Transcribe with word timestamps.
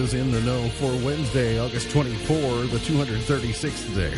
is 0.00 0.14
in 0.14 0.32
the 0.32 0.40
know 0.40 0.66
for 0.80 0.88
Wednesday, 1.04 1.60
August 1.60 1.90
24, 1.90 2.40
the 2.72 2.78
236th 2.78 3.94
day 3.94 4.16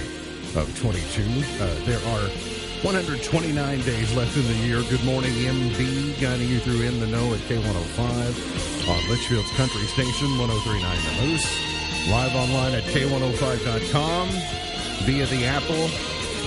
of 0.54 0.70
22. 0.78 1.22
Uh, 1.58 1.74
there 1.82 1.98
are 2.14 2.30
129 2.86 3.80
days 3.82 4.14
left 4.14 4.36
in 4.36 4.46
the 4.46 4.54
year. 4.62 4.82
Good 4.88 5.02
morning, 5.02 5.32
MB, 5.32 6.20
guiding 6.20 6.48
you 6.48 6.60
through 6.60 6.82
In 6.82 7.00
the 7.00 7.08
Know 7.08 7.34
at 7.34 7.40
K105 7.50 7.98
on 7.98 9.00
Leitchfield's 9.10 9.50
Country 9.58 9.82
Station, 9.90 10.38
1039 10.38 10.86
The 10.86 11.26
Moose. 11.26 11.50
Live 12.10 12.34
online 12.36 12.74
at 12.74 12.84
K105.com 12.84 14.28
via 15.02 15.26
the 15.26 15.44
Apple, 15.46 15.90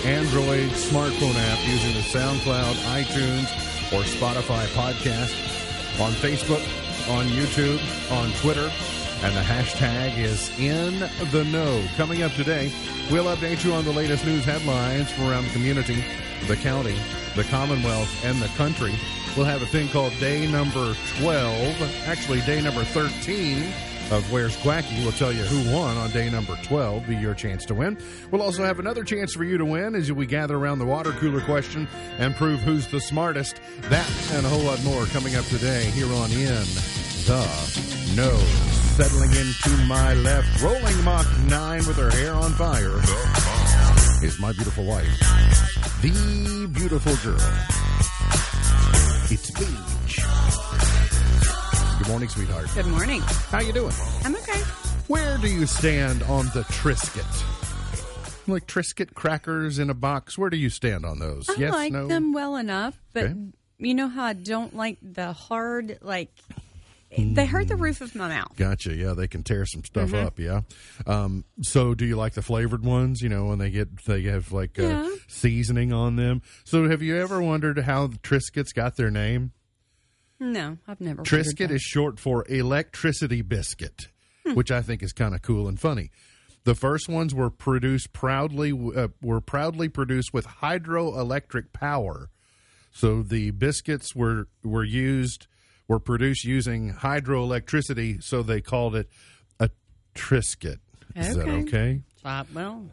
Android 0.08 0.70
smartphone 0.80 1.36
app 1.36 1.60
using 1.68 1.92
the 1.92 2.06
SoundCloud, 2.08 2.74
iTunes, 2.96 3.52
or 3.92 4.00
Spotify 4.00 4.64
podcast. 4.72 5.36
On 6.00 6.12
Facebook, 6.12 6.64
on 7.10 7.26
YouTube, 7.26 7.80
on 8.10 8.30
Twitter, 8.40 8.70
and 9.22 9.34
the 9.34 9.40
hashtag 9.40 10.18
is 10.18 10.50
in 10.58 10.98
the 11.30 11.44
know. 11.44 11.82
Coming 11.96 12.22
up 12.22 12.32
today, 12.32 12.72
we'll 13.10 13.24
update 13.24 13.64
you 13.64 13.72
on 13.72 13.84
the 13.84 13.92
latest 13.92 14.24
news 14.24 14.44
headlines 14.44 15.10
from 15.10 15.28
around 15.28 15.44
the 15.44 15.52
community, 15.52 16.04
the 16.46 16.56
county, 16.56 16.96
the 17.34 17.44
Commonwealth, 17.44 18.24
and 18.24 18.40
the 18.40 18.48
country. 18.48 18.94
We'll 19.36 19.46
have 19.46 19.62
a 19.62 19.66
thing 19.66 19.88
called 19.88 20.12
day 20.18 20.46
number 20.50 20.94
12, 21.18 22.06
actually, 22.06 22.40
day 22.42 22.60
number 22.60 22.84
13 22.84 23.64
of 24.10 24.30
Where's 24.30 24.56
Quacky. 24.58 25.02
We'll 25.02 25.12
tell 25.12 25.32
you 25.32 25.42
who 25.42 25.74
won 25.74 25.96
on 25.96 26.10
day 26.10 26.30
number 26.30 26.56
12, 26.62 27.08
be 27.08 27.16
your 27.16 27.34
chance 27.34 27.64
to 27.66 27.74
win. 27.74 27.98
We'll 28.30 28.42
also 28.42 28.64
have 28.64 28.78
another 28.78 29.02
chance 29.02 29.34
for 29.34 29.44
you 29.44 29.58
to 29.58 29.64
win 29.64 29.94
as 29.94 30.12
we 30.12 30.26
gather 30.26 30.56
around 30.56 30.78
the 30.78 30.86
water 30.86 31.12
cooler 31.12 31.40
question 31.40 31.88
and 32.18 32.34
prove 32.36 32.60
who's 32.60 32.86
the 32.86 33.00
smartest. 33.00 33.60
That 33.82 34.10
and 34.32 34.46
a 34.46 34.48
whole 34.48 34.62
lot 34.62 34.82
more 34.84 35.06
coming 35.06 35.36
up 35.36 35.44
today 35.46 35.84
here 35.90 36.12
on 36.12 36.30
In 36.32 36.64
the 37.26 38.12
Know. 38.14 38.85
Settling 38.96 39.30
into 39.30 39.70
my 39.86 40.14
left, 40.14 40.62
rolling 40.62 41.04
Mach 41.04 41.26
9 41.48 41.78
with 41.86 41.96
her 41.98 42.10
hair 42.10 42.32
on 42.32 42.50
fire, 42.52 42.96
is 44.24 44.38
my 44.40 44.52
beautiful 44.52 44.84
wife, 44.86 45.06
the 46.00 46.66
beautiful 46.72 47.14
girl. 47.16 47.36
It's 49.30 49.50
Beach. 49.50 50.24
Good 51.98 52.08
morning, 52.08 52.28
sweetheart. 52.30 52.68
Good 52.74 52.86
morning. 52.86 53.20
How 53.50 53.60
you 53.60 53.74
doing? 53.74 53.92
I'm 54.24 54.34
okay. 54.36 54.60
Where 55.08 55.36
do 55.38 55.48
you 55.48 55.66
stand 55.66 56.22
on 56.22 56.46
the 56.54 56.62
Triscuit? 56.62 58.48
Like 58.48 58.66
Triscuit 58.66 59.12
crackers 59.12 59.78
in 59.78 59.90
a 59.90 59.94
box. 59.94 60.38
Where 60.38 60.48
do 60.48 60.56
you 60.56 60.70
stand 60.70 61.04
on 61.04 61.18
those? 61.18 61.48
Yes. 61.48 61.58
I 61.58 61.60
yes, 61.60 61.72
like 61.74 61.92
no. 61.92 62.06
them 62.06 62.32
well 62.32 62.56
enough, 62.56 62.98
but 63.12 63.24
Okay. 63.24 63.34
you 63.76 63.94
know 63.94 64.08
how 64.08 64.24
I 64.24 64.32
don't 64.32 64.74
like 64.74 64.96
the 65.02 65.32
hard 65.34 65.98
like 66.00 66.30
they 67.16 67.46
hurt 67.46 67.68
the 67.68 67.76
roof 67.76 68.00
of 68.00 68.14
my 68.14 68.28
mouth. 68.28 68.56
Gotcha. 68.56 68.94
Yeah, 68.94 69.14
they 69.14 69.26
can 69.28 69.42
tear 69.42 69.64
some 69.66 69.84
stuff 69.84 70.10
Mm-hmm. 70.10 70.26
up. 70.26 70.38
Yeah. 70.38 70.60
Um, 71.06 71.44
so, 71.62 71.94
do 71.94 72.04
you 72.04 72.16
like 72.16 72.34
the 72.34 72.42
flavored 72.42 72.84
ones? 72.84 73.20
You 73.22 73.28
know, 73.28 73.46
when 73.46 73.58
they 73.58 73.70
get 73.70 74.04
they 74.04 74.22
have 74.22 74.52
like 74.52 74.78
uh, 74.78 75.08
seasoning 75.28 75.92
on 75.92 76.16
them. 76.16 76.42
So, 76.64 76.88
have 76.88 77.02
you 77.02 77.16
ever 77.16 77.40
wondered 77.42 77.78
how 77.80 78.06
the 78.08 78.18
Triscuits 78.18 78.74
got 78.74 78.96
their 78.96 79.10
name? 79.10 79.52
No, 80.38 80.76
I've 80.86 81.00
never. 81.00 81.16
wondered 81.22 81.26
Triscuit 81.46 81.70
is 81.70 81.80
short 81.82 82.20
for 82.20 82.44
electricity 82.48 83.40
biscuit, 83.42 84.08
Hmm. 84.46 84.54
which 84.54 84.70
I 84.70 84.82
think 84.82 85.02
is 85.02 85.12
kind 85.12 85.34
of 85.34 85.42
cool 85.42 85.66
and 85.68 85.80
funny. 85.80 86.10
The 86.64 86.74
first 86.74 87.08
ones 87.08 87.32
were 87.34 87.48
produced 87.50 88.12
proudly 88.12 88.72
uh, 88.72 89.08
were 89.22 89.40
proudly 89.40 89.88
produced 89.88 90.34
with 90.34 90.46
hydroelectric 90.46 91.72
power. 91.72 92.28
So 92.90 93.22
the 93.22 93.50
biscuits 93.52 94.14
were 94.16 94.48
were 94.64 94.84
used 94.84 95.46
were 95.88 95.98
produced 96.00 96.44
using 96.44 96.92
hydroelectricity, 96.92 98.22
so 98.22 98.42
they 98.42 98.60
called 98.60 98.96
it 98.96 99.08
a 99.60 99.70
Triscuit. 100.14 100.78
Is 101.14 101.36
that 101.36 101.42
Okay. 101.48 101.60
okay? 101.62 102.00
Uh, 102.24 102.44
well, 102.52 102.84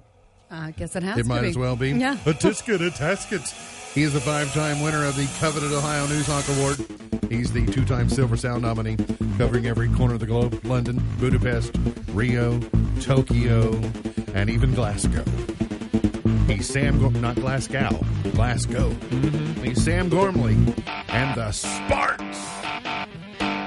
I 0.52 0.72
guess 0.72 0.96
it 0.96 1.04
has. 1.04 1.18
It 1.18 1.24
to 1.24 1.30
might 1.30 1.42
be. 1.42 1.48
as 1.50 1.58
well 1.58 1.76
be. 1.76 1.92
Yeah. 1.92 2.14
A 2.26 2.34
Tisket, 2.34 2.86
a 2.86 2.92
Tasket. 2.92 3.94
He 3.94 4.04
is 4.04 4.14
the 4.14 4.22
five-time 4.22 4.82
winner 4.82 5.06
of 5.06 5.16
the 5.16 5.28
coveted 5.40 5.72
Ohio 5.72 6.08
News 6.08 6.26
Hawk 6.28 6.46
Award. 6.58 6.78
He's 7.30 7.52
the 7.52 7.66
two-time 7.66 8.10
Silver 8.10 8.38
Sound 8.38 8.62
nominee, 8.62 8.98
covering 9.38 9.66
every 9.66 9.90
corner 9.90 10.14
of 10.16 10.20
the 10.20 10.26
globe: 10.26 10.60
London, 10.64 11.02
Budapest, 11.20 11.76
Rio, 12.10 12.60
Tokyo, 13.02 13.74
and 14.34 14.50
even 14.50 14.74
Glasgow. 14.74 15.24
He's 16.48 16.68
Sam, 16.68 17.00
Go- 17.00 17.10
not 17.20 17.36
Glasgow, 17.36 18.00
Glasgow. 18.34 18.90
He's 19.64 19.84
Sam 19.84 20.10
Gormley 20.10 20.56
and 21.08 21.36
the 21.36 21.52
Sparks. 21.52 22.40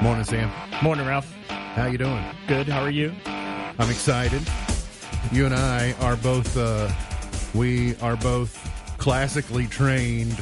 Morning, 0.03 0.25
Sam. 0.25 0.51
Morning, 0.83 1.07
Ralph. 1.07 1.33
How 1.49 1.87
you 1.87 1.99
doing? 1.99 2.23
Good. 2.47 2.69
How 2.69 2.83
are 2.83 2.91
you? 2.91 3.13
I'm 3.27 3.91
excited. 3.91 4.43
You 5.33 5.47
and 5.47 5.55
I 5.55 5.93
are 6.01 6.17
both 6.17 6.57
uh, 6.57 6.91
we 7.55 7.97
are 7.97 8.17
both 8.17 8.55
classically 8.99 9.67
trained 9.67 10.33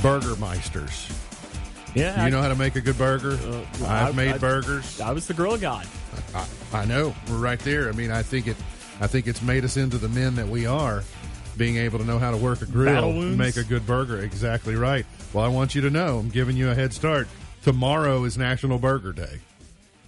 burgermeisters. 0.00 1.10
Yeah. 1.94 2.24
You 2.24 2.30
know 2.30 2.42
how 2.42 2.48
to 2.48 2.54
make 2.56 2.76
a 2.76 2.80
good 2.80 2.98
burger? 2.98 3.38
well, 3.42 3.64
I've 3.90 4.08
I- 4.08 4.12
made 4.12 4.34
I- 4.34 4.38
burgers. 4.38 5.00
I 5.00 5.12
was 5.12 5.26
the 5.26 5.34
grill 5.34 5.56
god. 5.56 5.86
I, 6.34 6.46
I 6.72 6.84
know. 6.84 7.14
We're 7.28 7.38
right 7.38 7.58
there. 7.60 7.88
I 7.88 7.92
mean, 7.92 8.10
I 8.10 8.22
think 8.22 8.46
it 8.46 8.56
I 9.00 9.06
think 9.06 9.26
it's 9.26 9.42
made 9.42 9.64
us 9.64 9.76
into 9.76 9.98
the 9.98 10.08
men 10.08 10.36
that 10.36 10.48
we 10.48 10.66
are 10.66 11.02
being 11.56 11.76
able 11.76 11.98
to 11.98 12.04
know 12.04 12.18
how 12.18 12.30
to 12.30 12.36
work 12.36 12.62
a 12.62 12.66
grill 12.66 13.12
make 13.12 13.56
a 13.56 13.64
good 13.64 13.86
burger. 13.86 14.20
Exactly 14.20 14.74
right. 14.74 15.06
Well, 15.32 15.44
I 15.44 15.48
want 15.48 15.74
you 15.74 15.80
to 15.82 15.90
know, 15.90 16.18
I'm 16.18 16.30
giving 16.30 16.56
you 16.56 16.70
a 16.70 16.74
head 16.74 16.92
start. 16.92 17.28
Tomorrow 17.62 18.24
is 18.24 18.36
National 18.36 18.78
Burger 18.78 19.12
Day. 19.12 19.40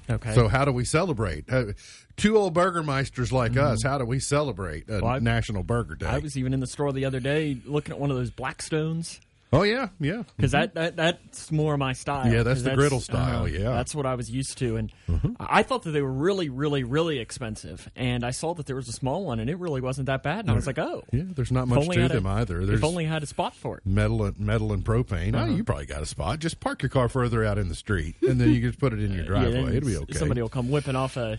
Okay. 0.08 0.34
So 0.34 0.48
how 0.48 0.64
do 0.64 0.72
we 0.72 0.84
celebrate? 0.84 1.50
Uh, 1.50 1.72
two 2.16 2.36
old 2.36 2.54
burgermeisters 2.54 3.32
like 3.32 3.56
us, 3.56 3.82
how 3.82 3.98
do 3.98 4.04
we 4.04 4.20
celebrate 4.20 4.88
a. 4.88 5.00
Well, 5.00 5.20
National 5.20 5.62
Burger 5.62 5.96
Day? 5.96 6.06
I 6.06 6.18
was 6.18 6.36
even 6.36 6.54
in 6.54 6.60
the 6.60 6.66
store 6.66 6.92
the 6.92 7.04
other 7.04 7.20
day 7.20 7.58
looking 7.64 7.92
at 7.92 7.98
one 7.98 8.10
of 8.10 8.16
those 8.16 8.30
Blackstones 8.30 9.18
oh 9.52 9.62
yeah, 9.62 9.88
yeah. 10.00 10.22
because 10.36 10.52
that, 10.52 10.74
that 10.74 10.96
that's 10.96 11.50
more 11.52 11.76
my 11.76 11.92
style. 11.92 12.32
Yeah, 12.32 12.42
that's 12.42 12.62
the 12.62 12.74
griddle 12.74 13.00
style, 13.00 13.42
uh, 13.42 13.46
yeah. 13.46 13.58
Mm-hmm. 13.58 13.64
that's 13.76 13.94
what 13.94 14.06
I 14.06 14.14
was 14.14 14.30
used 14.30 14.58
to, 14.58 14.76
and 14.76 14.92
I 15.40 15.62
thought 15.62 15.82
that 15.84 15.92
they 15.92 16.02
were 16.02 16.12
really, 16.12 16.48
really, 16.48 16.84
really 16.84 17.18
expensive. 17.18 17.90
And 17.96 18.24
I 18.24 18.30
saw 18.30 18.54
that 18.54 18.66
there 18.66 18.76
was 18.76 18.88
a 18.88 18.92
small 18.92 19.24
one, 19.24 19.38
and 19.40 19.48
it 19.48 19.58
really 19.58 19.80
wasn't 19.80 20.06
that 20.06 20.22
bad. 20.22 20.40
And 20.40 20.50
I 20.50 20.54
was 20.54 20.66
like, 20.66 20.78
oh, 20.78 21.04
Yeah, 21.12 21.22
there's 21.26 21.52
not 21.52 21.68
much 21.68 21.88
to 21.88 22.00
had 22.00 22.10
a- 22.10 22.14
them 22.14 22.26
either. 22.26 22.66
There's 22.66 22.80
If 22.80 22.84
only 22.84 23.04
had 23.04 23.22
a 23.22 23.26
spot 23.26 23.54
for 23.54 23.78
it. 23.78 23.86
metal 23.86 24.24
and 24.24 24.38
metal 24.38 24.72
and 24.72 24.84
propane. 24.84 25.34
Oh, 25.34 25.38
Uh-huh. 25.40 25.52
you 25.54 25.64
probably 25.64 25.86
got 25.86 26.02
a 26.02 26.06
spot. 26.06 26.38
Just 26.40 26.60
park 26.60 26.82
your 26.82 26.90
car 26.90 27.08
further 27.08 27.44
out 27.44 27.58
in 27.58 27.68
the 27.68 27.74
street, 27.74 28.16
and 28.22 28.40
then 28.40 28.50
you 28.52 28.60
can 28.60 28.70
just 28.70 28.80
put 28.80 28.92
it 28.92 29.00
in 29.02 29.12
your 29.12 29.24
driveway. 29.26 29.62
Yeah, 29.62 29.70
It'll 29.76 29.88
be 29.88 29.96
okay. 29.98 30.14
Somebody 30.18 30.42
will 30.42 30.48
come 30.48 30.70
whipping 30.70 30.96
off 30.96 31.16
a. 31.16 31.38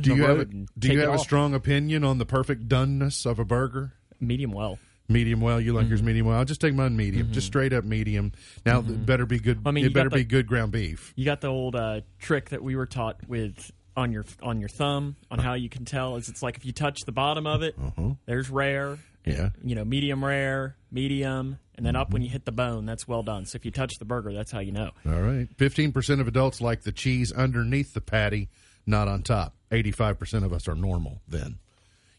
do 0.00 0.14
you 0.14 0.24
have 0.24 0.40
a, 0.40 0.44
do 0.44 0.92
you 0.92 1.00
have 1.00 1.14
a 1.14 1.18
strong 1.18 1.54
opinion 1.54 2.02
on 2.04 2.18
the 2.18 2.26
perfect 2.26 2.68
doneness 2.68 3.24
of 3.26 3.38
a 3.38 3.44
burger? 3.44 3.92
medium 4.20 4.52
well? 4.52 4.78
Medium 5.10 5.40
well. 5.40 5.60
You 5.60 5.72
like 5.72 5.82
Mm-hmm. 5.84 5.90
yours 5.90 6.02
medium 6.02 6.26
well. 6.26 6.38
I'll 6.38 6.44
just 6.44 6.60
take 6.60 6.74
mine 6.74 6.96
medium, 6.96 7.32
just 7.32 7.46
straight 7.48 7.72
up 7.72 7.84
medium. 7.84 8.32
Now 8.64 8.78
it 8.80 9.04
better 9.06 9.26
be 9.26 9.38
good. 9.40 9.60
I 9.66 9.70
mean, 9.72 9.84
it 9.84 9.92
better 9.92 10.08
the- 10.08 10.16
be 10.16 10.24
good 10.24 10.46
ground 10.46 10.72
beef. 10.72 11.12
You 11.16 11.24
got 11.24 11.40
the 11.40 11.48
old 11.48 11.74
uh, 11.76 12.00
trick 12.18 12.50
that 12.50 12.62
we 12.62 12.76
were 12.76 12.86
taught 12.86 13.16
with 13.28 13.70
on 13.96 14.12
your 14.12 14.24
on 14.42 14.60
your 14.60 14.68
thumb 14.68 15.16
on 15.30 15.40
how 15.40 15.54
you 15.54 15.68
can 15.68 15.84
tell 15.84 16.16
is 16.16 16.28
it's 16.28 16.42
like 16.42 16.56
if 16.56 16.64
you 16.64 16.72
touch 16.72 17.00
the 17.06 17.12
bottom 17.12 17.46
of 17.46 17.62
it, 17.62 17.74
there's 18.26 18.48
rare, 18.48 18.92
Uh-huh. 18.92 18.96
Yeah. 19.26 19.50
you 19.64 19.74
know, 19.74 19.84
medium 19.84 20.24
rare, 20.24 20.76
medium, 20.92 21.58
and 21.76 21.84
then 21.84 21.96
up 21.96 22.12
when 22.12 22.22
you 22.22 22.28
hit 22.30 22.44
the 22.44 22.52
bone, 22.52 22.86
that's 22.86 23.06
well 23.08 23.22
done. 23.22 23.44
So 23.46 23.56
if 23.56 23.64
you 23.64 23.70
touch 23.72 23.94
the 23.98 24.04
burger, 24.04 24.32
that's 24.32 24.52
how 24.52 24.60
you 24.60 24.72
know. 24.72 24.92
All 25.04 25.20
right. 25.20 25.48
15% 25.58 26.20
of 26.20 26.28
adults 26.28 26.60
like 26.60 26.82
the 26.82 26.92
cheese 26.92 27.32
underneath 27.32 27.92
the 27.94 28.00
patty, 28.00 28.48
not 28.86 29.08
on 29.08 29.22
top. 29.22 29.54
85% 29.72 30.44
of 30.44 30.52
us 30.52 30.68
are 30.68 30.74
normal 30.74 31.20
then. 31.28 31.58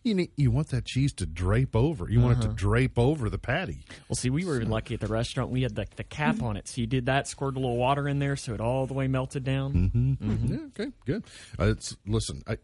You 0.03 0.15
need, 0.15 0.31
you 0.35 0.49
want 0.49 0.69
that 0.69 0.85
cheese 0.85 1.13
to 1.13 1.25
drape 1.27 1.75
over. 1.75 2.09
You 2.09 2.21
want 2.21 2.37
it 2.39 2.43
Uh-huh. 2.43 2.47
to 2.49 2.53
drape 2.55 2.97
over 2.97 3.29
the 3.29 3.37
patty. 3.37 3.85
Well, 4.09 4.15
see, 4.15 4.31
we 4.31 4.43
were 4.45 4.63
lucky 4.65 4.95
at 4.95 4.99
the 4.99 5.05
restaurant. 5.07 5.51
We 5.51 5.61
had 5.61 5.75
the, 5.75 5.85
the 5.95 6.03
cap 6.03 6.41
on 6.41 6.57
it, 6.57 6.67
so 6.67 6.81
you 6.81 6.87
did 6.87 7.05
that, 7.05 7.27
squirted 7.27 7.57
a 7.57 7.59
little 7.59 7.77
water 7.77 8.07
in 8.07 8.17
there, 8.19 8.35
so 8.35 8.53
it 8.55 8.59
all 8.61 8.87
the 8.87 8.95
way 8.95 9.07
melted 9.07 9.43
down. 9.43 10.17
Mhm. 10.19 10.49
Yeah, 10.49 10.57
okay, 10.83 10.91
good. 11.05 11.23
Uh, 11.59 11.65
it's 11.71 11.95
listen. 12.07 12.41
I, 12.47 12.57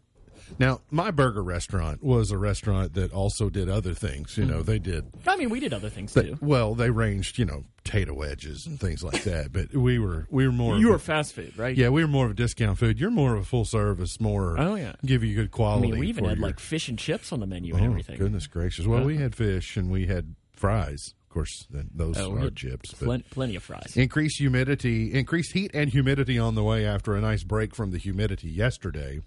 now, 0.58 0.80
my 0.90 1.10
burger 1.10 1.42
restaurant 1.42 2.02
was 2.02 2.30
a 2.30 2.38
restaurant 2.38 2.94
that 2.94 3.12
also 3.12 3.48
did 3.50 3.68
other 3.68 3.94
things. 3.94 4.36
You 4.38 4.44
know, 4.44 4.60
mm. 4.62 4.66
they 4.66 4.78
did. 4.78 5.06
I 5.26 5.36
mean, 5.36 5.50
we 5.50 5.60
did 5.60 5.72
other 5.72 5.88
things 5.90 6.12
They, 6.14 6.22
too. 6.22 6.38
well, 6.40 6.74
they 6.74 6.90
ranged, 6.90 7.38
you 7.38 7.44
know, 7.44 7.64
potato 7.84 8.14
wedges 8.14 8.66
and 8.66 8.78
things 8.78 9.02
like 9.02 9.22
that. 9.24 9.52
But 9.52 9.74
we 9.74 9.98
were 9.98 10.26
we 10.30 10.46
were 10.46 10.52
more. 10.52 10.76
You 10.78 10.86
of 10.88 10.90
were 10.90 10.96
a- 10.96 11.00
fast 11.00 11.34
food, 11.34 11.56
right? 11.58 11.76
yeah, 11.76 11.88
we 11.88 12.02
were 12.02 12.08
more 12.08 12.24
of 12.26 12.32
a 12.32 12.34
discount 12.34 12.78
food. 12.78 12.98
You're 13.00 13.10
more 13.10 13.34
of 13.34 13.42
a 13.42 13.44
full 13.44 13.64
service, 13.64 14.20
more. 14.20 14.58
Oh, 14.58 14.74
yeah. 14.74 14.92
give 15.04 15.22
you 15.24 15.34
good 15.34 15.46
I 15.52 15.56
quality. 15.56 15.90
mean, 15.92 16.00
we 16.00 16.08
even 16.08 16.24
for 16.24 16.30
had 16.30 16.38
your- 16.38 16.46
like 16.46 16.60
fish 16.60 16.88
and 16.88 16.98
chips 16.98 17.32
on 17.32 17.40
the 17.40 17.46
menu 17.46 17.74
Oh, 17.74 17.76
and 17.78 17.86
everything. 17.86 18.18
Goodness 18.18 18.46
gracious! 18.46 18.86
Well, 18.86 19.04
we 19.04 19.14
uh-huh. 19.14 19.22
had 19.24 19.34
fish 19.34 19.76
and 19.76 19.90
we 19.90 20.06
had 20.06 20.34
fries. 20.52 21.14
Of 21.28 21.34
course, 21.34 21.66
then 21.70 21.90
those 21.94 22.16
Oh, 22.18 22.30
we 22.30 22.38
are 22.38 22.44
had 22.44 22.56
chips. 22.56 22.92
But 22.92 23.04
Plen- 23.04 23.24
plenty 23.30 23.54
of 23.56 23.62
fries. 23.62 23.92
increased 23.96 24.38
humidity, 24.38 25.12
increased 25.12 25.52
heat 25.52 25.70
and 25.74 25.90
humidity 25.90 26.38
on 26.38 26.54
the 26.54 26.64
way 26.64 26.86
after 26.86 27.14
a 27.14 27.20
nice 27.20 27.44
break 27.44 27.74
from 27.74 27.90
the 27.90 27.98
humidity 27.98 28.48
yesterday. 28.48 29.20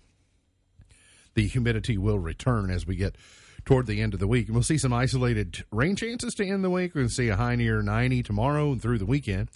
The 1.34 1.48
humidity 1.48 1.98
will 1.98 2.20
return 2.20 2.70
as 2.70 2.86
we 2.86 2.96
get 2.96 3.16
toward 3.66 3.88
the 3.88 4.02
end 4.02 4.14
of 4.14 4.20
the 4.20 4.28
week, 4.28 4.48
and 4.48 4.56
we'll 4.56 4.64
see 4.64 4.78
some 4.78 4.94
isolated 4.94 5.64
rain 5.72 5.96
chances 5.96 6.34
to 6.36 6.46
end 6.46 6.64
the 6.64 6.70
week. 6.70 6.96
We're 6.96 7.02
going 7.02 7.10
to 7.10 7.14
see 7.14 7.30
a 7.30 7.36
high 7.36 7.56
near 7.56 7.82
ninety 7.82 8.24
tomorrow 8.24 8.72
and 8.72 8.82
through 8.82 8.98
the 8.98 9.06
weekend. 9.06 9.50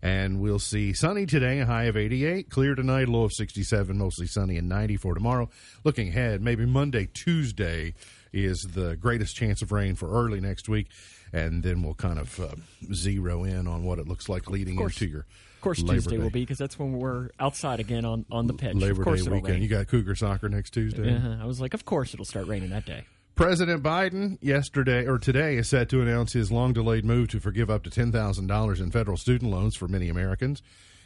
And 0.00 0.40
we'll 0.40 0.60
see 0.60 0.92
sunny 0.92 1.26
today, 1.26 1.58
a 1.58 1.66
high 1.66 1.84
of 1.84 1.96
88. 1.96 2.50
Clear 2.50 2.76
tonight, 2.76 3.08
low 3.08 3.24
of 3.24 3.32
67, 3.32 3.98
mostly 3.98 4.28
sunny 4.28 4.56
and 4.56 4.68
94 4.68 5.14
tomorrow. 5.14 5.50
Looking 5.82 6.10
ahead, 6.10 6.40
maybe 6.40 6.66
Monday, 6.66 7.08
Tuesday 7.12 7.94
is 8.32 8.60
the 8.60 8.94
greatest 8.94 9.34
chance 9.34 9.60
of 9.60 9.72
rain 9.72 9.96
for 9.96 10.08
early 10.08 10.40
next 10.40 10.68
week. 10.68 10.86
And 11.32 11.64
then 11.64 11.82
we'll 11.82 11.94
kind 11.94 12.20
of 12.20 12.38
uh, 12.38 12.54
zero 12.94 13.42
in 13.42 13.66
on 13.66 13.82
what 13.82 13.98
it 13.98 14.06
looks 14.06 14.28
like 14.28 14.48
leading 14.48 14.78
into 14.78 15.06
your 15.06 15.26
Of 15.58 15.62
course, 15.62 15.80
Labor 15.80 15.94
Tuesday 15.94 16.16
Day. 16.18 16.22
will 16.22 16.30
be 16.30 16.42
because 16.42 16.58
that's 16.58 16.78
when 16.78 16.92
we're 16.92 17.30
outside 17.40 17.80
again 17.80 18.04
on, 18.04 18.24
on 18.30 18.46
the 18.46 18.54
pitch. 18.54 18.76
Labor 18.76 19.00
of 19.00 19.04
course 19.04 19.24
Day 19.24 19.30
weekend. 19.30 19.54
rain. 19.54 19.62
You 19.62 19.68
got 19.68 19.88
Cougar 19.88 20.14
soccer 20.14 20.48
next 20.48 20.70
Tuesday. 20.70 21.16
Uh-huh. 21.16 21.38
I 21.42 21.46
was 21.46 21.60
like, 21.60 21.74
of 21.74 21.84
course 21.84 22.14
it'll 22.14 22.24
start 22.24 22.46
raining 22.46 22.70
that 22.70 22.86
day. 22.86 23.02
President 23.34 23.82
Biden 23.82 24.38
yesterday 24.40 25.04
or 25.04 25.18
today 25.18 25.56
is 25.56 25.68
set 25.68 25.88
to 25.88 26.00
announce 26.00 26.32
his 26.32 26.52
long 26.52 26.72
delayed 26.72 27.04
move 27.04 27.28
to 27.30 27.40
forgive 27.40 27.70
up 27.70 27.82
to 27.82 27.90
$10,000 27.90 28.80
in 28.80 28.90
federal 28.92 29.16
student 29.16 29.50
loans 29.50 29.74
for 29.74 29.88
many 29.88 30.08
Americans 30.08 30.62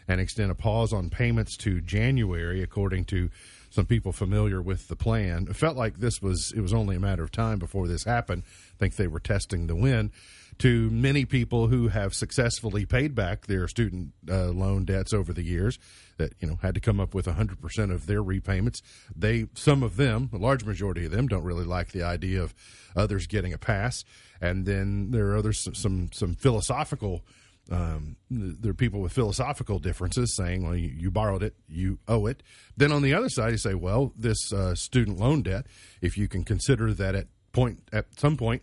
and 0.06 0.20
extend 0.20 0.50
a 0.50 0.54
pause 0.54 0.93
on 0.93 1.08
payments 1.08 1.56
to 1.56 1.81
January, 1.81 2.62
according 2.62 3.06
to 3.06 3.31
some 3.70 3.87
people 3.87 4.12
familiar 4.12 4.60
with 4.60 4.88
the 4.88 4.96
plan. 4.96 5.46
It 5.49 5.56
felt 5.56 5.78
like 5.78 5.96
this 5.99 6.20
was, 6.20 6.52
it 6.54 6.60
was 6.60 6.75
only 6.75 6.96
a 6.96 7.00
matter 7.00 7.22
of 7.22 7.31
time 7.31 7.58
before 7.58 7.88
this 7.88 8.04
happened. 8.04 8.43
I 8.75 8.76
think 8.78 8.96
they 8.96 9.06
were 9.06 9.20
testing 9.20 9.66
the 9.66 9.76
wind. 9.76 10.10
To 10.58 10.90
many 10.90 11.25
people 11.25 11.66
who 11.69 11.88
have 11.88 12.14
successfully 12.14 12.87
paid 12.87 13.14
back 13.14 13.46
their 13.46 13.66
student 13.66 14.12
uh, 14.31 14.50
loan 14.50 14.84
debts 14.84 15.12
over 15.12 15.32
the 15.32 15.43
years, 15.43 15.78
that 16.19 16.34
you 16.40 16.49
know 16.49 16.58
had 16.62 16.75
to 16.75 16.81
come 16.81 17.00
up 17.00 17.14
with 17.14 17.26
100% 17.26 17.93
of 17.93 18.06
their 18.06 18.22
repayments. 18.22 18.82
They, 19.14 19.46
some 19.54 19.82
of 19.82 19.96
them, 19.96 20.31
a 20.32 20.37
large 20.37 20.64
majority 20.64 21.04
of 21.04 21.10
them, 21.10 21.26
don't 21.26 21.43
really 21.43 21.64
like 21.64 21.93
the 21.93 22.02
idea 22.02 22.43
of 22.43 22.54
others 22.94 23.26
getting 23.26 23.52
a 23.52 23.58
pass. 23.58 24.04
And 24.40 24.66
then 24.66 25.10
there 25.10 25.28
are 25.28 25.37
others 25.37 25.66
some 25.75 26.10
some 26.12 26.34
philosophical. 26.34 27.25
Um, 27.70 28.16
there 28.28 28.72
are 28.72 28.75
people 28.75 29.00
with 29.00 29.12
philosophical 29.12 29.78
differences 29.78 30.34
saying, 30.37 30.64
"Well, 30.64 30.76
you, 30.76 30.88
you 30.88 31.10
borrowed 31.10 31.43
it, 31.43 31.54
you 31.69 31.99
owe 32.08 32.26
it." 32.26 32.43
Then 32.76 32.93
on 32.93 33.02
the 33.02 33.14
other 33.14 33.28
side, 33.28 33.52
you 33.52 33.58
say, 33.58 33.75
"Well, 33.75 34.12
this 34.16 34.52
uh, 34.52 34.75
student 34.75 35.19
loan 35.19 35.43
debt, 35.43 35.66
if 36.00 36.19
you 36.19 36.28
can 36.28 36.44
consider 36.44 36.93
that 36.94 37.14
at 37.14 37.28
point 37.52 37.88
at 37.93 38.06
some 38.19 38.37
point 38.37 38.62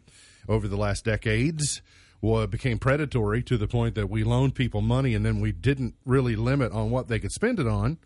over 0.50 0.68
the 0.68 0.76
last 0.76 1.06
decades." 1.06 1.82
Well, 2.22 2.46
became 2.48 2.80
predatory 2.80 3.42
to 3.44 3.58
the 3.58 3.68
point 3.68 3.96
that 3.96 4.10
we 4.10 4.24
loaned 4.24 4.56
people 4.56 4.82
money 4.82 5.16
and 5.16 5.26
then 5.26 5.40
we 5.40 5.54
didn't 5.54 5.96
really 6.06 6.36
limit 6.36 6.74
on 6.74 6.90
what 6.90 7.08
they 7.08 7.20
could 7.20 7.32
spend 7.32 7.60
it 7.60 7.68
on. 7.68 7.98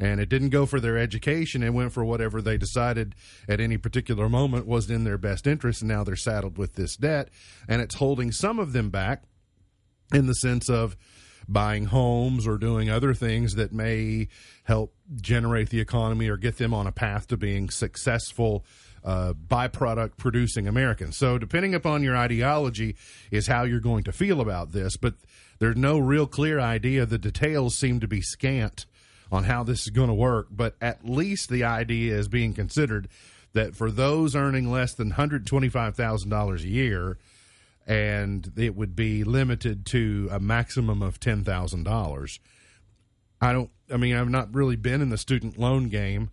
And 0.00 0.18
it 0.18 0.28
didn't 0.30 0.48
go 0.48 0.66
for 0.66 0.80
their 0.80 0.96
education. 0.96 1.62
It 1.62 1.74
went 1.74 1.92
for 1.92 2.04
whatever 2.04 2.40
they 2.40 2.56
decided 2.56 3.14
at 3.46 3.60
any 3.60 3.76
particular 3.76 4.28
moment 4.28 4.66
was 4.66 4.90
in 4.90 5.04
their 5.04 5.18
best 5.18 5.46
interest. 5.46 5.82
And 5.82 5.88
now 5.88 6.04
they're 6.04 6.16
saddled 6.16 6.56
with 6.56 6.74
this 6.74 6.96
debt. 6.96 7.28
And 7.68 7.82
it's 7.82 7.96
holding 7.96 8.32
some 8.32 8.58
of 8.58 8.72
them 8.72 8.88
back 8.88 9.24
in 10.12 10.26
the 10.26 10.34
sense 10.34 10.68
of 10.70 10.96
buying 11.46 11.86
homes 11.86 12.46
or 12.46 12.56
doing 12.56 12.88
other 12.88 13.12
things 13.12 13.56
that 13.56 13.72
may 13.72 14.28
help 14.64 14.94
generate 15.20 15.68
the 15.68 15.80
economy 15.80 16.28
or 16.28 16.36
get 16.36 16.58
them 16.58 16.72
on 16.72 16.86
a 16.86 16.92
path 16.92 17.26
to 17.28 17.36
being 17.36 17.68
successful 17.68 18.64
uh, 19.04 19.32
byproduct 19.32 20.16
producing 20.16 20.66
Americans. 20.66 21.16
So, 21.16 21.38
depending 21.38 21.74
upon 21.74 22.02
your 22.02 22.16
ideology, 22.16 22.96
is 23.30 23.46
how 23.46 23.64
you're 23.64 23.80
going 23.80 24.04
to 24.04 24.12
feel 24.12 24.40
about 24.40 24.72
this. 24.72 24.96
But 24.96 25.14
there's 25.58 25.76
no 25.76 25.98
real 25.98 26.26
clear 26.26 26.60
idea. 26.60 27.06
The 27.06 27.18
details 27.18 27.76
seem 27.76 28.00
to 28.00 28.08
be 28.08 28.20
scant 28.20 28.86
on 29.32 29.44
how 29.44 29.62
this 29.62 29.82
is 29.82 29.90
going 29.90 30.08
to 30.08 30.14
work. 30.14 30.48
But 30.50 30.74
at 30.80 31.04
least 31.04 31.50
the 31.50 31.64
idea 31.64 32.16
is 32.16 32.28
being 32.28 32.54
considered 32.54 33.08
that 33.52 33.74
for 33.74 33.90
those 33.90 34.36
earning 34.36 34.70
less 34.70 34.94
than 34.94 35.12
$125,000 35.12 36.62
a 36.62 36.68
year, 36.68 37.18
and 37.86 38.52
it 38.56 38.76
would 38.76 38.94
be 38.94 39.24
limited 39.24 39.84
to 39.86 40.28
a 40.30 40.38
maximum 40.38 41.02
of 41.02 41.18
ten 41.18 41.42
thousand 41.42 41.84
dollars. 41.84 42.38
I 43.40 43.52
don't. 43.52 43.70
I 43.92 43.96
mean, 43.96 44.14
I've 44.14 44.28
not 44.28 44.54
really 44.54 44.76
been 44.76 45.00
in 45.00 45.08
the 45.08 45.18
student 45.18 45.58
loan 45.58 45.88
game, 45.88 46.30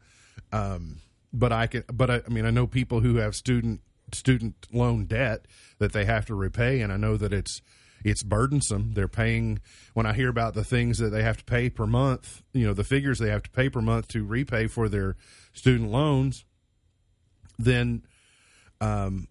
um, 0.52 0.98
but 1.34 1.52
I 1.52 1.68
can. 1.68 1.84
But 1.92 2.10
I, 2.10 2.22
I 2.26 2.30
mean, 2.30 2.46
I 2.46 2.52
know 2.52 2.68
people 2.68 3.02
who 3.02 3.16
have 3.16 3.36
student 3.36 3.82
student 4.14 4.68
loan 4.72 5.06
debt 5.06 5.46
that 5.80 5.94
they 5.94 6.06
have 6.06 6.26
to 6.28 6.36
repay, 6.36 6.82
and 6.82 6.92
I 6.92 6.98
know 6.98 7.18
that 7.18 7.34
it's 7.34 7.62
it's 8.04 8.24
burdensome. 8.24 8.94
They're 8.94 9.08
paying 9.08 9.60
when 9.94 10.06
I 10.06 10.14
hear 10.14 10.30
about 10.30 10.54
the 10.54 10.64
things 10.64 10.98
that 11.00 11.10
they 11.10 11.24
have 11.24 11.38
to 11.38 11.44
pay 11.44 11.70
per 11.70 11.86
month. 11.86 12.44
You 12.54 12.68
know, 12.68 12.74
the 12.74 12.84
figures 12.84 13.20
they 13.20 13.30
have 13.30 13.44
to 13.44 13.52
pay 13.52 13.70
per 13.70 13.82
month 13.82 14.08
to 14.10 14.24
repay 14.24 14.68
for 14.68 14.88
their 14.90 15.16
student 15.54 15.92
loans. 15.92 16.46
Then 17.58 18.04
um 18.80 19.28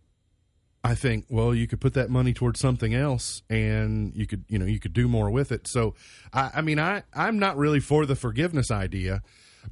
I 0.86 0.94
think, 0.94 1.24
well, 1.28 1.52
you 1.52 1.66
could 1.66 1.80
put 1.80 1.94
that 1.94 2.10
money 2.10 2.32
towards 2.32 2.60
something 2.60 2.94
else, 2.94 3.42
and 3.50 4.14
you 4.14 4.24
could, 4.24 4.44
you 4.46 4.56
know, 4.56 4.66
you 4.66 4.78
could 4.78 4.92
do 4.92 5.08
more 5.08 5.28
with 5.30 5.50
it. 5.50 5.66
So, 5.66 5.96
I, 6.32 6.50
I 6.54 6.60
mean, 6.60 6.78
I, 6.78 7.02
I'm 7.12 7.40
not 7.40 7.56
really 7.56 7.80
for 7.80 8.06
the 8.06 8.14
forgiveness 8.14 8.70
idea, 8.70 9.20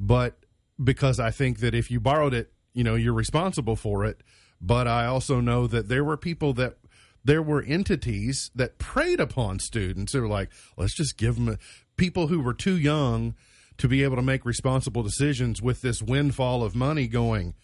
but 0.01 0.44
because 0.83 1.21
I 1.21 1.31
think 1.31 1.61
that 1.61 1.75
if 1.75 1.91
you 1.91 2.01
borrowed 2.01 2.35
it, 2.35 2.53
you 2.73 2.85
know, 2.85 2.95
you're 2.95 3.15
responsible 3.15 3.77
for 3.77 4.05
it. 4.05 4.23
But 4.61 4.89
I 4.89 5.07
also 5.07 5.41
know 5.41 5.67
that 5.67 5.89
there 5.89 6.05
were 6.05 6.17
people 6.17 6.53
that 6.55 6.77
there 7.25 7.43
were 7.43 7.63
entities 7.63 8.51
that 8.55 8.79
preyed 8.79 9.21
upon 9.21 9.59
students. 9.59 10.13
They 10.13 10.21
were 10.21 10.29
like, 10.29 10.51
let's 10.77 10.95
just 10.95 11.17
give 11.17 11.37
them 11.37 11.49
a, 11.49 11.59
people 11.97 12.27
who 12.27 12.41
were 12.41 12.55
too 12.55 12.77
young 12.77 13.35
to 13.79 13.89
be 13.89 14.03
able 14.03 14.17
to 14.17 14.23
make 14.23 14.45
responsible 14.45 15.03
decisions 15.03 15.61
with 15.61 15.83
this 15.83 16.03
windfall 16.03 16.63
of 16.63 16.75
money 16.75 17.09
going 17.09 17.55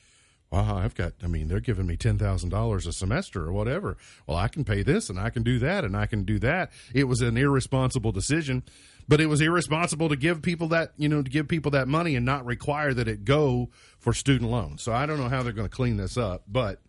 wow, 0.51 0.79
I've 0.79 0.95
got, 0.95 1.13
I 1.23 1.29
mean, 1.29 1.49
they're 1.49 1.61
giving 1.61 1.87
me 1.87 1.97
$10,000 1.97 2.87
a 2.87 2.93
semester 2.93 3.45
or 3.45 3.53
whatever. 3.53 3.97
Well, 4.27 4.37
I 4.37 4.49
can 4.49 4.65
pay 4.65 4.83
this 4.83 5.09
and 5.09 5.19
I 5.19 5.31
can 5.31 5.43
do 5.43 5.59
that 5.61 5.85
and 5.85 5.97
I 5.97 6.07
can 6.07 6.25
do 6.25 6.39
that. 6.41 6.73
It 6.93 7.05
was 7.05 7.21
an 7.21 7.37
irresponsible 7.37 8.11
decision, 8.11 8.65
but 9.07 9.21
it 9.21 9.27
was 9.27 9.41
irresponsible 9.41 10.09
to 10.09 10.17
give 10.17 10.43
people 10.43 10.69
that, 10.69 10.93
you 10.97 11.09
know, 11.09 11.23
to 11.23 11.31
give 11.31 11.47
people 11.47 11.71
that 11.73 11.87
money 11.87 12.17
and 12.17 12.27
not 12.27 12.45
require 12.45 12.93
that 12.93 13.07
it 13.07 13.25
go 13.25 13.71
for 13.99 14.13
student 14.13 14.51
loans. 14.51 14.83
So 14.83 14.93
I 14.93 15.07
don't 15.07 15.19
know 15.19 15.29
how 15.29 15.43
they're 15.43 15.53
going 15.53 15.69
to 15.69 15.75
clean 15.75 15.97
this 15.97 16.17
up, 16.17 16.43
but 16.49 16.81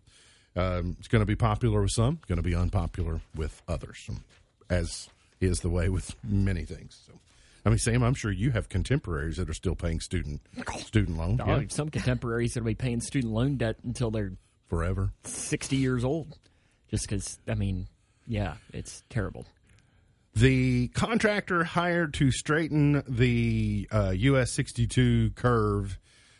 um, 0.56 0.96
it's 0.98 1.08
going 1.08 1.22
to 1.22 1.26
be 1.26 1.36
popular 1.36 1.82
with 1.82 1.92
some, 1.92 2.20
going 2.26 2.36
to 2.36 2.42
be 2.42 2.54
unpopular 2.54 3.20
with 3.34 3.62
others, 3.68 4.10
as 4.68 5.08
is 5.40 5.60
the 5.60 5.70
way 5.70 5.88
with 5.88 6.16
many 6.24 6.64
things. 6.64 7.00
So. 7.06 7.12
I 7.64 7.68
mean, 7.68 7.78
Sam, 7.78 8.02
I'm 8.02 8.14
sure 8.14 8.32
you 8.32 8.50
have 8.50 8.68
contemporaries 8.68 9.36
that 9.36 9.48
are 9.48 9.54
still 9.54 9.76
paying 9.76 10.00
student 10.00 10.40
student 10.78 11.16
loan 11.16 11.40
Oh, 11.40 11.60
yeah, 11.60 11.62
Some 11.68 11.90
contemporaries 11.90 12.54
that'll 12.54 12.66
be 12.66 12.74
paying 12.74 13.00
student 13.00 13.32
loan 13.32 13.56
debt 13.56 13.76
until 13.84 14.10
they're 14.10 14.32
forever. 14.68 15.12
60 15.24 15.76
years 15.76 16.04
old. 16.04 16.38
Just 16.90 17.08
because, 17.08 17.38
I 17.48 17.54
mean, 17.54 17.86
yeah, 18.26 18.54
it's 18.72 19.02
terrible. 19.08 19.46
The 20.34 20.88
contractor 20.88 21.62
hired 21.64 22.14
to 22.14 22.30
straighten 22.30 23.02
the 23.06 23.86
uh, 23.92 24.12
US 24.16 24.52
62 24.54 25.30
curve 25.30 25.98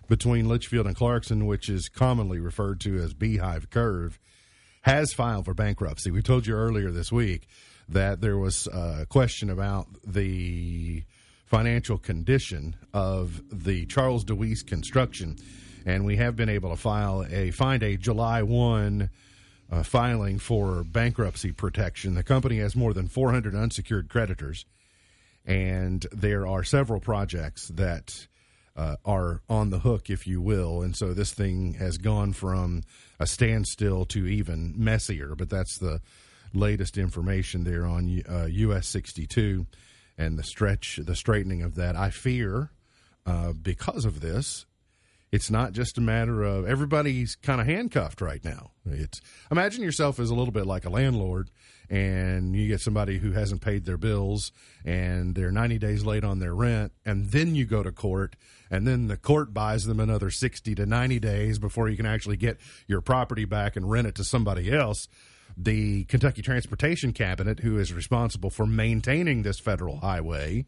between 0.09 0.47
Leitchfield 0.47 0.87
and 0.87 0.97
Clarkson, 0.97 1.47
which 1.47 1.69
is 1.69 1.88
commonly 1.88 2.41
referred 2.41 2.81
to 2.81 2.99
as 2.99 3.14
Beehive 3.14 3.71
Curve, 3.71 4.19
has 4.83 5.12
filed 5.12 5.45
for 5.45 5.55
bankruptcy. 5.55 6.11
We 6.11 6.23
told 6.23 6.47
you 6.47 6.55
earlier 6.55 6.91
this 6.91 7.12
week 7.12 7.47
that 7.89 8.21
there 8.21 8.39
was 8.39 8.67
a 8.67 9.07
question 9.09 9.51
about 9.51 9.87
the 10.07 11.03
financial 11.47 11.99
condition 11.99 12.77
of 12.95 13.43
the 13.53 13.85
Charles 13.87 14.25
DeWeese 14.25 14.62
construction, 14.62 15.37
and 15.85 16.05
we 16.05 16.17
have 16.17 16.37
been 16.37 16.49
able 16.49 16.71
to 16.71 16.77
file 16.77 17.27
a 17.31 17.51
find 17.51 17.83
a 17.83 17.97
July 17.97 18.43
1 18.43 19.11
uh, 19.71 19.83
filing 19.83 20.39
for 20.39 20.85
bankruptcy 20.85 21.53
protection. 21.53 22.15
The 22.15 22.23
company 22.23 22.59
has 22.59 22.75
more 22.77 22.93
than 22.93 23.09
400 23.09 23.55
unsecured 23.55 24.09
creditors, 24.09 24.65
and 25.45 26.07
there 26.12 26.47
are 26.47 26.65
several 26.65 27.01
projects 27.01 27.69
that 27.69 28.27
uh, 28.77 28.97
are 29.05 29.43
on 29.49 29.71
the 29.71 29.81
hook, 29.81 30.09
if 30.09 30.27
you 30.27 30.41
will. 30.41 30.83
And 30.83 30.97
so 30.97 31.12
this 31.12 31.33
thing 31.33 31.75
has 31.75 31.99
gone 31.99 32.33
from 32.33 32.83
a 33.21 33.27
standstill 33.27 34.05
to 34.07 34.27
even 34.27 34.75
messier. 34.77 35.35
But 35.35 35.51
that's 35.51 35.79
the 35.79 36.01
latest 36.54 36.99
information 36.99 37.64
there 37.64 37.87
on 37.87 38.23
uh, 38.28 38.44
US 38.44 38.88
62 38.88 39.66
and 40.18 40.38
the 40.38 40.42
stretch, 40.42 41.00
the 41.02 41.16
straightening 41.16 41.62
of 41.62 41.75
that. 41.76 41.97
I 41.97 42.11
fear 42.11 42.71
uh, 43.26 43.52
because 43.52 44.04
of 44.04 44.21
this, 44.21 44.66
it's 45.32 45.50
not 45.50 45.73
just 45.73 45.97
a 45.97 46.02
matter 46.02 46.42
of 46.42 46.68
everybody's 46.68 47.37
kind 47.37 47.61
of 47.61 47.66
handcuffed 47.66 48.21
right 48.21 48.44
now. 48.44 48.73
It's 48.85 49.21
imagine 49.50 49.82
yourself 49.82 50.21
as 50.21 50.28
a 50.28 50.35
little 50.35 50.52
bit 50.52 50.66
like 50.66 50.85
a 50.85 50.90
landlord, 50.90 51.50
and 51.88 52.54
you 52.54 52.68
get 52.68 52.82
somebody 52.82 53.18
who 53.18 53.32
hasn't 53.32 53.62
paid 53.62 53.87
their 53.87 53.97
bills 53.97 54.52
and 54.85 55.35
they're 55.35 55.50
90 55.50 55.78
days 55.78 56.04
late 56.04 56.23
on 56.23 56.38
their 56.38 56.54
rent, 56.54 56.92
and 57.06 57.30
then 57.30 57.54
you 57.54 57.64
go 57.64 57.82
to 57.82 57.90
court, 57.90 58.37
and 58.71 58.87
then 58.87 59.09
the 59.09 59.16
court 59.16 59.54
buys 59.54 59.85
them 59.85 60.00
another 60.00 60.30
60 60.30 60.75
to 60.75 60.85
90 60.85 61.18
days 61.18 61.59
before 61.59 61.88
you 61.88 61.97
can 61.97 62.06
actually 62.06 62.37
get 62.37 62.59
your 62.87 63.00
property 63.00 63.47
back 63.47 63.75
and 63.75 63.90
rent 63.90 64.06
it 64.06 64.14
to 64.16 64.25
somebody 64.25 64.71
else. 64.71 65.09
The 65.56 66.04
Kentucky 66.04 66.42
Transportation 66.42 67.12
Cabinet, 67.12 67.61
who 67.61 67.78
is 67.78 67.92
responsible 67.92 68.50
for 68.50 68.66
maintaining 68.66 69.42
this 69.42 69.59
federal 69.61 69.99
highway, 69.99 70.66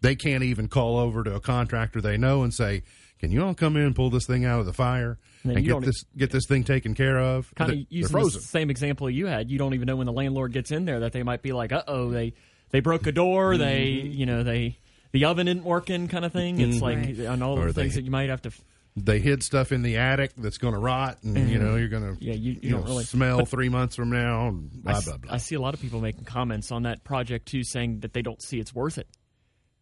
they 0.00 0.14
can't 0.16 0.42
even 0.42 0.68
call 0.68 0.98
over 0.98 1.24
to 1.24 1.34
a 1.34 1.40
contractor 1.40 2.00
they 2.00 2.16
know 2.16 2.42
and 2.42 2.52
say, 2.52 2.82
"Can 3.18 3.30
you 3.32 3.42
all 3.44 3.54
come 3.54 3.76
in 3.76 3.82
and 3.84 3.96
pull 3.96 4.10
this 4.10 4.26
thing 4.26 4.44
out 4.44 4.60
of 4.60 4.66
the 4.66 4.72
fire 4.72 5.18
And 5.44 5.56
and, 5.56 5.64
get 5.66 5.80
this 5.82 6.04
get 6.16 6.30
this 6.30 6.44
thing 6.46 6.64
taken 6.64 6.94
care 6.94 7.18
of?" 7.18 7.54
Kind 7.54 7.72
of 7.72 7.78
using 7.88 8.12
they're 8.14 8.24
the 8.24 8.40
same 8.40 8.70
example 8.70 9.08
you 9.08 9.26
had. 9.26 9.50
You 9.50 9.58
don't 9.58 9.74
even 9.74 9.86
know 9.86 9.96
when 9.96 10.06
the 10.06 10.12
landlord 10.12 10.52
gets 10.52 10.70
in 10.70 10.84
there 10.84 11.00
that 11.00 11.12
they 11.12 11.22
might 11.22 11.42
be 11.42 11.52
like, 11.52 11.72
uh 11.72 11.82
oh, 11.88 12.10
they 12.10 12.34
they 12.70 12.80
broke 12.80 13.06
a 13.06 13.12
door. 13.12 13.56
They 13.56 14.02
Mm-hmm. 14.04 14.12
you 14.12 14.26
know 14.26 14.42
they 14.42 14.78
the 15.12 15.24
oven 15.26 15.46
isn't 15.48 15.64
working 15.64 16.08
kind 16.08 16.24
of 16.24 16.32
thing. 16.32 16.60
It's 16.60 16.82
like 16.82 17.18
on 17.28 17.40
all 17.42 17.58
Or 17.58 17.66
the 17.68 17.72
things 17.72 17.94
they- 17.94 18.00
that 18.00 18.04
you 18.04 18.10
might 18.10 18.28
have 18.30 18.42
to. 18.42 18.50
They 18.96 19.18
hid 19.18 19.42
stuff 19.42 19.72
in 19.72 19.82
the 19.82 19.96
attic 19.96 20.34
that's 20.36 20.56
going 20.58 20.74
to 20.74 20.78
rot, 20.78 21.18
and 21.24 21.36
you 21.36 21.56
mm-hmm. 21.58 21.64
know 21.64 21.74
you're 21.76 21.88
going 21.88 22.16
to 22.16 22.24
Yeah, 22.24 22.34
you- 22.34 22.58
you 22.62 22.70
know, 22.70 22.78
don't 22.78 22.86
really- 22.86 23.04
smell 23.04 23.44
three 23.44 23.68
months 23.68 23.96
from 23.96 24.10
now. 24.10 24.48
and 24.48 24.70
I, 24.86 24.92
Blah 24.92 25.00
blah 25.00 25.16
blah. 25.16 25.34
I 25.34 25.38
see 25.38 25.56
a 25.56 25.60
lot 25.60 25.74
of 25.74 25.80
people 25.80 26.00
making 26.00 26.24
comments 26.24 26.70
on 26.70 26.84
that 26.84 27.02
project 27.02 27.46
too, 27.48 27.64
saying 27.64 28.00
that 28.00 28.12
they 28.12 28.22
don't 28.22 28.40
see 28.40 28.60
it's 28.60 28.72
worth 28.72 28.98
it, 28.98 29.08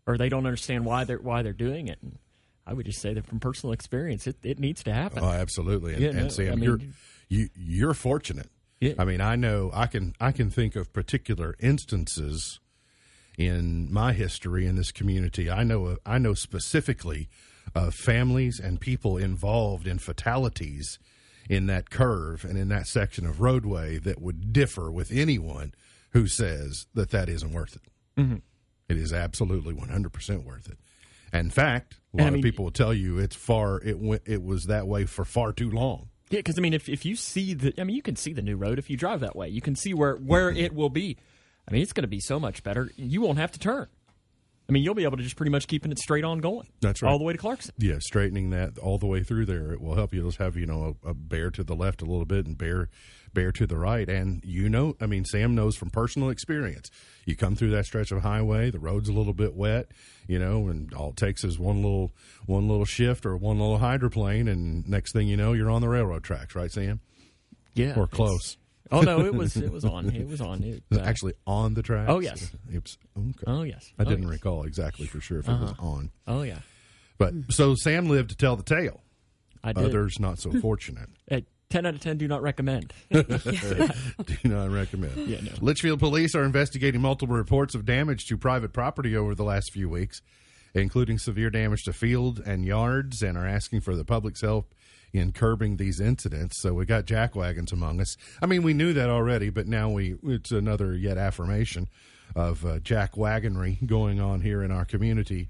or 0.07 0.16
they 0.16 0.31
don't 0.31 0.47
understand 0.47 0.87
why 0.87 1.04
they're 1.04 1.19
why 1.19 1.42
they're 1.42 1.52
doing 1.52 1.88
it. 1.88 1.99
And 2.00 2.19
I 2.66 2.73
would 2.73 2.87
just 2.87 3.02
say 3.02 3.12
that 3.12 3.26
from 3.26 3.38
personal 3.38 3.75
experience, 3.75 4.26
it, 4.26 4.37
it 4.42 4.59
needs 4.59 4.83
to 4.85 4.95
happen. 4.95 5.23
Oh, 5.23 5.28
absolutely. 5.28 5.92
And, 5.92 6.02
Yeah, 6.02 6.09
and 6.11 6.19
no, 6.23 6.28
Sam, 6.28 6.52
I 6.52 6.54
mean- 6.54 6.64
you're 6.64 6.81
you 7.28 7.49
you're 7.54 7.95
fortunate. 7.95 8.49
Yeah. 8.81 8.95
I 8.99 9.04
mean, 9.04 9.21
I 9.21 9.37
know 9.37 9.71
I 9.75 9.88
can 9.88 10.14
I 10.21 10.33
can 10.33 10.49
think 10.49 10.75
of 10.75 10.90
particular 10.92 11.54
instances 11.61 12.61
in 13.37 13.92
my 13.92 14.12
history 14.14 14.66
in 14.66 14.76
this 14.76 14.90
community. 14.90 15.50
I 15.50 15.64
know 15.64 15.99
I 16.07 16.16
know 16.16 16.33
specifically 16.33 17.28
of 17.75 17.95
families 17.95 18.61
and 18.61 18.81
people 18.81 19.17
involved 19.17 19.87
in 19.87 19.99
fatalities 19.99 20.99
in 21.49 21.67
that 21.67 21.91
curve 21.91 22.45
and 22.45 22.57
in 22.57 22.69
that 22.69 22.87
section 22.87 23.26
of 23.26 23.41
roadway 23.41 23.99
that 23.99 24.21
would 24.21 24.52
differ 24.52 24.91
with 24.91 25.11
anyone 25.11 25.75
who 26.11 26.26
says 26.26 26.87
that 26.95 27.11
that 27.11 27.29
isn't 27.29 27.52
worth 27.52 27.76
it. 27.76 28.21
Mm-hmm. 28.21 28.37
It 28.88 28.97
is 28.97 29.12
absolutely 29.12 29.75
100% 29.75 30.45
worth 30.45 30.69
it. 30.69 30.79
In 31.33 31.50
fact, 31.50 31.95
a 31.95 32.19
And 32.19 32.21
I 32.21 32.25
lot 32.25 32.33
mean- 32.35 32.41
of 32.41 32.45
people 32.45 32.64
will 32.67 32.73
tell 32.73 32.93
you 32.93 33.19
it's 33.19 33.35
far 33.37 33.81
it 33.83 33.99
went 33.99 34.23
it 34.26 34.43
was 34.43 34.67
that 34.67 34.87
way 34.87 35.07
for 35.07 35.25
far 35.25 35.52
too 35.52 35.71
long. 35.71 36.11
Yeah, 36.29 36.38
because 36.41 36.59
I 36.59 36.62
mean, 36.62 36.75
if 36.75 36.88
if 36.88 37.05
you 37.05 37.14
see 37.17 37.52
the, 37.55 37.75
I 37.79 37.85
mean, 37.85 37.97
you 37.97 38.02
can 38.02 38.17
see 38.17 38.33
the 38.33 38.41
new 38.43 38.57
road 38.57 38.79
if 38.79 38.88
you 38.88 38.97
drive 38.97 39.21
that 39.21 39.35
way. 39.37 39.49
You 39.49 39.61
can 39.62 39.75
see 39.76 39.93
where 39.95 40.17
where 40.17 40.50
Mm-hmm. 40.50 40.61
it 40.64 40.75
will 40.75 40.88
be. 40.91 41.17
I 41.69 41.73
mean, 41.73 41.83
it's 41.83 41.93
going 41.93 42.02
to 42.05 42.09
be 42.09 42.21
so 42.21 42.38
much 42.41 42.62
better. 42.62 42.91
You 42.97 43.21
won't 43.23 43.38
have 43.38 43.52
to 43.52 43.59
turn. 43.59 43.87
I 44.73 44.75
mean, 44.75 44.85
you'll 44.85 44.95
be 44.95 45.05
able 45.05 45.19
to 45.19 45.23
just 45.23 45.37
pretty 45.37 45.50
much 45.50 45.67
keeping 45.67 45.93
it 45.93 45.99
straight 45.99 46.25
on 46.25 46.38
going. 46.38 46.67
That's 46.81 47.02
right. 47.02 47.12
all 47.12 47.19
the 47.19 47.25
way 47.25 47.35
to 47.35 47.38
Clarkson. 47.38 47.75
Yeah, 47.76 47.97
straightening 48.00 48.49
that 48.50 48.79
all 48.79 48.97
the 48.97 49.07
way 49.07 49.23
through 49.23 49.45
there, 49.45 49.71
it 49.71 49.83
will 49.83 49.97
help 49.97 50.14
you. 50.14 50.23
Just 50.25 50.38
have 50.38 50.57
you 50.57 50.64
know 50.64 50.97
a, 51.05 51.11
a 51.11 51.14
bear 51.14 51.50
to 51.50 51.62
the 51.62 51.75
left 51.75 52.00
a 52.00 52.07
little 52.07 52.25
bit 52.25 52.47
and 52.47 52.57
bear 52.57 52.88
bear 53.35 53.52
to 53.52 53.67
the 53.67 53.76
right, 53.76 54.09
and 54.09 54.43
you 54.47 54.71
know, 54.71 54.97
I 54.99 55.05
mean, 55.05 55.26
Sam 55.26 55.55
knows 55.55 55.76
from 55.76 55.91
personal 55.91 56.31
experience. 56.31 56.91
You 57.26 57.37
come 57.37 57.55
through 57.55 57.73
that 57.73 57.85
stretch 57.85 58.12
of 58.12 58.23
highway, 58.23 58.71
the 58.71 58.79
road's 58.79 59.11
a 59.11 59.12
little 59.12 59.35
bit 59.35 59.55
wet, 59.55 59.88
you 60.26 60.38
know, 60.38 60.69
and 60.69 60.95
all 60.95 61.11
it 61.11 61.17
takes 61.19 61.45
is 61.45 61.59
one 61.59 61.83
little 61.83 62.11
one 62.47 62.67
little 62.67 62.87
shift 62.87 63.26
or 63.26 63.37
one 63.37 63.59
little 63.59 63.76
hydroplane, 63.76 64.49
and 64.49 64.88
next 64.88 65.12
thing 65.12 65.29
you 65.29 65.37
know, 65.37 65.52
you're 65.52 65.71
on 65.71 65.83
the 65.83 65.88
railroad 65.91 66.25
tracks, 66.25 66.55
right, 66.55 66.73
Sam? 66.73 67.00
Yeah, 67.75 67.91
Or 67.95 68.05
it's- 68.05 68.09
close. 68.17 68.57
Oh 68.91 69.01
no, 69.01 69.21
it 69.25 69.35
was 69.35 69.57
it 69.57 69.73
was 69.73 69.85
on. 69.85 70.11
It 70.15 70.29
was 70.29 70.41
on. 70.41 70.62
It, 70.62 70.83
uh, 70.93 71.01
Actually, 71.01 71.35
on 71.47 71.75
the 71.75 71.83
tracks. 71.83 72.11
Oh, 72.11 72.19
yes. 72.21 72.51
It's, 72.71 72.99
okay. 73.17 73.45
Oh 73.47 73.62
yes. 73.62 73.93
I 73.99 74.03
Oh, 74.03 74.05
didn't 74.07 74.25
yes. 74.25 74.33
recall 74.33 74.65
exactly 74.65 75.07
for 75.07 75.21
sure 75.21 75.39
if 75.39 75.49
it 75.49 75.53
was 75.53 75.75
on. 75.79 76.11
Oh 76.27 76.43
yeah. 76.43 76.59
But 77.19 77.33
so 77.51 77.75
Sam 77.75 78.09
lived 78.09 78.31
to 78.31 78.37
tell 78.37 78.57
the 78.57 78.62
tale. 78.65 79.01
I 79.65 79.73
did. 79.73 79.85
Others 79.85 80.19
not 80.19 80.39
so 80.39 80.53
fortunate. 80.61 81.09
Uh, 81.31 81.41
ten 81.71 81.87
out 81.87 81.95
of 81.95 82.01
ten. 82.01 82.19
Do 82.19 82.29
not 82.29 82.43
recommend. 82.43 82.93
Do 83.11 83.25
not 84.45 84.71
recommend. 84.71 85.17
Yeah, 85.29 85.41
no. 85.41 85.53
Leitchfield 85.53 85.99
police 86.01 86.35
are 86.35 86.45
investigating 86.45 87.01
multiple 87.01 87.35
reports 87.37 87.75
of 87.75 87.87
damage 87.87 88.27
to 88.27 88.37
private 88.37 88.73
property 88.75 89.17
over 89.17 89.35
the 89.35 89.45
last 89.45 89.73
few 89.73 89.89
weeks, 89.89 90.21
including 90.75 91.17
severe 91.19 91.49
damage 91.49 91.85
to 91.85 91.93
field 91.95 92.41
and 92.45 92.67
yards, 92.67 93.23
and 93.23 93.39
are 93.39 93.47
asking 93.47 93.81
for 93.81 93.97
the 93.97 94.05
public's 94.05 94.43
help 94.43 94.75
in 95.12 95.33
curbing 95.33 95.76
these 95.76 96.00
incidents. 96.00 96.57
So 96.59 96.73
we 96.75 96.87
got 96.87 97.04
jack 97.04 97.35
wagons 97.37 97.73
among 97.73 98.00
us. 98.00 98.16
I 98.40 98.47
mean, 98.47 98.62
we 98.62 98.73
knew 98.73 98.92
that 98.95 99.11
already, 99.11 99.50
but 99.50 99.66
now 99.66 99.90
we 99.90 100.16
it's 100.23 100.50
another 100.50 100.95
yet 100.95 101.19
affirmation 101.19 101.88
of 102.35 102.64
uh, 102.64 102.78
jack 102.78 103.14
wagonry 103.14 103.85
going 103.87 104.21
on 104.21 104.40
here 104.40 104.62
in 104.62 104.71
our 104.71 104.85
community. 104.85 105.49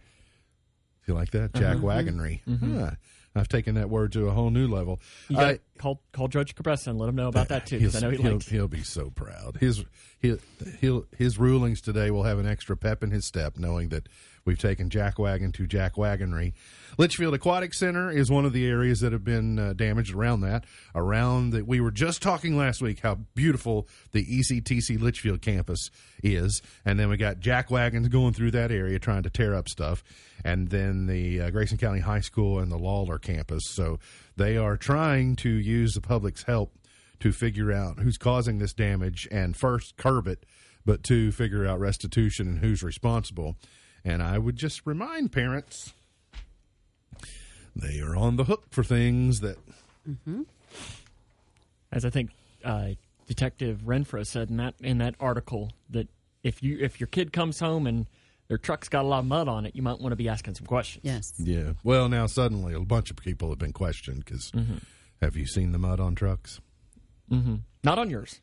You 1.06 1.14
like 1.14 1.30
that? 1.30 1.54
Jack 1.54 1.76
Uh-huh. 1.76 1.86
wagonry. 1.86 2.40
Huh. 2.60 2.90
I've 3.34 3.48
taken 3.48 3.76
that 3.76 3.88
word 3.88 4.12
to 4.12 4.28
a 4.28 4.30
whole 4.30 4.50
new 4.50 4.68
level. 4.68 5.00
I- 5.34 5.60
call 5.78 6.02
call 6.12 6.28
Judge 6.28 6.54
Cabressa 6.54 6.88
and 6.88 6.98
let 6.98 7.08
him 7.08 7.14
know 7.16 7.28
about 7.28 7.48
that 7.48 7.66
too. 7.66 7.78
Because 7.78 7.96
I 7.96 8.00
know 8.00 8.10
he 8.10 8.18
he'll, 8.22 8.38
he'll 8.40 8.68
be 8.68 8.82
so 8.82 9.08
proud. 9.10 9.56
His 9.58 9.84
he'll, 10.20 10.36
he'll, 10.80 11.06
his 11.16 11.38
rulings 11.38 11.80
today 11.80 12.10
will 12.10 12.24
have 12.24 12.38
an 12.38 12.46
extra 12.46 12.76
pep 12.76 13.02
in 13.02 13.10
his 13.10 13.24
step, 13.24 13.56
knowing 13.58 13.88
that 13.88 14.06
we've 14.44 14.58
taken 14.58 14.90
Jackwagon 14.90 15.52
to 15.54 15.66
Jackwagonry. 15.66 16.52
Leitchfield 16.98 17.32
Aquatic 17.32 17.72
Center 17.72 18.10
is 18.10 18.30
one 18.30 18.44
of 18.44 18.52
the 18.52 18.66
areas 18.66 19.00
that 19.00 19.12
have 19.12 19.24
been 19.24 19.58
uh, 19.58 19.72
damaged 19.72 20.14
around 20.14 20.42
that. 20.42 20.64
Around 20.94 21.50
that, 21.52 21.66
we 21.66 21.80
were 21.80 21.90
just 21.90 22.20
talking 22.20 22.56
last 22.56 22.82
week 22.82 23.00
how 23.00 23.14
beautiful 23.34 23.88
the 24.12 24.24
ECTC 24.24 24.98
Leitchfield 24.98 25.40
campus 25.40 25.90
is, 26.22 26.60
and 26.84 27.00
then 27.00 27.08
we 27.08 27.16
got 27.16 27.40
jack 27.40 27.70
wagons 27.70 28.08
going 28.08 28.34
through 28.34 28.50
that 28.50 28.70
area 28.70 28.98
trying 28.98 29.22
to 29.22 29.30
tear 29.30 29.54
up 29.54 29.70
stuff, 29.70 30.04
and 30.44 30.68
then 30.68 31.06
the 31.06 31.40
uh, 31.40 31.50
Grayson 31.50 31.78
County 31.78 32.00
High 32.00 32.20
School 32.20 32.58
and 32.58 32.70
the 32.70 32.78
Lawler 32.78 33.18
campus. 33.18 33.62
So 33.68 33.98
they 34.36 34.58
are 34.58 34.76
trying 34.76 35.36
to 35.36 35.48
use 35.48 35.94
the 35.94 36.02
public's 36.02 36.42
help 36.42 36.74
to 37.20 37.32
figure 37.32 37.72
out 37.72 38.00
who's 38.00 38.18
causing 38.18 38.58
this 38.58 38.74
damage 38.74 39.26
and 39.30 39.56
first 39.56 39.96
curb 39.96 40.26
it, 40.26 40.44
but 40.84 41.02
to 41.04 41.32
figure 41.32 41.66
out 41.66 41.80
restitution 41.80 42.48
and 42.48 42.58
who's 42.58 42.82
responsible. 42.82 43.56
And 44.04 44.22
I 44.22 44.36
would 44.36 44.56
just 44.56 44.84
remind 44.84 45.32
parents 45.32 45.94
they 47.74 48.00
are 48.00 48.16
on 48.16 48.36
the 48.36 48.44
hook 48.44 48.64
for 48.70 48.84
things 48.84 49.40
that 49.40 49.56
mm-hmm. 50.08 50.42
as 51.90 52.04
I 52.04 52.10
think 52.10 52.30
uh, 52.64 52.90
Detective 53.26 53.80
Renfro 53.84 54.26
said 54.26 54.50
in 54.50 54.56
that 54.58 54.74
in 54.80 54.98
that 54.98 55.14
article 55.20 55.72
that 55.90 56.08
if 56.42 56.62
you 56.62 56.78
if 56.80 57.00
your 57.00 57.06
kid 57.06 57.32
comes 57.32 57.60
home 57.60 57.86
and 57.86 58.06
their 58.48 58.58
truck's 58.58 58.88
got 58.88 59.04
a 59.04 59.08
lot 59.08 59.20
of 59.20 59.26
mud 59.26 59.48
on 59.48 59.64
it, 59.64 59.74
you 59.74 59.82
might 59.82 59.98
want 60.00 60.12
to 60.12 60.16
be 60.16 60.28
asking 60.28 60.54
some 60.54 60.66
questions. 60.66 61.04
Yes. 61.04 61.32
yeah. 61.38 61.72
Well, 61.82 62.08
now 62.08 62.26
suddenly 62.26 62.74
a 62.74 62.80
bunch 62.80 63.10
of 63.10 63.16
people 63.16 63.48
have 63.48 63.58
been 63.58 63.72
questioned 63.72 64.24
because 64.24 64.50
mm-hmm. 64.50 64.76
have 65.22 65.36
you 65.36 65.46
seen 65.46 65.72
the 65.72 65.78
mud 65.78 66.00
on 66.00 66.14
trucks? 66.14 66.60
Mm-hmm. 67.30 67.56
Not 67.82 67.98
on 67.98 68.10
yours. 68.10 68.40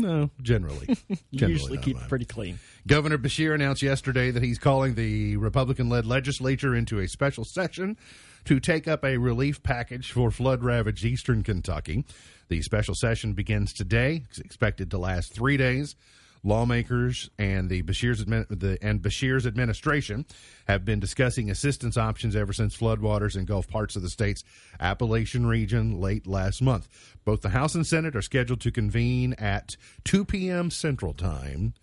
No, 0.00 0.30
generally. 0.42 0.86
You 1.08 1.16
Generally 1.34 1.52
usually 1.52 1.76
not 1.76 1.84
keep 1.84 1.96
it 1.96 2.08
pretty 2.08 2.24
clean. 2.24 2.58
Governor 2.86 3.18
Beshear 3.18 3.54
announced 3.54 3.82
yesterday 3.82 4.30
that 4.30 4.42
he's 4.42 4.58
calling 4.58 4.94
the 4.94 5.36
Republican 5.36 5.88
led 5.88 6.06
legislature 6.06 6.74
into 6.74 6.98
a 6.98 7.08
special 7.08 7.44
session 7.44 7.96
to 8.44 8.58
take 8.58 8.88
up 8.88 9.04
a 9.04 9.16
relief 9.18 9.62
package 9.62 10.12
for 10.12 10.30
flood 10.30 10.64
ravaged 10.64 11.04
eastern 11.04 11.42
Kentucky. 11.42 12.04
The 12.48 12.62
special 12.62 12.94
session 12.94 13.34
begins 13.34 13.72
today. 13.72 14.22
It's 14.30 14.38
expected 14.38 14.90
to 14.90 14.98
last 14.98 15.32
three 15.32 15.56
days. 15.56 15.94
Lawmakers 16.42 17.30
and 17.38 17.68
the 17.68 17.82
Beshear's 17.82 18.24
the, 18.24 18.78
and 18.80 19.02
Beshear's 19.02 19.46
administration 19.46 20.24
have 20.66 20.84
been 20.84 21.00
discussing 21.00 21.50
assistance 21.50 21.96
options 21.96 22.34
ever 22.34 22.52
since 22.52 22.76
floodwaters 22.76 23.36
engulfed 23.36 23.70
parts 23.70 23.96
of 23.96 24.02
the 24.02 24.08
state's 24.08 24.42
Appalachian 24.78 25.46
region 25.46 26.00
late 26.00 26.26
last 26.26 26.62
month. 26.62 26.88
Both 27.24 27.42
the 27.42 27.50
House 27.50 27.74
and 27.74 27.86
Senate 27.86 28.16
are 28.16 28.22
scheduled 28.22 28.60
to 28.62 28.70
convene 28.70 29.34
at 29.34 29.76
2 30.04 30.24
p.m. 30.24 30.70
Central 30.70 31.12
Time 31.12 31.74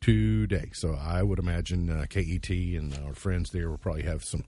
today. 0.00 0.70
So 0.72 0.94
I 0.94 1.22
would 1.22 1.38
imagine 1.38 1.90
uh, 1.90 2.06
KET 2.08 2.48
and 2.50 2.96
our 3.06 3.14
friends 3.14 3.50
there 3.50 3.68
will 3.68 3.78
probably 3.78 4.04
have 4.04 4.24
some 4.24 4.44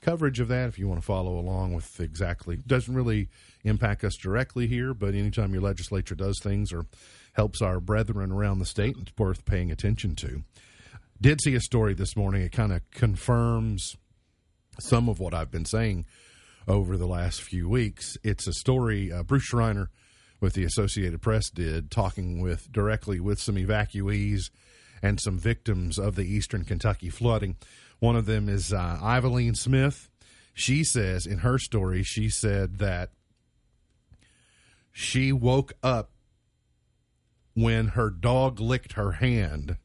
coverage 0.00 0.38
of 0.38 0.48
that 0.48 0.68
if 0.68 0.78
you 0.78 0.86
want 0.86 1.00
to 1.00 1.06
follow 1.06 1.38
along 1.38 1.72
with 1.72 1.98
exactly. 1.98 2.56
Doesn't 2.56 2.94
really 2.94 3.28
impact 3.64 4.04
us 4.04 4.16
directly 4.16 4.66
here, 4.66 4.92
but 4.92 5.14
anytime 5.14 5.52
your 5.52 5.62
legislature 5.62 6.14
does 6.14 6.38
things 6.40 6.72
or 6.72 6.84
helps 7.34 7.60
our 7.60 7.80
brethren 7.80 8.32
around 8.32 8.58
the 8.58 8.66
state, 8.66 8.96
and 8.96 9.06
it's 9.06 9.18
worth 9.18 9.44
paying 9.44 9.70
attention 9.70 10.16
to. 10.16 10.42
Did 11.20 11.40
see 11.40 11.54
a 11.54 11.60
story 11.60 11.94
this 11.94 12.16
morning. 12.16 12.42
It 12.42 12.52
kind 12.52 12.72
of 12.72 12.88
confirms 12.90 13.96
some 14.80 15.08
of 15.08 15.20
what 15.20 15.34
I've 15.34 15.50
been 15.50 15.64
saying 15.64 16.06
over 16.66 16.96
the 16.96 17.06
last 17.06 17.42
few 17.42 17.68
weeks. 17.68 18.16
It's 18.22 18.46
a 18.46 18.52
story 18.52 19.12
uh, 19.12 19.22
Bruce 19.22 19.44
Schreiner 19.44 19.90
with 20.40 20.54
the 20.54 20.64
Associated 20.64 21.22
Press 21.22 21.50
did, 21.50 21.90
talking 21.90 22.40
with 22.40 22.70
directly 22.72 23.20
with 23.20 23.40
some 23.40 23.56
evacuees 23.56 24.50
and 25.02 25.20
some 25.20 25.38
victims 25.38 25.98
of 25.98 26.16
the 26.16 26.24
Eastern 26.24 26.64
Kentucky 26.64 27.10
flooding. 27.10 27.56
One 27.98 28.16
of 28.16 28.26
them 28.26 28.48
is 28.48 28.72
uh, 28.72 28.98
Iveline 29.00 29.56
Smith. 29.56 30.10
She 30.52 30.84
says 30.84 31.26
in 31.26 31.38
her 31.38 31.58
story, 31.58 32.02
she 32.02 32.28
said 32.28 32.78
that 32.78 33.10
she 34.92 35.32
woke 35.32 35.72
up 35.82 36.10
when 37.54 37.88
her 37.88 38.10
dog 38.10 38.60
licked 38.60 38.92
her 38.92 39.12
hand 39.12 39.76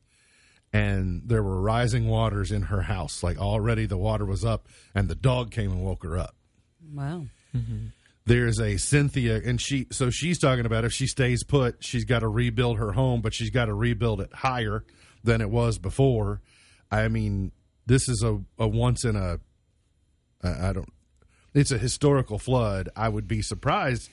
and 0.71 1.23
there 1.25 1.43
were 1.43 1.61
rising 1.61 2.07
waters 2.07 2.51
in 2.51 2.63
her 2.63 2.81
house. 2.81 3.23
Like 3.23 3.37
already 3.37 3.85
the 3.85 3.97
water 3.97 4.25
was 4.25 4.45
up 4.45 4.67
and 4.93 5.07
the 5.07 5.15
dog 5.15 5.51
came 5.51 5.71
and 5.71 5.83
woke 5.83 6.03
her 6.03 6.17
up. 6.17 6.35
Wow. 6.93 7.25
There's 8.25 8.59
a 8.59 8.77
Cynthia 8.77 9.41
and 9.43 9.59
she 9.59 9.87
so 9.91 10.09
she's 10.09 10.37
talking 10.37 10.65
about 10.65 10.85
if 10.85 10.93
she 10.93 11.07
stays 11.07 11.43
put, 11.43 11.83
she's 11.83 12.05
got 12.05 12.19
to 12.19 12.27
rebuild 12.27 12.77
her 12.77 12.91
home, 12.91 13.21
but 13.21 13.33
she's 13.33 13.49
got 13.49 13.65
to 13.65 13.73
rebuild 13.73 14.21
it 14.21 14.31
higher 14.33 14.83
than 15.23 15.41
it 15.41 15.49
was 15.49 15.79
before. 15.79 16.41
I 16.91 17.07
mean, 17.07 17.51
this 17.85 18.07
is 18.07 18.23
a, 18.23 18.39
a 18.59 18.67
once 18.67 19.03
in 19.03 19.15
a, 19.15 19.39
I 20.43 20.73
don't 20.73 20.89
it's 21.53 21.71
a 21.71 21.77
historical 21.77 22.37
flood. 22.37 22.89
I 22.95 23.09
would 23.09 23.27
be 23.27 23.41
surprised 23.41 24.09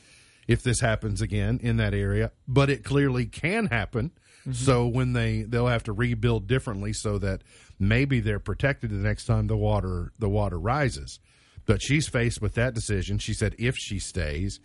if 0.48 0.62
this 0.62 0.80
happens 0.80 1.20
again 1.20 1.58
in 1.62 1.76
that 1.78 1.94
area, 1.94 2.32
but 2.46 2.70
it 2.70 2.84
clearly 2.84 3.26
can 3.26 3.66
happen. 3.66 4.12
Mm-hmm. 4.40 4.52
So 4.52 4.86
when 4.86 5.12
they 5.12 5.42
they'll 5.42 5.66
have 5.66 5.84
to 5.84 5.92
rebuild 5.92 6.46
differently 6.46 6.92
so 6.92 7.18
that 7.18 7.42
maybe 7.78 8.20
they're 8.20 8.38
protected 8.38 8.90
the 8.90 8.96
next 8.96 9.24
time 9.26 9.46
the 9.46 9.56
water 9.56 10.12
the 10.18 10.28
water 10.28 10.58
rises. 10.58 11.18
But 11.66 11.82
she's 11.82 12.08
faced 12.08 12.40
with 12.40 12.54
that 12.54 12.74
decision. 12.74 13.18
She 13.18 13.34
said 13.34 13.56
if 13.58 13.74
she 13.76 13.98
stays, 13.98 14.60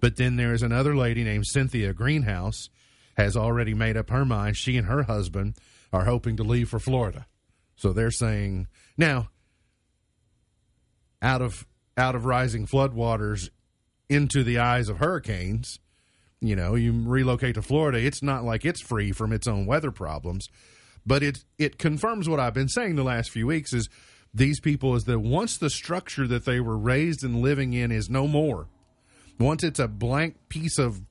but 0.00 0.16
then 0.16 0.36
there's 0.36 0.62
another 0.62 0.96
lady 0.96 1.22
named 1.22 1.46
Cynthia 1.46 1.92
Greenhouse 1.92 2.68
has 3.16 3.36
already 3.36 3.74
made 3.74 3.96
up 3.96 4.10
her 4.10 4.24
mind. 4.24 4.56
She 4.56 4.76
and 4.76 4.86
her 4.86 5.04
husband 5.04 5.54
are 5.92 6.04
hoping 6.04 6.36
to 6.36 6.42
leave 6.42 6.68
for 6.68 6.78
Florida. 6.78 7.26
So 7.76 7.92
they're 7.92 8.10
saying 8.10 8.66
now 8.96 9.28
out 11.22 11.42
of 11.42 11.66
out 11.96 12.14
of 12.14 12.24
rising 12.24 12.66
floodwaters 12.66 13.50
into 14.10 14.42
the 14.42 14.58
eyes 14.58 14.88
of 14.88 14.98
hurricanes, 14.98 15.78
you 16.40 16.56
know, 16.56 16.74
you 16.74 16.92
relocate 16.92 17.54
to 17.54 17.62
Florida, 17.62 17.98
it's 17.98 18.22
not 18.22 18.44
like 18.44 18.64
it's 18.64 18.82
free 18.82 19.12
from 19.12 19.32
its 19.32 19.46
own 19.46 19.64
weather 19.64 19.90
problems, 19.90 20.48
but 21.06 21.22
it 21.22 21.44
it 21.58 21.78
confirms 21.78 22.28
what 22.28 22.40
I've 22.40 22.52
been 22.52 22.68
saying 22.68 22.96
the 22.96 23.04
last 23.04 23.30
few 23.30 23.46
weeks 23.46 23.72
is 23.72 23.88
these 24.34 24.60
people 24.60 24.94
is 24.94 25.04
that 25.04 25.20
once 25.20 25.56
the 25.56 25.70
structure 25.70 26.26
that 26.26 26.44
they 26.44 26.60
were 26.60 26.76
raised 26.76 27.24
and 27.24 27.40
living 27.40 27.72
in 27.72 27.90
is 27.90 28.10
no 28.10 28.26
more, 28.26 28.68
once 29.38 29.62
it's 29.62 29.78
a 29.78 29.88
blank 29.88 30.36
piece 30.48 30.78
of 30.78 31.02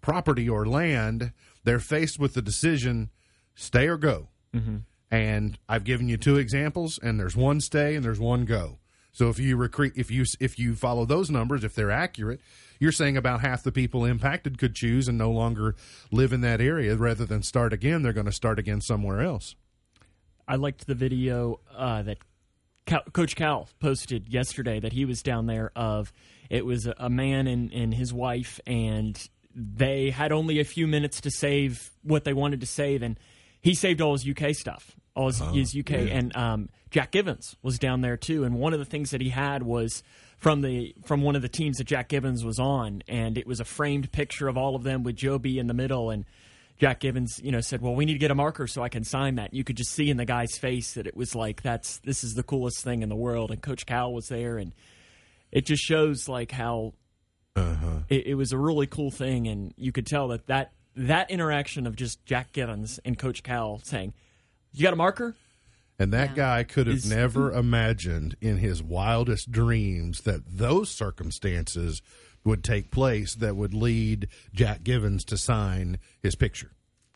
property 0.00 0.48
or 0.48 0.66
land, 0.66 1.32
they're 1.64 1.80
faced 1.80 2.18
with 2.18 2.34
the 2.34 2.42
decision 2.42 3.10
stay 3.54 3.88
or 3.88 3.96
go. 3.96 4.28
Mm-hmm. 4.54 4.78
And 5.10 5.58
I've 5.68 5.84
given 5.84 6.08
you 6.08 6.16
two 6.16 6.36
examples, 6.36 6.98
and 7.02 7.18
there's 7.18 7.36
one 7.36 7.60
stay 7.60 7.94
and 7.94 8.04
there's 8.04 8.20
one 8.20 8.44
go. 8.44 8.78
So 9.14 9.28
if 9.28 9.38
you 9.38 9.56
recruit, 9.56 9.92
if 9.96 10.10
you 10.10 10.24
if 10.40 10.58
you 10.58 10.74
follow 10.74 11.04
those 11.04 11.30
numbers, 11.30 11.62
if 11.62 11.74
they're 11.74 11.92
accurate, 11.92 12.40
you're 12.80 12.92
saying 12.92 13.16
about 13.16 13.40
half 13.40 13.62
the 13.62 13.72
people 13.72 14.04
impacted 14.04 14.58
could 14.58 14.74
choose 14.74 15.06
and 15.08 15.16
no 15.16 15.30
longer 15.30 15.76
live 16.10 16.32
in 16.32 16.40
that 16.42 16.60
area 16.60 16.94
rather 16.96 17.24
than 17.24 17.42
start 17.42 17.72
again. 17.72 18.02
They're 18.02 18.12
going 18.12 18.26
to 18.26 18.32
start 18.32 18.58
again 18.58 18.80
somewhere 18.80 19.22
else. 19.22 19.54
I 20.46 20.56
liked 20.56 20.88
the 20.88 20.96
video 20.96 21.60
uh, 21.74 22.02
that 22.02 22.18
Coach 23.12 23.36
Cal 23.36 23.68
posted 23.78 24.28
yesterday 24.28 24.80
that 24.80 24.92
he 24.92 25.04
was 25.04 25.22
down 25.22 25.46
there. 25.46 25.70
Of 25.76 26.12
it 26.50 26.66
was 26.66 26.86
a, 26.86 26.94
a 26.98 27.08
man 27.08 27.46
and, 27.46 27.72
and 27.72 27.94
his 27.94 28.12
wife, 28.12 28.58
and 28.66 29.16
they 29.54 30.10
had 30.10 30.32
only 30.32 30.58
a 30.58 30.64
few 30.64 30.88
minutes 30.88 31.20
to 31.22 31.30
save 31.30 31.92
what 32.02 32.24
they 32.24 32.32
wanted 32.32 32.60
to 32.60 32.66
save, 32.66 33.02
and 33.02 33.18
he 33.60 33.74
saved 33.74 34.00
all 34.00 34.12
his 34.12 34.28
UK 34.28 34.54
stuff, 34.54 34.96
all 35.14 35.26
his, 35.26 35.40
his 35.52 35.76
UK, 35.78 35.92
and 36.10 36.36
um, 36.36 36.68
Jack 36.90 37.12
Givens 37.12 37.56
was 37.62 37.78
down 37.78 38.00
there 38.00 38.16
too. 38.16 38.44
And 38.44 38.56
one 38.56 38.72
of 38.72 38.78
the 38.78 38.84
things 38.84 39.10
that 39.10 39.20
he 39.20 39.30
had 39.30 39.62
was 39.62 40.02
from 40.38 40.62
the 40.62 40.94
from 41.04 41.22
one 41.22 41.36
of 41.36 41.42
the 41.42 41.48
teams 41.48 41.78
that 41.78 41.84
Jack 41.84 42.08
Givens 42.08 42.44
was 42.44 42.58
on, 42.58 43.02
and 43.08 43.38
it 43.38 43.46
was 43.46 43.60
a 43.60 43.64
framed 43.64 44.12
picture 44.12 44.48
of 44.48 44.56
all 44.56 44.74
of 44.76 44.82
them 44.82 45.02
with 45.02 45.16
Joe 45.16 45.38
B 45.38 45.58
in 45.58 45.66
the 45.66 45.74
middle, 45.74 46.10
and 46.10 46.24
Jack 46.78 47.00
Givens, 47.00 47.40
you 47.42 47.52
know, 47.52 47.60
said, 47.60 47.80
"Well, 47.80 47.94
we 47.94 48.04
need 48.04 48.14
to 48.14 48.18
get 48.18 48.30
a 48.30 48.34
marker 48.34 48.66
so 48.66 48.82
I 48.82 48.88
can 48.88 49.04
sign 49.04 49.36
that." 49.36 49.54
You 49.54 49.64
could 49.64 49.76
just 49.76 49.92
see 49.92 50.10
in 50.10 50.16
the 50.16 50.24
guy's 50.24 50.58
face 50.58 50.94
that 50.94 51.06
it 51.06 51.16
was 51.16 51.34
like, 51.34 51.62
"That's 51.62 51.98
this 51.98 52.24
is 52.24 52.34
the 52.34 52.42
coolest 52.42 52.82
thing 52.82 53.02
in 53.02 53.08
the 53.08 53.16
world." 53.16 53.50
And 53.50 53.62
Coach 53.62 53.86
Cal 53.86 54.12
was 54.12 54.28
there, 54.28 54.58
and 54.58 54.74
it 55.52 55.66
just 55.66 55.82
shows 55.82 56.28
like 56.28 56.50
how 56.50 56.94
it, 58.08 58.26
it 58.26 58.34
was 58.34 58.52
a 58.52 58.58
really 58.58 58.86
cool 58.86 59.10
thing, 59.10 59.46
and 59.46 59.72
you 59.76 59.92
could 59.92 60.06
tell 60.06 60.28
that 60.28 60.46
that 60.48 60.72
that 60.96 61.30
interaction 61.30 61.86
of 61.86 61.96
just 61.96 62.24
Jack 62.26 62.52
Givens 62.52 62.98
and 63.04 63.18
Coach 63.18 63.42
Cal 63.42 63.80
saying, 63.84 64.12
"You 64.74 64.82
got 64.82 64.92
a 64.92 64.96
marker?" 64.96 65.34
And 65.98 66.12
that 66.12 66.30
Yeah. 66.30 66.34
guy 66.36 66.64
could 66.64 66.86
have 66.88 66.96
Is- 66.96 67.08
never 67.08 67.52
imagined 67.52 68.36
in 68.40 68.58
his 68.58 68.82
wildest 68.82 69.50
dreams 69.52 70.22
that 70.22 70.40
those 70.46 70.90
circumstances 70.90 72.02
would 72.44 72.62
take 72.64 72.90
place 72.90 73.34
that 73.36 73.56
would 73.56 73.72
lead 73.72 74.28
Jack 74.52 74.82
Givens 74.84 75.24
to 75.26 75.36
sign 75.38 75.98
his 76.22 76.34
picture. 76.34 76.72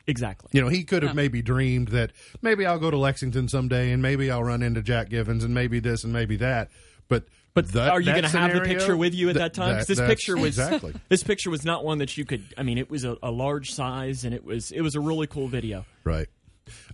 Exactly. 0.07 0.49
You 0.53 0.61
know, 0.61 0.69
he 0.69 0.83
could 0.83 1.03
have 1.03 1.15
maybe 1.15 1.41
dreamed 1.43 1.89
that 1.89 2.11
maybe 2.41 2.65
I'll 2.65 2.79
go 2.79 2.89
to 2.89 2.97
Lexington 2.97 3.47
someday 3.47 3.91
and 3.91 4.01
maybe 4.01 4.31
I'll 4.31 4.43
run 4.43 4.63
into 4.63 4.81
Jack 4.81 5.09
Givens 5.09 5.43
and 5.43 5.53
maybe 5.53 5.79
this 5.79 6.03
and 6.03 6.11
maybe 6.11 6.35
that. 6.37 6.71
But 7.07 7.25
But 7.53 7.67
that- 7.73 7.91
are 7.91 7.99
you 7.99 8.11
going 8.11 8.23
to 8.23 8.29
have 8.29 8.53
the 8.53 8.61
picture 8.61 8.95
with 8.97 9.13
you 9.13 9.29
at 9.29 9.33
th- 9.33 9.43
that 9.43 9.53
time? 9.53 9.75
'Cause 9.75 9.87
this 9.87 9.99
picture 9.99 10.35
was 10.35 10.57
exactly 10.57 10.93
this 11.09 11.21
picture 11.21 11.49
was 11.51 11.63
not 11.63 11.83
one 11.85 11.99
that 11.99 12.17
you 12.17 12.25
could. 12.25 12.43
I 12.57 12.63
mean, 12.63 12.77
it 12.79 12.89
was 12.89 13.03
a, 13.03 13.17
a 13.21 13.29
large 13.29 13.71
size, 13.71 14.23
and 14.25 14.33
it 14.33 14.43
was 14.43 14.71
it 14.71 14.81
was 14.81 14.95
a 14.95 14.99
really 14.99 15.27
cool 15.27 15.47
video. 15.47 15.85
right. 16.05 16.27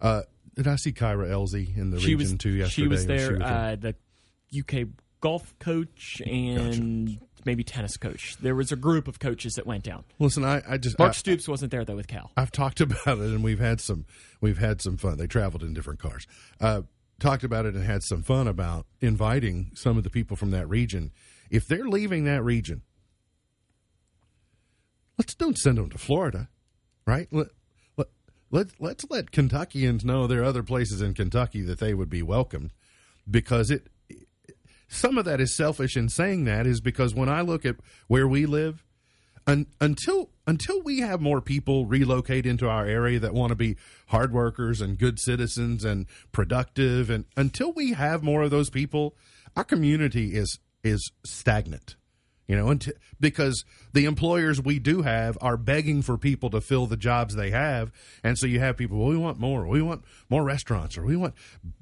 Uh, 0.02 0.24
did 0.56 0.68
I 0.68 0.76
see 0.78 0.92
Kyra 0.92 1.30
Elzy 1.30 1.76
in 1.78 1.92
the 1.92 2.00
She 2.00 2.16
region 2.16 2.34
was 2.34 2.40
too 2.40 2.50
yesterday? 2.52 2.84
she 2.84 2.88
was 2.88 3.06
there. 3.06 3.34
was 3.34 3.42
uh, 3.42 3.76
the 3.80 3.96
UK 4.60 4.88
golf 5.22 5.58
coach 5.60 6.22
and 6.26 7.20
maybe 7.46 7.64
tennis 7.64 7.98
coach. 7.98 8.38
There 8.42 8.56
was 8.56 8.72
a 8.72 8.76
group 8.76 9.08
of 9.08 9.20
coaches 9.20 9.54
that 9.56 9.66
went 9.68 9.84
down. 9.84 10.04
Listen, 10.20 10.44
I, 10.44 10.62
I 10.68 10.78
just 10.78 10.98
Mark 11.00 11.10
I- 11.10 11.14
Stoops 11.14 11.48
wasn't 11.48 11.72
there 11.72 11.84
though 11.86 11.96
with 11.96 12.08
Cal. 12.08 12.32
I've 12.38 12.52
talked 12.52 12.80
about 12.82 13.08
it 13.20 13.20
and 13.20 13.44
we've 13.44 13.60
had 13.60 13.82
some 13.82 14.06
we've 14.42 14.58
had 14.58 14.82
some 14.82 14.98
fun. 14.98 15.18
They 15.18 15.28
traveled 15.28 15.64
in 15.64 15.74
different 15.74 16.00
cars. 16.00 16.26
Uh, 16.60 16.84
talked 17.20 17.44
about 17.44 17.66
it 17.66 17.76
and 17.76 17.84
had 17.84 18.04
some 18.04 18.24
fun 18.24 18.48
about 18.48 18.86
inviting 19.02 19.72
some 19.74 19.98
of 19.98 20.04
the 20.04 20.10
people 20.10 20.36
from 20.38 20.52
that 20.52 20.68
region. 20.68 21.12
If 21.50 21.68
they're 21.68 21.88
leaving 21.88 22.26
that 22.26 22.44
region, 22.44 22.82
let's 25.18 25.34
don't 25.36 25.58
send 25.58 25.78
them 25.78 25.90
to 25.90 25.98
Florida, 25.98 26.50
right? 27.06 27.28
Let, 27.32 27.48
let, 28.52 28.68
let, 28.68 28.80
let's 28.80 29.06
let 29.10 29.32
Kentuckians 29.32 30.06
know 30.06 30.28
there 30.28 30.42
are 30.42 30.46
other 30.46 30.64
places 30.64 31.02
in 31.02 31.14
Kentucky 31.14 31.62
that 31.62 31.80
they 31.80 31.94
would 31.94 32.10
be 32.10 32.22
welcomed 32.22 32.72
because 33.30 33.72
it 33.72 33.88
some 34.88 35.18
of 35.18 35.26
that 35.26 35.42
is 35.42 35.56
selfish 35.56 35.98
in 35.98 36.10
saying 36.10 36.46
that 36.46 36.68
is 36.68 36.80
because 36.80 37.14
when 37.14 37.30
I 37.30 37.42
look 37.42 37.66
at 37.66 37.76
where 38.08 38.28
we 38.28 38.46
live, 38.46 38.84
un, 39.48 39.68
until 39.82 40.30
until 40.48 40.82
we 40.82 41.00
have 41.00 41.22
more 41.22 41.42
people 41.42 41.88
relocate 41.88 42.46
into 42.46 42.70
our 42.70 42.86
area 42.86 43.20
that 43.20 43.34
want 43.34 43.50
to 43.50 43.56
be 43.56 43.78
hard 44.08 44.32
workers 44.32 44.80
and 44.80 44.98
good 44.98 45.20
citizens 45.20 45.84
and 45.84 46.06
productive, 46.32 47.10
and 47.10 47.26
until 47.36 47.74
we 47.74 47.94
have 47.94 48.24
more 48.24 48.44
of 48.44 48.52
those 48.52 48.70
people, 48.70 49.16
our 49.56 49.64
community 49.64 50.36
is 50.36 50.60
is 50.84 51.12
stagnant. 51.26 51.96
You 52.48 52.56
know, 52.56 52.70
until, 52.70 52.94
because 53.20 53.66
the 53.94 54.06
employers 54.06 54.62
we 54.62 54.78
do 54.78 55.02
have 55.02 55.36
are 55.42 55.58
begging 55.58 56.04
for 56.04 56.16
people 56.18 56.52
to 56.52 56.62
fill 56.62 56.86
the 56.86 56.98
jobs 56.98 57.36
they 57.36 57.50
have, 57.50 57.92
and 58.24 58.38
so 58.38 58.46
you 58.46 58.60
have 58.60 58.78
people. 58.78 59.00
Well, 59.00 59.08
we 59.08 59.18
want 59.18 59.40
more. 59.40 59.66
We 59.68 59.82
want 59.82 60.04
more 60.30 60.44
restaurants, 60.44 60.96
or 60.98 61.04
we 61.04 61.16
want 61.16 61.34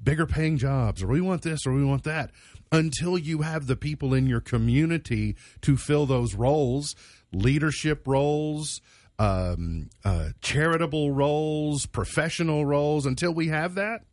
bigger 0.02 0.26
paying 0.26 0.56
jobs, 0.56 1.02
or 1.02 1.08
we 1.08 1.20
want 1.20 1.42
this, 1.42 1.66
or 1.66 1.72
we 1.72 1.84
want 1.84 2.04
that. 2.04 2.30
Until 2.72 3.18
you 3.18 3.42
have 3.42 3.66
the 3.66 3.76
people 3.76 4.14
in 4.14 4.26
your 4.26 4.40
community 4.40 5.36
to 5.60 5.76
fill 5.76 6.06
those 6.06 6.34
roles, 6.34 6.96
leadership 7.30 8.06
roles, 8.06 8.80
um, 9.18 9.90
uh, 10.04 10.30
charitable 10.40 11.12
roles, 11.12 11.84
professional 11.86 12.64
roles. 12.64 13.04
Until 13.04 13.34
we 13.34 13.48
have 13.48 13.74
that, 13.74 14.04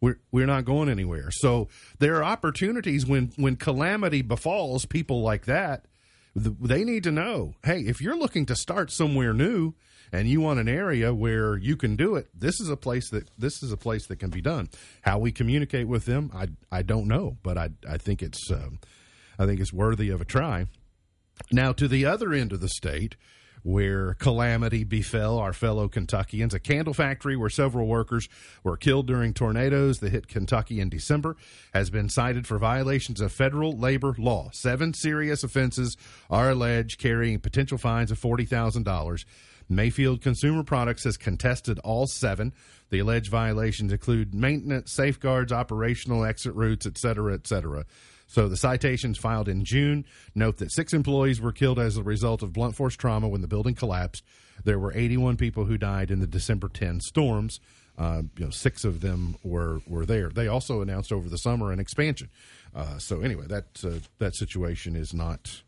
we're 0.00 0.18
we're 0.30 0.46
not 0.46 0.64
going 0.64 0.88
anywhere. 0.88 1.30
So 1.30 1.68
there 1.98 2.16
are 2.16 2.24
opportunities 2.24 3.06
when 3.06 3.32
when 3.36 3.56
calamity 3.56 4.22
befalls 4.22 4.86
people 4.86 5.22
like 5.22 5.46
that. 5.46 5.86
They 6.34 6.84
need 6.84 7.02
to 7.04 7.10
know, 7.10 7.54
hey, 7.64 7.80
if 7.80 8.00
you're 8.00 8.16
looking 8.16 8.46
to 8.46 8.54
start 8.54 8.92
somewhere 8.92 9.34
new 9.34 9.74
and 10.12 10.28
you 10.28 10.40
want 10.40 10.60
an 10.60 10.68
area 10.68 11.12
where 11.12 11.56
you 11.56 11.76
can 11.76 11.96
do 11.96 12.14
it, 12.14 12.28
this 12.32 12.60
is 12.60 12.68
a 12.68 12.76
place 12.76 13.10
that 13.10 13.28
this 13.36 13.64
is 13.64 13.72
a 13.72 13.76
place 13.76 14.06
that 14.06 14.20
can 14.20 14.30
be 14.30 14.40
done. 14.40 14.68
How 15.02 15.18
we 15.18 15.32
communicate 15.32 15.88
with 15.88 16.04
them, 16.04 16.30
I 16.32 16.48
I 16.70 16.82
don't 16.82 17.08
know, 17.08 17.36
but 17.42 17.58
I 17.58 17.70
I 17.88 17.98
think 17.98 18.22
it's 18.22 18.50
um, 18.50 18.78
I 19.38 19.46
think 19.46 19.60
it's 19.60 19.72
worthy 19.72 20.10
of 20.10 20.20
a 20.20 20.24
try. 20.24 20.66
Now, 21.50 21.72
to 21.72 21.88
the 21.88 22.04
other 22.04 22.32
end 22.32 22.52
of 22.52 22.60
the 22.60 22.68
state, 22.68 23.16
where 23.62 24.14
calamity 24.14 24.84
befell 24.84 25.38
our 25.38 25.52
fellow 25.52 25.88
Kentuckians, 25.88 26.54
a 26.54 26.58
candle 26.58 26.94
factory 26.94 27.36
where 27.36 27.50
several 27.50 27.86
workers 27.86 28.28
were 28.62 28.76
killed 28.76 29.06
during 29.06 29.34
tornadoes 29.34 29.98
that 29.98 30.12
hit 30.12 30.28
Kentucky 30.28 30.80
in 30.80 30.88
December, 30.88 31.36
has 31.74 31.90
been 31.90 32.08
cited 32.08 32.46
for 32.46 32.58
violations 32.58 33.20
of 33.20 33.32
federal 33.32 33.76
labor 33.76 34.14
law. 34.18 34.50
Seven 34.52 34.94
serious 34.94 35.42
offenses 35.44 35.96
are 36.28 36.50
alleged, 36.50 36.98
carrying 36.98 37.38
potential 37.38 37.78
fines 37.78 38.10
of 38.10 38.20
$40,000. 38.20 39.24
Mayfield 39.70 40.20
Consumer 40.20 40.64
Products 40.64 41.04
has 41.04 41.16
contested 41.16 41.78
all 41.78 42.06
seven. 42.06 42.52
The 42.90 42.98
alleged 42.98 43.30
violations 43.30 43.92
include 43.92 44.34
maintenance, 44.34 44.92
safeguards, 44.92 45.52
operational 45.52 46.24
exit 46.24 46.54
routes, 46.54 46.86
et 46.86 46.98
cetera, 46.98 47.34
et 47.34 47.46
cetera. 47.46 47.86
So 48.26 48.48
the 48.48 48.56
citations 48.56 49.18
filed 49.18 49.48
in 49.48 49.64
June 49.64 50.04
note 50.34 50.58
that 50.58 50.72
six 50.72 50.92
employees 50.92 51.40
were 51.40 51.52
killed 51.52 51.78
as 51.78 51.96
a 51.96 52.02
result 52.02 52.42
of 52.42 52.52
blunt 52.52 52.76
force 52.76 52.96
trauma 52.96 53.28
when 53.28 53.40
the 53.40 53.48
building 53.48 53.74
collapsed. 53.74 54.24
There 54.64 54.78
were 54.78 54.92
81 54.92 55.36
people 55.36 55.64
who 55.64 55.78
died 55.78 56.10
in 56.10 56.20
the 56.20 56.26
December 56.26 56.68
10 56.68 57.00
storms. 57.00 57.60
Uh, 57.98 58.22
you 58.36 58.44
know, 58.44 58.50
six 58.50 58.84
of 58.84 59.00
them 59.00 59.36
were 59.42 59.80
were 59.86 60.06
there. 60.06 60.30
They 60.30 60.48
also 60.48 60.80
announced 60.80 61.12
over 61.12 61.28
the 61.28 61.38
summer 61.38 61.70
an 61.70 61.78
expansion. 61.78 62.30
Uh, 62.74 62.98
so 62.98 63.20
anyway, 63.20 63.46
that 63.48 63.84
uh, 63.84 63.98
that 64.18 64.34
situation 64.34 64.96
is 64.96 65.12
not 65.12 65.62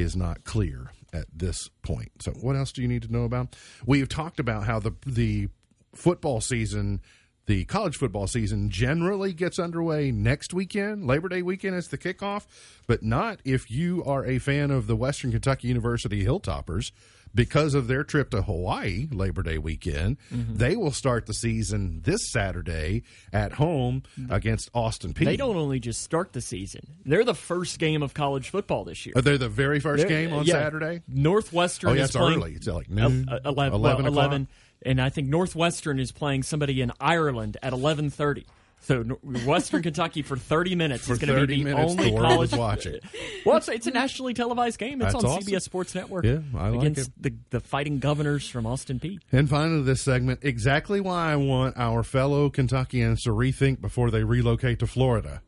is 0.00 0.16
not 0.16 0.44
clear 0.44 0.92
at 1.12 1.26
this 1.32 1.70
point. 1.82 2.10
So 2.22 2.32
what 2.32 2.56
else 2.56 2.72
do 2.72 2.82
you 2.82 2.88
need 2.88 3.02
to 3.02 3.12
know 3.12 3.24
about? 3.24 3.56
We've 3.84 4.08
talked 4.08 4.40
about 4.40 4.64
how 4.64 4.78
the 4.78 4.94
the 5.06 5.48
football 5.94 6.40
season 6.40 7.00
the 7.46 7.64
college 7.64 7.96
football 7.96 8.28
season 8.28 8.70
generally 8.70 9.32
gets 9.32 9.58
underway 9.58 10.12
next 10.12 10.54
weekend. 10.54 11.04
Labor 11.04 11.28
Day 11.28 11.42
weekend 11.42 11.74
is 11.74 11.88
the 11.88 11.98
kickoff, 11.98 12.46
but 12.86 13.02
not 13.02 13.40
if 13.44 13.68
you 13.70 14.04
are 14.04 14.24
a 14.24 14.38
fan 14.38 14.70
of 14.70 14.86
the 14.86 14.94
Western 14.94 15.32
Kentucky 15.32 15.66
University 15.66 16.24
Hilltoppers. 16.24 16.92
Because 17.34 17.74
of 17.74 17.86
their 17.86 18.02
trip 18.02 18.30
to 18.30 18.42
Hawaii 18.42 19.06
Labor 19.12 19.42
Day 19.42 19.56
weekend, 19.58 20.16
Mm-hmm. 20.34 20.56
they 20.56 20.74
will 20.76 20.90
start 20.90 21.26
the 21.26 21.34
season 21.34 22.00
this 22.02 22.30
Saturday 22.32 23.02
at 23.32 23.52
home 23.52 24.02
against 24.28 24.68
Austin 24.74 25.14
Peay. 25.14 25.24
They 25.26 25.36
don't 25.36 25.56
only 25.56 25.78
just 25.80 26.02
start 26.02 26.32
the 26.32 26.40
season; 26.40 26.80
they're 27.04 27.24
the 27.24 27.34
first 27.34 27.78
game 27.78 28.02
of 28.02 28.14
college 28.14 28.50
football 28.50 28.84
this 28.84 29.06
year. 29.06 29.12
Are 29.16 29.22
they 29.22 29.36
the 29.36 29.48
very 29.48 29.80
1st 29.80 29.96
They're- 29.98 30.08
game 30.08 30.32
on 30.32 30.44
yeah. 30.44 30.54
Saturday? 30.54 31.02
Northwestern 31.08 31.90
Oh, 31.90 31.92
yeah, 31.94 32.04
it's 32.04 32.16
early. 32.16 32.54
It's 32.54 32.66
like 32.66 32.90
noon, 32.90 33.28
uh, 33.28 33.38
11, 33.44 33.74
11 33.74 34.04
well, 34.04 34.12
11, 34.12 34.48
and 34.82 35.00
I 35.00 35.08
think 35.10 35.28
Northwestern 35.28 35.98
is 36.00 36.10
playing 36.12 36.42
somebody 36.42 36.80
in 36.80 36.90
Ireland 37.00 37.56
at 37.62 37.72
eleven 37.72 38.10
thirty. 38.10 38.46
So 38.82 39.02
Western 39.44 39.82
Kentucky 39.82 40.22
for 40.22 40.36
thirty 40.36 40.74
minutes 40.74 41.06
For 41.06 41.12
is 41.12 41.18
going 41.18 41.38
to 41.38 41.46
be 41.46 41.62
the 41.62 41.64
minutes, 41.64 41.92
only 41.92 42.10
the 42.10 42.16
college 42.16 42.52
watching. 42.52 43.00
Well, 43.46 43.56
it's, 43.56 43.68
it's 43.68 43.86
a 43.86 43.90
nationally 43.90 44.34
televised 44.34 44.78
game. 44.78 45.00
It's 45.00 45.14
That's 45.14 45.24
on 45.24 45.30
awesome. 45.30 45.50
CBS 45.50 45.62
Sports 45.62 45.94
Network. 45.94 46.26
Yeah, 46.26 46.40
I 46.54 46.68
like 46.68 46.80
against 46.80 47.08
it. 47.08 47.22
the 47.22 47.34
the 47.48 47.60
Fighting 47.60 47.98
Governors 47.98 48.46
from 48.48 48.66
Austin 48.66 49.00
Peay. 49.00 49.18
And 49.32 49.48
finally, 49.48 49.82
this 49.82 50.02
segment 50.02 50.40
exactly 50.42 51.00
why 51.00 51.32
I 51.32 51.36
want 51.36 51.78
our 51.78 52.02
fellow 52.02 52.50
Kentuckians 52.50 53.22
to 53.22 53.30
rethink 53.30 53.80
before 53.80 54.10
they 54.10 54.24
relocate 54.24 54.78
to 54.80 54.86
Florida. 54.86 55.40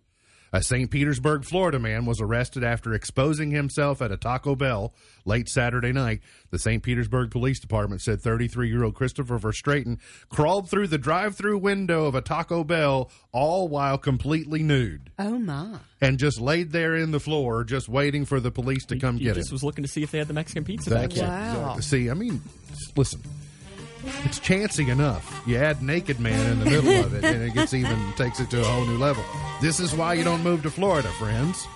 A 0.55 0.63
St. 0.63 0.91
Petersburg, 0.91 1.45
Florida 1.45 1.79
man 1.79 2.05
was 2.05 2.21
arrested 2.21 2.63
after 2.63 2.93
exposing 2.93 3.53
himself 3.53 4.03
at 4.03 4.13
a 4.13 4.19
Taco 4.19 4.55
Bell 4.55 4.93
late 5.25 5.49
Saturday 5.49 5.93
night. 5.93 6.21
The 6.51 6.59
St. 6.59 6.83
Petersburg 6.83 7.31
Police 7.31 7.59
Department 7.59 8.03
said 8.03 8.21
33 8.21 8.69
year 8.69 8.85
old 8.85 8.95
Christopher 8.95 9.39
Verstraten 9.39 9.99
crawled 10.29 10.69
through 10.69 10.89
the 10.89 10.99
drive 10.99 11.37
through 11.37 11.57
window 11.57 12.05
of 12.05 12.15
a 12.15 12.21
Taco 12.21 12.65
Bell, 12.65 13.11
all 13.33 13.67
while 13.69 13.97
completely 13.97 14.63
nude, 14.63 15.11
Oh 15.19 15.39
my! 15.39 15.79
and 16.03 16.19
just 16.19 16.39
laid 16.39 16.71
there 16.73 16.97
in 16.97 17.13
the 17.13 17.21
floor, 17.21 17.65
just 17.65 17.89
waiting 17.89 18.27
for 18.27 18.39
the 18.39 18.51
police 18.51 18.85
to 18.87 18.99
come 18.99 19.17
he 19.17 19.25
get 19.25 19.37
just 19.37 19.51
him. 19.51 19.55
was 19.55 19.65
looking 19.65 19.85
to 19.85 19.89
see 19.89 20.03
if 20.03 20.11
they 20.11 20.19
had 20.19 20.29
the 20.29 20.35
Mexican 20.35 20.65
pizza 20.65 20.91
back 20.91 21.09
That's 21.11 21.17
yet. 21.17 21.29
Wow. 21.29 21.79
See, 21.81 22.11
I 22.11 22.15
mean, 22.15 22.43
listen, 22.95 23.23
it's 24.25 24.39
chancy 24.39 24.89
enough. 24.91 25.43
You 25.47 25.57
add 25.57 25.83
naked 25.83 26.21
man 26.21 26.53
in 26.53 26.59
the 26.61 26.65
middle 26.65 27.05
of 27.05 27.15
it, 27.15 27.25
and 27.25 27.43
it 27.43 27.55
gets 27.55 27.75
even 27.75 27.99
takes 28.17 28.41
it 28.41 28.51
to 28.51 28.61
a 28.61 28.65
whole 28.65 28.85
new 28.85 28.99
level. 28.99 29.25
This 29.61 29.81
is 29.81 29.95
why 29.95 30.15
you 30.15 30.25
don't 30.25 30.43
move 30.43 30.63
to 30.63 30.71
Florida, 30.71 31.09
friends. 31.13 31.67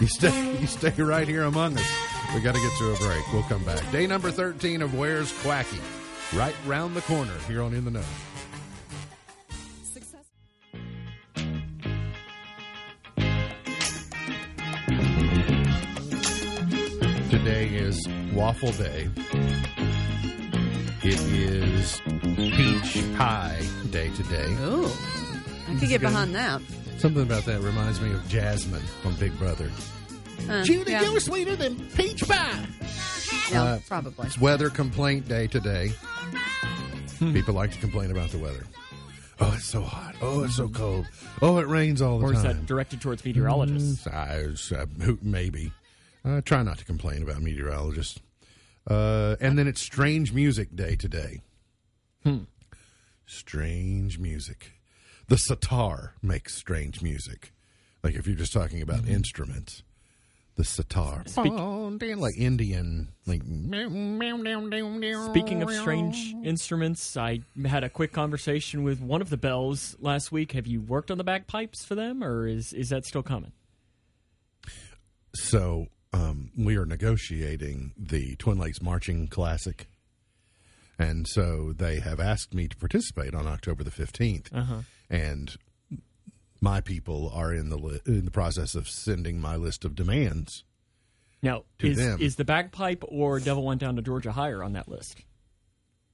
You 0.00 0.06
stay, 0.06 0.58
you 0.60 0.66
stay 0.66 0.90
right 1.02 1.26
here 1.28 1.42
among 1.44 1.76
us. 1.76 1.92
We 2.34 2.40
got 2.40 2.54
to 2.54 2.60
get 2.60 2.72
to 2.78 2.92
a 2.92 2.96
break. 2.96 3.32
We'll 3.32 3.42
come 3.44 3.64
back. 3.64 3.90
Day 3.92 4.06
number 4.06 4.30
thirteen 4.30 4.82
of 4.82 4.94
Where's 4.94 5.32
Quacky, 5.42 5.80
right 6.34 6.54
round 6.66 6.94
the 6.96 7.02
corner 7.02 7.36
here 7.46 7.62
on 7.62 7.74
In 7.74 7.84
the 7.84 7.90
Know. 7.90 8.02
Today 17.30 17.66
is 17.68 18.06
Waffle 18.34 18.72
Day. 18.72 19.08
It 21.04 21.20
is 21.20 22.00
Peach 22.36 23.04
Pie 23.16 23.66
Day 23.90 24.10
today. 24.10 24.46
Oh, 24.60 25.64
I 25.68 25.78
could 25.78 25.88
get 25.88 26.00
behind 26.00 26.34
that. 26.36 26.60
Something 26.98 27.22
about 27.24 27.44
that 27.46 27.60
reminds 27.60 28.00
me 28.00 28.12
of 28.12 28.26
Jasmine 28.28 28.82
on 29.04 29.14
Big 29.16 29.36
Brother. 29.38 29.68
Uh, 30.48 30.62
Judy, 30.62 30.92
yeah, 30.92 31.02
you're 31.02 31.18
sweeter 31.20 31.56
than 31.56 31.76
peach 31.90 32.22
pie. 32.28 32.66
yeah, 33.50 33.62
uh, 33.62 33.78
probably. 33.88 34.26
It's 34.26 34.38
Weather 34.40 34.70
Complaint 34.70 35.26
Day 35.28 35.48
today. 35.48 35.90
People 37.18 37.54
like 37.54 37.72
to 37.72 37.78
complain 37.78 38.10
about 38.12 38.30
the 38.30 38.38
weather. 38.38 38.64
Oh, 39.40 39.52
it's 39.56 39.64
so 39.64 39.82
hot. 39.82 40.14
Oh, 40.20 40.44
it's 40.44 40.56
so 40.56 40.68
cold. 40.68 41.06
Oh, 41.40 41.58
it 41.58 41.66
rains 41.66 42.00
all 42.00 42.18
the 42.18 42.26
time. 42.26 42.30
Or 42.34 42.38
is 42.38 42.42
time. 42.44 42.56
that 42.58 42.66
directed 42.66 43.00
towards 43.00 43.24
meteorologists? 43.24 44.04
Mm, 44.04 44.14
I 44.14 44.46
was, 44.46 44.70
uh, 44.72 44.86
who- 45.00 45.18
maybe. 45.22 45.72
Uh, 46.24 46.40
try 46.42 46.62
not 46.62 46.78
to 46.78 46.84
complain 46.84 47.22
about 47.24 47.42
meteorologists. 47.42 48.20
Uh, 48.88 49.36
and 49.40 49.58
then 49.58 49.66
it's 49.68 49.80
Strange 49.80 50.32
Music 50.32 50.74
Day 50.74 50.96
today. 50.96 51.40
Hmm. 52.24 52.44
Strange 53.26 54.18
music. 54.18 54.72
The 55.28 55.38
sitar 55.38 56.14
makes 56.22 56.54
strange 56.56 57.00
music. 57.02 57.52
Like 58.02 58.14
if 58.14 58.26
you're 58.26 58.36
just 58.36 58.52
talking 58.52 58.82
about 58.82 59.02
Mm-hmm. 59.02 59.12
instruments, 59.14 59.82
the 60.56 60.64
sitar. 60.64 61.22
Speak- 61.26 61.52
like 61.54 62.36
Indian. 62.36 63.08
Like 63.26 63.42
Speaking 63.42 65.62
of 65.62 65.70
strange 65.72 66.34
instruments, 66.44 67.16
I 67.16 67.40
had 67.64 67.84
a 67.84 67.88
quick 67.88 68.12
conversation 68.12 68.82
with 68.82 69.00
one 69.00 69.22
of 69.22 69.30
the 69.30 69.36
bells 69.36 69.96
last 70.00 70.32
week. 70.32 70.52
Have 70.52 70.66
you 70.66 70.80
worked 70.82 71.10
on 71.10 71.18
the 71.18 71.24
bagpipes 71.24 71.84
for 71.84 71.94
them, 71.94 72.22
or 72.22 72.46
is 72.48 72.72
is 72.72 72.88
that 72.90 73.06
still 73.06 73.22
coming? 73.22 73.52
So 75.34 75.86
um, 76.12 76.50
we 76.56 76.76
are 76.76 76.86
negotiating 76.86 77.92
the 77.96 78.36
Twin 78.36 78.58
Lakes 78.58 78.82
Marching 78.82 79.28
Classic, 79.28 79.86
and 80.98 81.26
so 81.26 81.72
they 81.72 82.00
have 82.00 82.20
asked 82.20 82.52
me 82.54 82.68
to 82.68 82.76
participate 82.76 83.34
on 83.34 83.46
October 83.46 83.82
the 83.84 83.90
15th 83.90 84.48
Uh-huh. 84.52 84.82
and 85.10 85.56
my 86.60 86.80
people 86.80 87.30
are 87.34 87.52
in 87.52 87.70
the 87.70 87.76
li- 87.78 88.00
in 88.06 88.24
the 88.24 88.30
process 88.30 88.74
of 88.74 88.88
sending 88.88 89.40
my 89.40 89.56
list 89.56 89.84
of 89.84 89.94
demands. 89.96 90.64
Now, 91.42 91.64
To 91.80 91.88
is 91.88 91.96
them. 91.96 92.20
is 92.20 92.36
the 92.36 92.44
bagpipe 92.44 93.02
or 93.08 93.40
Devil 93.40 93.64
Went 93.64 93.80
Down 93.80 93.96
to 93.96 94.02
Georgia 94.02 94.30
higher 94.30 94.62
on 94.62 94.74
that 94.74 94.86
list? 94.88 95.24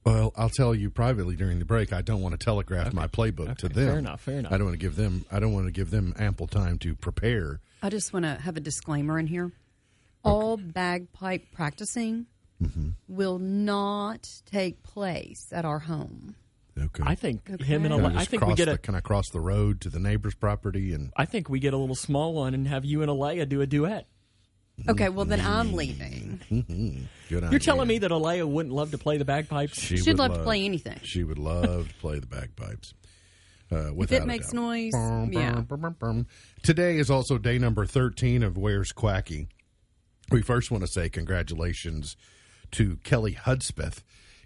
Well, 0.03 0.31
I'll 0.35 0.49
tell 0.49 0.73
you 0.73 0.89
privately 0.89 1.35
during 1.35 1.59
the 1.59 1.65
break. 1.65 1.93
I 1.93 2.01
don't 2.01 2.21
want 2.21 2.31
to 2.39 2.43
telegraph 2.43 2.93
my 2.93 3.05
playbook 3.05 3.57
to 3.57 3.69
them. 3.69 3.85
fair 3.89 3.99
enough, 3.99 4.21
fair 4.21 4.39
enough. 4.39 4.51
I 4.51 4.57
don't 4.57 4.65
want 4.65 4.73
to 4.79 4.83
give 4.83 4.95
them. 4.95 5.25
I 5.31 5.39
don't 5.39 5.53
want 5.53 5.67
to 5.67 5.71
give 5.71 5.91
them 5.91 6.15
ample 6.17 6.47
time 6.47 6.79
to 6.79 6.95
prepare. 6.95 7.59
I 7.83 7.89
just 7.89 8.11
want 8.11 8.23
to 8.25 8.35
have 8.35 8.57
a 8.57 8.59
disclaimer 8.61 9.19
in 9.19 9.27
here. 9.27 9.51
All 10.23 10.57
bagpipe 10.57 11.51
practicing 11.51 12.25
Mm-hmm. 12.61 12.89
will 13.07 13.39
not 13.39 14.27
take 14.45 14.83
place 14.83 15.47
at 15.53 15.63
our 15.63 15.79
home. 15.79 16.35
Okay. 16.77 17.03
I 17.05 17.15
think 17.15 17.49
Okay. 17.49 17.63
him 17.63 17.85
and 17.85 17.93
Can 17.95 18.05
I, 18.17 18.19
I 18.21 18.25
think 18.25 18.41
we 18.41 18.47
cross 18.47 18.57
get 18.57 18.65
the, 18.65 18.73
a 18.73 18.77
Can 18.77 18.95
I 18.95 18.99
cross 18.99 19.29
the 19.29 19.39
road 19.39 19.79
to 19.81 19.89
the 19.89 19.97
neighbor's 19.99 20.35
property 20.35 20.91
and 20.91 21.13
I 21.15 21.23
think 21.23 21.47
we 21.49 21.59
get 21.59 21.73
a 21.73 21.77
little 21.77 21.95
small 21.95 22.33
one 22.33 22.53
and 22.53 22.67
have 22.67 22.83
you 22.83 23.01
and 23.01 23.09
Alea 23.09 23.45
do 23.45 23.61
a 23.61 23.65
duet. 23.65 24.07
Okay, 24.89 25.07
well 25.07 25.23
then 25.23 25.39
I'm 25.39 25.71
leaving. 25.73 27.07
good? 27.29 27.43
You're 27.49 27.59
telling 27.59 27.87
me 27.87 27.97
that 27.99 28.11
Alea 28.11 28.45
wouldn't 28.45 28.75
love 28.75 28.91
to 28.91 28.97
play 28.97 29.15
the 29.17 29.25
bagpipes? 29.25 29.79
she 29.79 29.95
She'd 29.97 30.07
would 30.09 30.19
love 30.19 30.33
to 30.33 30.43
play 30.43 30.63
anything. 30.65 30.99
She 31.03 31.23
would 31.23 31.39
love 31.39 31.87
to 31.87 31.93
play 31.95 32.19
the 32.19 32.27
bagpipes. 32.27 32.93
Uh, 33.71 33.93
If 33.97 34.11
it 34.11 34.25
makes 34.25 34.47
doubt. 34.47 34.55
noise, 34.61 34.91
Bum, 34.93 35.31
yeah. 35.31 35.51
bum, 35.53 35.63
bum, 35.63 35.79
bum, 35.81 35.95
bum. 35.99 36.27
Today 36.63 36.97
is 36.97 37.09
also 37.09 37.37
day 37.37 37.57
number 37.57 37.85
13 37.85 38.41
of 38.43 38.57
Where's 38.57 38.91
Quacky. 38.91 39.47
We 40.31 40.41
first 40.41 40.71
want 40.71 40.81
to 40.83 40.87
say 40.87 41.09
congratulations 41.09 42.15
to 42.71 42.97
Kelly 43.03 43.33
Hudspeth. 43.33 44.03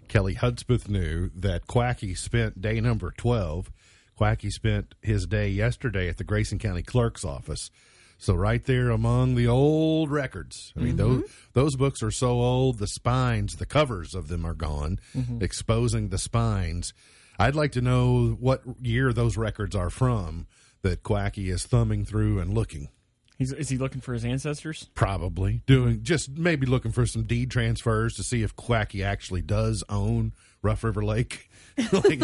Kelly 0.08 0.34
Hudspeth 0.34 0.88
knew 0.88 1.30
that 1.34 1.66
Quacky 1.66 2.14
spent 2.14 2.60
day 2.60 2.80
number 2.80 3.10
12. 3.10 3.70
Quacky 4.16 4.50
spent 4.50 4.94
his 5.02 5.26
day 5.26 5.48
yesterday 5.48 6.08
at 6.08 6.16
the 6.16 6.24
Grayson 6.24 6.58
County 6.58 6.82
Clerk's 6.82 7.24
office. 7.24 7.70
So 8.18 8.34
right 8.34 8.64
there 8.64 8.90
among 8.90 9.34
the 9.34 9.48
old 9.48 10.10
records. 10.10 10.72
I 10.76 10.80
mean, 10.80 10.96
those 10.96 11.22
mm-hmm. 11.22 11.50
those 11.52 11.76
books 11.76 12.02
are 12.02 12.12
so 12.12 12.28
old. 12.28 12.78
The 12.78 12.86
spines, 12.86 13.56
the 13.56 13.66
covers 13.66 14.14
of 14.14 14.28
them 14.28 14.46
are 14.46 14.54
gone, 14.54 15.00
mm-hmm. 15.14 15.42
exposing 15.42 16.08
the 16.08 16.18
spines. 16.18 16.94
I'd 17.38 17.56
like 17.56 17.72
to 17.72 17.80
know 17.80 18.36
what 18.38 18.62
year 18.80 19.12
those 19.12 19.36
records 19.36 19.74
are 19.74 19.90
from 19.90 20.46
that 20.82 21.02
Quacky 21.02 21.50
is 21.50 21.66
thumbing 21.66 22.04
through 22.04 22.38
and 22.38 22.54
looking. 22.54 22.88
He's, 23.36 23.52
is 23.52 23.68
he 23.68 23.78
looking 23.78 24.00
for 24.00 24.12
his 24.12 24.24
ancestors? 24.24 24.88
Probably 24.94 25.62
doing 25.66 26.02
just 26.02 26.30
maybe 26.30 26.66
looking 26.66 26.92
for 26.92 27.04
some 27.04 27.24
deed 27.24 27.50
transfers 27.50 28.14
to 28.16 28.22
see 28.22 28.42
if 28.42 28.54
Quacky 28.54 29.02
actually 29.02 29.42
does 29.42 29.82
own 29.88 30.32
Rough 30.62 30.84
River 30.84 31.02
Lake. 31.02 31.50
like 31.92 32.22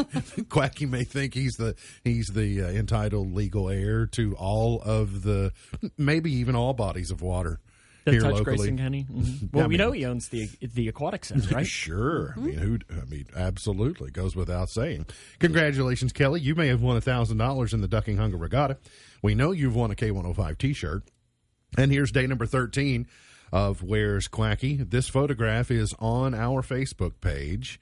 Quacky 0.48 0.86
may 0.86 1.02
think 1.02 1.34
he's 1.34 1.56
the 1.56 1.74
he's 2.04 2.28
the 2.28 2.62
uh, 2.62 2.68
entitled 2.68 3.34
legal 3.34 3.68
heir 3.68 4.06
to 4.06 4.36
all 4.36 4.80
of 4.82 5.22
the 5.24 5.52
maybe 5.98 6.32
even 6.32 6.54
all 6.54 6.72
bodies 6.72 7.10
of 7.10 7.20
water 7.20 7.58
That 8.04 8.12
here 8.12 8.20
touch 8.22 8.32
locally. 8.34 8.56
Grayson 8.56 8.78
County? 8.78 9.06
Mhm. 9.12 9.52
Well, 9.52 9.64
I 9.64 9.66
we 9.66 9.72
mean- 9.72 9.78
know 9.78 9.92
he 9.92 10.04
owns 10.06 10.28
the 10.28 10.48
the 10.62 10.88
aquatic 10.88 11.24
center, 11.24 11.48
right? 11.54 11.66
Sure. 11.66 12.34
I 12.36 12.40
mean, 12.40 12.54
who? 12.58 12.78
I 12.90 13.04
mean, 13.04 13.26
absolutely 13.36 14.10
goes 14.10 14.34
without 14.34 14.70
saying. 14.70 15.06
Congratulations, 15.38 16.12
Kelly. 16.12 16.40
You 16.40 16.54
may 16.54 16.68
have 16.68 16.80
won 16.82 16.96
a 16.96 17.00
thousand 17.00 17.38
dollars 17.38 17.74
in 17.74 17.80
the 17.80 17.88
Ducking 17.88 18.16
Hunger 18.16 18.36
Regatta. 18.36 18.78
We 19.22 19.34
know 19.34 19.52
you've 19.52 19.74
won 19.76 19.90
a 19.90 19.94
K 19.94 20.10
one 20.10 20.24
hundred 20.24 20.36
five 20.36 20.58
T-shirt. 20.58 21.02
And 21.78 21.92
here's 21.92 22.10
day 22.10 22.26
number 22.26 22.46
thirteen 22.46 23.06
of 23.52 23.82
Where's 23.82 24.28
Quacky. 24.28 24.76
This 24.76 25.08
photograph 25.08 25.70
is 25.70 25.94
on 25.98 26.34
our 26.34 26.62
Facebook 26.62 27.20
page, 27.20 27.80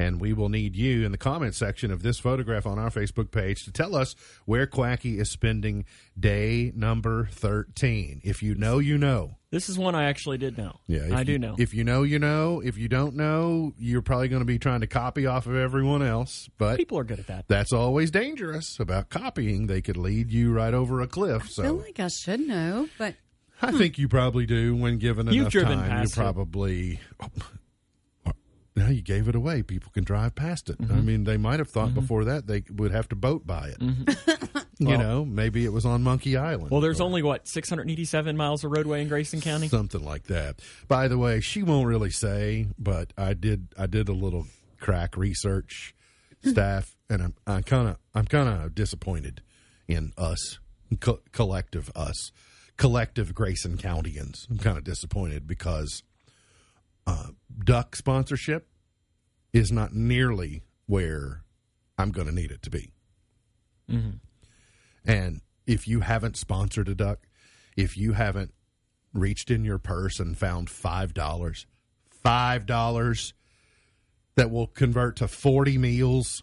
And 0.00 0.18
we 0.18 0.32
will 0.32 0.48
need 0.48 0.76
you 0.76 1.04
in 1.04 1.12
the 1.12 1.18
comment 1.18 1.54
section 1.54 1.90
of 1.90 2.02
this 2.02 2.18
photograph 2.18 2.64
on 2.66 2.78
our 2.78 2.88
Facebook 2.88 3.30
page 3.30 3.64
to 3.64 3.70
tell 3.70 3.94
us 3.94 4.14
where 4.46 4.66
Quacky 4.66 5.18
is 5.18 5.30
spending 5.30 5.84
day 6.18 6.72
number 6.74 7.28
13. 7.32 8.22
If 8.24 8.42
you 8.42 8.54
know, 8.54 8.78
you 8.78 8.96
know. 8.96 9.36
This 9.50 9.68
is 9.68 9.78
one 9.78 9.94
I 9.94 10.04
actually 10.04 10.38
did 10.38 10.56
know. 10.56 10.76
Yeah, 10.86 11.08
I 11.12 11.18
you- 11.18 11.24
do 11.24 11.38
know. 11.38 11.54
If 11.58 11.74
you 11.74 11.84
know, 11.84 12.02
you 12.02 12.18
know. 12.18 12.62
If 12.64 12.78
you 12.78 12.88
don't 12.88 13.14
know, 13.14 13.74
you're 13.76 14.00
probably 14.00 14.28
going 14.28 14.40
to 14.40 14.46
be 14.46 14.58
trying 14.58 14.80
to 14.80 14.86
copy 14.86 15.26
off 15.26 15.46
of 15.46 15.54
everyone 15.54 16.02
else. 16.02 16.48
But 16.56 16.78
People 16.78 16.98
are 16.98 17.04
good 17.04 17.18
at 17.18 17.26
that. 17.26 17.44
that's 17.48 17.72
always 17.72 18.10
dangerous 18.10 18.80
about 18.80 19.10
copying. 19.10 19.66
They 19.66 19.82
could 19.82 19.98
lead 19.98 20.30
you 20.32 20.50
right 20.50 20.72
over 20.72 21.02
a 21.02 21.06
cliff. 21.08 21.42
I 21.42 21.46
So 21.48 21.62
feel 21.62 21.76
like 21.76 22.00
I 22.00 22.08
should 22.08 22.40
know, 22.40 22.88
but 22.96 23.16
I 23.60 23.70
hmm. 23.70 23.76
think 23.76 23.98
you 23.98 24.08
probably 24.08 24.46
do 24.46 24.74
when 24.76 24.96
given 24.98 25.26
You've 25.26 25.42
enough 25.42 25.52
driven 25.52 25.78
time. 25.78 25.84
You 25.84 25.90
past 25.90 26.12
it. 26.12 26.16
probably. 26.16 27.00
Now 28.80 28.88
you 28.88 29.02
gave 29.02 29.28
it 29.28 29.34
away. 29.34 29.62
People 29.62 29.90
can 29.92 30.04
drive 30.04 30.34
past 30.34 30.68
it. 30.70 30.78
Mm-hmm. 30.78 30.92
I 30.92 31.00
mean, 31.00 31.24
they 31.24 31.36
might 31.36 31.58
have 31.58 31.68
thought 31.70 31.94
before 31.94 32.24
that 32.24 32.46
they 32.46 32.64
would 32.70 32.90
have 32.92 33.08
to 33.10 33.16
boat 33.16 33.46
by 33.46 33.68
it. 33.68 33.80
you 34.78 34.88
Well- 34.88 34.98
know, 34.98 35.24
maybe 35.24 35.64
it 35.64 35.72
was 35.72 35.84
on 35.86 36.02
Monkey 36.02 36.36
Island. 36.36 36.70
Well, 36.70 36.80
there's 36.80 37.00
or 37.00 37.04
only 37.04 37.22
what 37.22 37.46
687 37.46 38.36
miles 38.36 38.64
of 38.64 38.70
roadway 38.70 39.02
in 39.02 39.08
Grayson 39.08 39.40
County. 39.40 39.68
something 39.68 40.02
like 40.04 40.24
that. 40.24 40.60
By 40.88 41.08
the 41.08 41.18
way, 41.18 41.40
she 41.40 41.62
won't 41.62 41.86
really 41.86 42.10
say, 42.10 42.66
but 42.78 43.12
I 43.18 43.34
did. 43.34 43.68
I 43.78 43.86
did 43.86 44.08
a 44.08 44.12
little 44.14 44.46
crack 44.78 45.16
research 45.16 45.94
staff, 46.44 46.96
and 47.10 47.22
I'm 47.22 47.34
I'm 47.46 47.62
kind 47.62 47.88
of 47.88 47.96
I'm 48.14 48.26
kind 48.26 48.48
of 48.48 48.74
disappointed 48.74 49.42
in 49.88 50.12
us, 50.16 50.58
co- 51.00 51.20
collective 51.32 51.90
us, 51.94 52.32
collective 52.78 53.34
Grayson 53.34 53.76
Countyans. 53.76 54.48
I'm 54.48 54.56
kind 54.58 54.78
of 54.78 54.84
disappointed 54.84 55.46
because 55.46 56.02
uh, 57.06 57.28
duck 57.64 57.96
sponsorship 57.96 58.68
is 59.52 59.72
not 59.72 59.92
nearly 59.92 60.62
where 60.86 61.42
I'm 61.98 62.10
going 62.10 62.26
to 62.26 62.34
need 62.34 62.50
it 62.50 62.62
to 62.62 62.70
be. 62.70 62.92
Mm-hmm. 63.90 64.16
And 65.04 65.40
if 65.66 65.86
you 65.86 66.00
haven't 66.00 66.36
sponsored 66.36 66.88
a 66.88 66.94
duck, 66.94 67.26
if 67.76 67.96
you 67.96 68.12
haven't 68.12 68.52
reached 69.12 69.50
in 69.50 69.64
your 69.64 69.78
purse 69.78 70.20
and 70.20 70.36
found 70.36 70.70
five 70.70 71.14
dollars, 71.14 71.66
five 72.08 72.66
dollars 72.66 73.34
that 74.36 74.50
will 74.50 74.66
convert 74.66 75.16
to 75.16 75.28
forty 75.28 75.78
meals. 75.78 76.42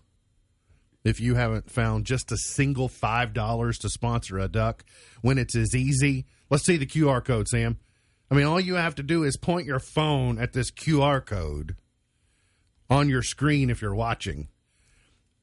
If 1.03 1.21
you 1.21 1.35
haven't 1.35 1.71
found 1.71 2.05
just 2.05 2.31
a 2.33 2.37
single 2.37 2.89
five 2.89 3.33
dollars 3.33 3.77
to 3.79 3.89
sponsor 3.89 4.39
a 4.39 4.47
duck, 4.47 4.83
when 5.21 5.37
it's 5.37 5.55
as 5.55 5.73
easy, 5.73 6.25
let's 6.49 6.65
see 6.65 6.77
the 6.77 6.85
QR 6.85 7.23
code, 7.23 7.47
Sam. 7.47 7.77
I 8.29 8.35
mean, 8.35 8.45
all 8.45 8.59
you 8.59 8.75
have 8.75 8.95
to 8.95 9.03
do 9.03 9.23
is 9.23 9.37
point 9.37 9.65
your 9.65 9.79
phone 9.79 10.37
at 10.37 10.51
this 10.51 10.69
QR 10.69 11.25
code 11.25 11.77
on 12.89 13.10
your 13.10 13.21
screen 13.23 13.69
if 13.69 13.82
you're 13.82 13.95
watching, 13.95 14.47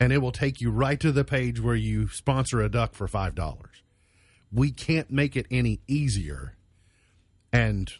and 0.00 0.12
it 0.12 0.18
will 0.18 0.32
take 0.32 0.60
you 0.60 0.70
right 0.70 0.98
to 1.00 1.12
the 1.12 1.24
page 1.24 1.60
where 1.60 1.74
you 1.74 2.08
sponsor 2.08 2.60
a 2.60 2.68
duck 2.68 2.94
for 2.94 3.06
five 3.08 3.34
dollars. 3.34 3.82
We 4.52 4.70
can't 4.70 5.10
make 5.10 5.36
it 5.36 5.46
any 5.50 5.80
easier, 5.88 6.56
and 7.52 7.90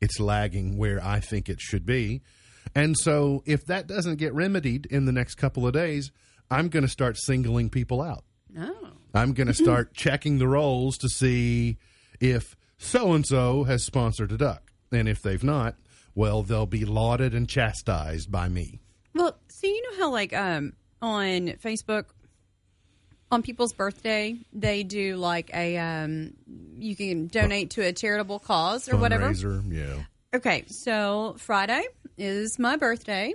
it's 0.00 0.20
lagging 0.20 0.76
where 0.76 1.02
I 1.02 1.20
think 1.20 1.48
it 1.48 1.60
should 1.60 1.86
be. 1.86 2.22
And 2.74 2.96
so, 2.98 3.42
if 3.46 3.64
that 3.66 3.86
doesn't 3.86 4.16
get 4.16 4.34
remedied 4.34 4.86
in 4.86 5.04
the 5.04 5.12
next 5.12 5.36
couple 5.36 5.66
of 5.66 5.72
days, 5.72 6.10
I'm 6.50 6.68
going 6.68 6.82
to 6.82 6.88
start 6.88 7.16
singling 7.16 7.70
people 7.70 8.00
out. 8.02 8.24
no. 8.50 8.74
I'm 9.14 9.32
going 9.32 9.46
to 9.54 9.54
start 9.54 9.94
checking 9.94 10.38
the 10.38 10.48
rolls 10.48 10.98
to 10.98 11.08
see 11.08 11.78
if 12.20 12.56
so 12.78 13.12
and 13.12 13.24
so 13.24 13.64
has 13.64 13.84
sponsored 13.84 14.32
a 14.32 14.36
duck. 14.36 14.72
And 14.90 15.08
if 15.08 15.22
they've 15.22 15.42
not, 15.42 15.76
well, 16.14 16.42
they'll 16.42 16.66
be 16.66 16.84
lauded 16.84 17.34
and 17.34 17.48
chastised 17.48 18.30
by 18.30 18.48
me. 18.48 18.80
Well, 19.14 19.36
see, 19.48 19.68
you 19.68 19.90
know 19.90 20.04
how 20.04 20.10
like 20.10 20.32
um 20.32 20.72
on 21.00 21.48
Facebook 21.62 22.06
on 23.30 23.42
people's 23.42 23.72
birthday 23.72 24.36
they 24.52 24.82
do 24.82 25.16
like 25.16 25.50
a 25.54 25.76
um 25.76 26.34
you 26.78 26.96
can 26.96 27.26
donate 27.26 27.70
to 27.70 27.82
a 27.82 27.92
charitable 27.92 28.38
cause 28.38 28.88
or 28.88 28.96
whatever. 28.96 29.30
Fundraiser, 29.30 29.72
yeah. 29.72 30.04
Okay, 30.34 30.64
so 30.66 31.36
Friday 31.38 31.84
is 32.18 32.58
my 32.58 32.76
birthday. 32.76 33.32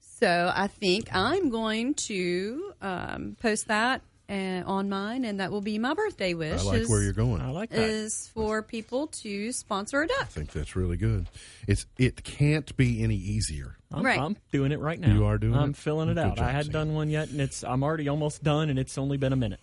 So 0.00 0.50
I 0.54 0.68
think 0.68 1.14
I'm 1.14 1.50
going 1.50 1.94
to 1.94 2.72
um, 2.80 3.36
post 3.42 3.68
that 3.68 4.00
uh, 4.28 4.62
on 4.66 4.88
mine, 4.88 5.24
and 5.24 5.40
that 5.40 5.50
will 5.52 5.60
be 5.60 5.78
my 5.78 5.94
birthday 5.94 6.34
wish. 6.34 6.60
I 6.60 6.64
like 6.64 6.80
is, 6.80 6.88
where 6.88 7.02
you're 7.02 7.12
going. 7.12 7.40
I 7.42 7.48
I 7.48 7.50
like 7.50 7.70
that. 7.70 7.78
is 7.80 8.30
for 8.34 8.62
people 8.62 9.08
to 9.08 9.52
sponsor 9.52 10.02
a 10.02 10.06
duck. 10.06 10.18
I 10.22 10.24
think 10.24 10.52
that's 10.52 10.74
really 10.76 10.96
good. 10.96 11.26
It's 11.68 11.86
it 11.98 12.24
can't 12.24 12.74
be 12.76 13.02
any 13.02 13.16
easier. 13.16 13.76
I'm, 13.92 14.04
Right. 14.04 14.18
I'm 14.18 14.36
doing 14.50 14.72
it 14.72 14.80
right 14.80 14.98
now. 14.98 15.12
You 15.12 15.24
are 15.26 15.38
doing 15.38 15.54
it. 15.54 15.58
I'm 15.58 15.70
it? 15.70 15.76
filling 15.76 16.08
it 16.08 16.14
Good 16.14 16.20
out. 16.26 16.36
job, 16.36 16.46
I 16.46 16.50
hadn't 16.50 16.72
Sam. 16.72 16.88
done 16.88 16.94
one 16.94 17.10
yet, 17.10 17.28
and 17.30 17.40
it's 17.40 17.62
I'm 17.64 17.82
already 17.84 18.08
almost 18.08 18.42
done, 18.42 18.70
and 18.70 18.78
it's 18.78 18.96
only 18.98 19.16
been 19.16 19.32
a 19.32 19.36
minute. 19.36 19.60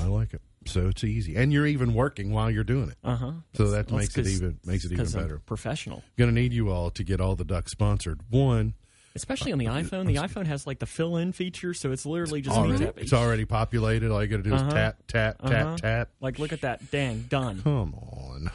I 0.00 0.06
like 0.06 0.34
it. 0.34 0.42
So 0.66 0.88
it's 0.88 1.02
easy, 1.04 1.36
and 1.36 1.50
you're 1.54 1.66
even 1.66 1.94
working 1.94 2.32
while 2.32 2.50
you're 2.50 2.64
doing 2.64 2.90
it. 2.90 2.98
Uh 3.02 3.16
huh. 3.16 3.32
So 3.54 3.70
that 3.70 3.90
makes 3.90 4.18
it 4.18 4.26
even 4.26 4.58
makes 4.66 4.84
it 4.84 4.92
even 4.92 5.10
better. 5.10 5.38
professional, 5.46 6.02
Going 6.18 6.28
to 6.34 6.38
need 6.38 6.52
you 6.52 6.70
all 6.70 6.90
to 6.90 7.02
get 7.02 7.18
all 7.20 7.34
the 7.34 7.46
ducks 7.46 7.72
sponsored. 7.72 8.20
One, 8.28 8.74
especially 9.14 9.52
on 9.52 9.58
the 9.58 9.66
iPhone. 9.66 10.06
The 10.06 10.16
iPhone 10.16 10.46
has 10.46 10.66
like 10.66 10.78
the 10.78 10.86
fill 10.86 11.16
in 11.16 11.32
feature, 11.32 11.74
so 11.74 11.92
it's 11.92 12.06
literally 12.06 12.40
just 12.40 12.56
me 12.56 12.62
already, 12.68 12.84
tapping. 12.84 13.02
it's 13.04 13.12
already 13.12 13.44
populated. 13.44 14.10
All 14.10 14.22
you 14.22 14.28
got 14.28 14.38
to 14.38 14.42
do 14.42 14.54
is 14.54 14.60
Uh-huh. 14.62 14.70
tap, 14.70 14.96
tap, 15.08 15.38
tap, 15.42 15.66
Uh-huh. 15.66 15.76
tap. 15.76 16.08
Like, 16.20 16.38
look 16.38 16.52
at 16.52 16.60
that. 16.62 16.90
Dang, 16.90 17.22
done. 17.28 17.62
Come 17.62 17.94
on. 17.94 18.50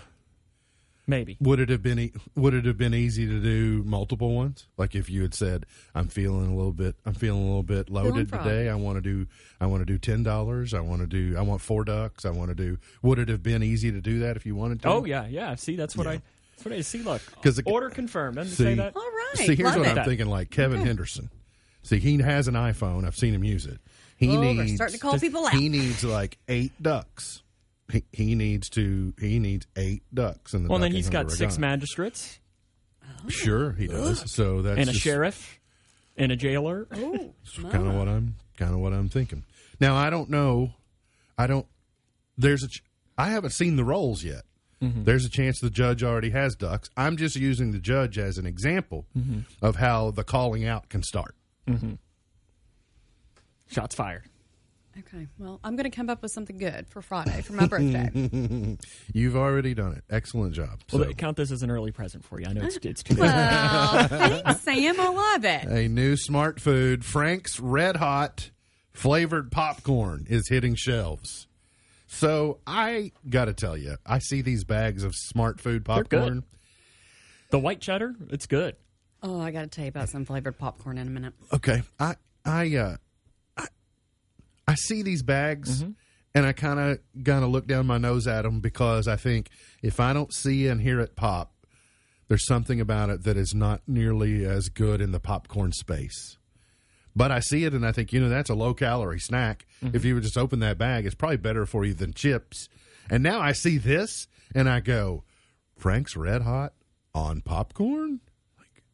Maybe. 1.08 1.38
Would 1.39 1.60
it 1.60 1.70
have 1.70 1.84
been 1.84 2.00
e- 2.00 2.13
Would 2.36 2.56
it 2.56 2.65
have 2.65 2.80
been 2.80 2.96
easy 2.96 3.28
to 3.28 3.39
do 3.39 3.84
multiple 3.86 4.34
ones? 4.34 4.65
Like 4.76 4.96
if 4.96 5.08
you 5.08 5.22
had 5.22 5.36
said, 5.36 5.68
"I'm 5.94 6.08
feeling 6.08 6.48
a 6.52 6.56
little 6.56 6.72
bit. 6.74 6.96
I'm 7.06 7.13
feeling 7.13 7.44
a 7.44 7.46
little 7.46 7.62
bit 7.62 7.91
loaded 7.91 8.32
today. 8.32 8.70
I 8.70 8.74
want 8.76 8.98
to 8.98 9.02
do. 9.02 9.28
I 9.62 9.68
want 9.68 9.82
to 9.82 9.86
do 9.86 10.00
ten 10.00 10.24
dollars. 10.24 10.74
I 10.74 10.80
want 10.80 11.02
to 11.02 11.08
do. 11.08 11.38
I 11.38 11.41
want 11.44 11.62
four 11.62 11.84
ducks. 11.86 12.26
I 12.26 12.32
want 12.32 12.50
to 12.50 12.56
do." 12.56 12.80
Would 13.04 13.20
it 13.20 13.30
have 13.30 13.44
been 13.44 13.62
easy 13.62 13.91
to 13.91 14.02
do 14.02 14.18
that 14.22 14.36
if 14.36 14.48
you 14.48 14.56
wanted 14.56 14.82
to? 14.82 14.88
Oh 14.88 15.06
yeah, 15.06 15.28
yeah. 15.28 15.54
See, 15.54 15.76
that's 15.76 15.96
what 15.96 16.08
Yeah. 16.08 16.13
I. 16.13 16.22
That's 16.56 16.65
what 16.65 16.74
I 16.74 16.82
see. 16.82 17.00
Look, 17.00 17.22
'Cause 17.41 17.58
the- 17.58 17.63
order 17.65 17.89
confirmed. 17.89 18.38
Doesn't 18.38 18.54
it 18.54 18.56
See- 18.56 18.63
say 18.63 18.74
that. 18.76 18.96
All 18.96 19.02
right. 19.02 19.34
See, 19.38 19.56
here's 19.56 19.60
love 19.70 19.78
what 19.78 19.88
it. 19.88 19.98
I'm 19.98 20.06
thinking. 20.06 20.28
Like 20.28 20.50
Kevin 20.50 20.86
Henderson. 20.86 21.30
See, 21.84 22.00
he 22.00 22.18
has 22.18 22.48
an 22.48 22.56
iPhone. 22.56 23.06
I've 23.06 23.15
seen 23.15 23.34
him 23.34 23.44
use 23.44 23.65
it. 23.65 23.80
He 24.18 24.30
Oh, 24.30 24.41
needs. 24.41 24.58
we're 24.72 24.76
starting 24.78 24.94
to 24.96 25.00
call 25.00 25.12
Does- 25.13 25.22
people 25.22 25.46
out. 25.46 25.54
He 25.54 25.70
needs 25.70 26.04
like 26.04 26.38
eight 26.48 26.72
ducks. 26.82 27.44
He, 27.91 28.04
he 28.12 28.34
needs 28.36 28.70
to. 28.72 29.13
He 29.20 29.38
needs 29.39 29.68
eight 29.76 30.04
ducks 30.13 30.54
in 30.54 30.63
the. 30.63 30.70
Well, 30.70 30.80
then 30.80 30.91
he's 30.91 31.10
got 31.10 31.30
six 31.30 31.41
Regatta. 31.41 31.62
magistrates 31.62 32.39
oh. 33.04 33.30
Sure, 33.30 33.74
he 33.74 33.86
does. 33.88 34.32
So 34.32 34.62
that's 34.63 34.80
and 34.80 34.89
a 34.89 34.94
just- 34.94 35.04
sheriff 35.04 35.60
and 36.18 36.32
a 36.32 36.36
jailer. 36.36 36.88
Oh, 36.91 37.34
kind 37.70 37.88
of 37.88 37.94
what 37.94 38.08
I'm 38.08 38.36
kind 38.58 38.74
of 38.74 38.80
what 38.80 38.94
I'm 38.94 39.10
thinking. 39.10 39.44
Now 39.80 39.96
I 39.96 40.10
don't 40.10 40.30
know. 40.32 40.74
I 41.38 41.46
don't. 41.46 41.68
There's 42.38 42.63
a. 42.63 42.70
I 43.18 43.30
haven't 43.30 43.52
seen 43.52 43.76
the 43.76 43.84
rolls 43.84 44.24
yet. 44.24 44.46
Mm-hmm. 44.86 45.04
There's 45.04 45.26
a 45.26 45.30
chance 45.30 45.60
the 45.60 45.69
judge 45.69 46.04
already 46.04 46.30
has 46.32 46.56
ducks. 46.56 46.89
I'm 46.95 47.17
just 47.17 47.36
using 47.36 47.71
the 47.71 47.80
judge 47.80 48.17
as 48.17 48.38
an 48.38 48.45
example 48.45 49.06
mm-hmm. 49.17 49.39
of 49.62 49.78
how 49.78 50.12
the 50.12 50.24
calling 50.24 50.65
out 50.65 50.89
can 50.89 51.04
start. 51.04 51.36
Mm-hmm. 51.67 51.93
Shots 53.67 53.95
fired. 53.95 54.24
Okay. 54.98 55.28
Well, 55.38 55.60
I'm 55.63 55.76
going 55.76 55.89
to 55.89 55.95
come 55.95 56.10
up 56.10 56.21
with 56.21 56.32
something 56.32 56.58
good 56.58 56.88
for 56.88 57.02
Friday 57.02 57.41
for 57.41 57.54
my 57.54 57.67
birthday. 57.67 58.78
You've 59.13 59.36
already 59.36 59.74
done 59.74 59.91
it. 59.91 60.04
Excellent 60.10 60.54
job. 60.54 60.80
Well, 60.93 61.04
So, 61.04 61.12
count 61.12 61.36
this 61.36 61.52
as 61.52 61.63
an 61.63 61.69
early 61.69 61.91
present 61.91 62.24
for 62.24 62.39
you. 62.39 62.45
I 62.48 62.54
know 62.54 62.65
it's 62.65 62.78
it's 62.78 63.04
too. 63.04 63.15
well, 63.19 64.08
thanks, 64.08 64.62
Sam. 64.62 65.00
I 65.00 65.10
love 65.10 65.43
it. 65.43 65.65
a 65.65 65.89
new 65.89 66.15
smart 66.15 66.62
food, 66.62 67.04
Frank's 67.04 67.60
Red 67.60 67.98
Hot 67.98 68.52
flavored 68.93 69.52
popcorn, 69.52 70.28
is 70.30 70.48
hitting 70.48 70.76
shelves. 70.76 71.48
So 72.08 72.60
I 72.68 73.12
got 73.30 73.46
to 73.46 73.54
tell 73.54 73.78
you, 73.78 73.98
I 74.06 74.20
see 74.20 74.41
these 74.41 74.63
bags 74.63 75.04
of 75.04 75.13
smart 75.15 75.60
food 75.60 75.84
popcorn. 75.86 76.44
the 77.50 77.60
white 77.60 77.82
cheddar, 77.82 78.15
it's 78.30 78.46
good. 78.46 78.76
Oh, 79.24 79.39
I 79.41 79.52
got 79.52 79.62
to 79.62 79.68
tell 79.68 79.86
you 79.86 79.89
about 79.89 80.10
some 80.10 80.26
flavored 80.26 80.58
popcorn 80.58 80.98
in 80.98 81.08
a 81.08 81.12
minute. 81.12 81.34
Okay, 81.52 81.82
I 82.00 82.15
I 82.46 82.76
uh 82.76 82.98
I, 83.58 83.65
I 84.68 84.76
see 84.76 85.02
these 85.02 85.24
bags 85.24 85.82
and 86.36 86.46
I 86.46 86.52
kind 86.52 86.80
of 86.80 87.00
kind 87.24 87.44
of 87.44 87.50
look 87.50 87.65
down 87.65 87.88
my 87.88 87.98
nose 87.98 88.28
at 88.28 88.44
them 88.44 88.60
because 88.60 89.08
I 89.08 89.15
think 89.15 89.50
if 89.82 90.00
I 90.00 90.13
don't 90.13 90.34
see 90.34 90.68
and 90.68 90.82
hear 90.82 91.00
it 91.00 91.15
pop, 91.15 91.54
there's 92.28 92.46
something 92.46 92.80
about 92.80 93.10
it 93.10 93.24
that 93.24 93.38
is 93.38 93.56
not 93.56 93.82
nearly 93.88 94.46
as 94.46 94.70
good 94.70 95.02
in 95.02 95.12
the 95.12 95.20
popcorn 95.20 95.72
space. 95.72 96.38
But 97.15 97.32
I 97.32 97.39
see 97.39 97.63
it 97.63 97.73
and 97.73 97.86
I 97.86 97.91
think, 97.91 98.12
you 98.12 98.19
know, 98.19 98.30
that's 98.30 98.49
a 98.49 98.56
low 98.56 98.73
calorie 98.73 99.19
snack. 99.19 99.65
If 99.82 99.88
mm-hmm. 99.88 100.08
you 100.08 100.13
would 100.15 100.23
just 100.23 100.38
open 100.38 100.60
that 100.60 100.78
bag, 100.78 101.06
it's 101.06 101.15
probably 101.15 101.38
better 101.38 101.65
for 101.65 101.86
you 101.86 101.93
than 101.93 102.13
chips. 102.13 102.67
And 103.10 103.23
now 103.23 103.39
I 103.39 103.54
see 103.54 103.78
this 103.78 104.28
and 104.54 104.67
I 104.67 104.82
go, 104.82 105.23
Frank's 105.78 106.15
Red 106.15 106.41
Hot 106.41 106.73
on 107.13 107.41
popcorn? 107.41 108.19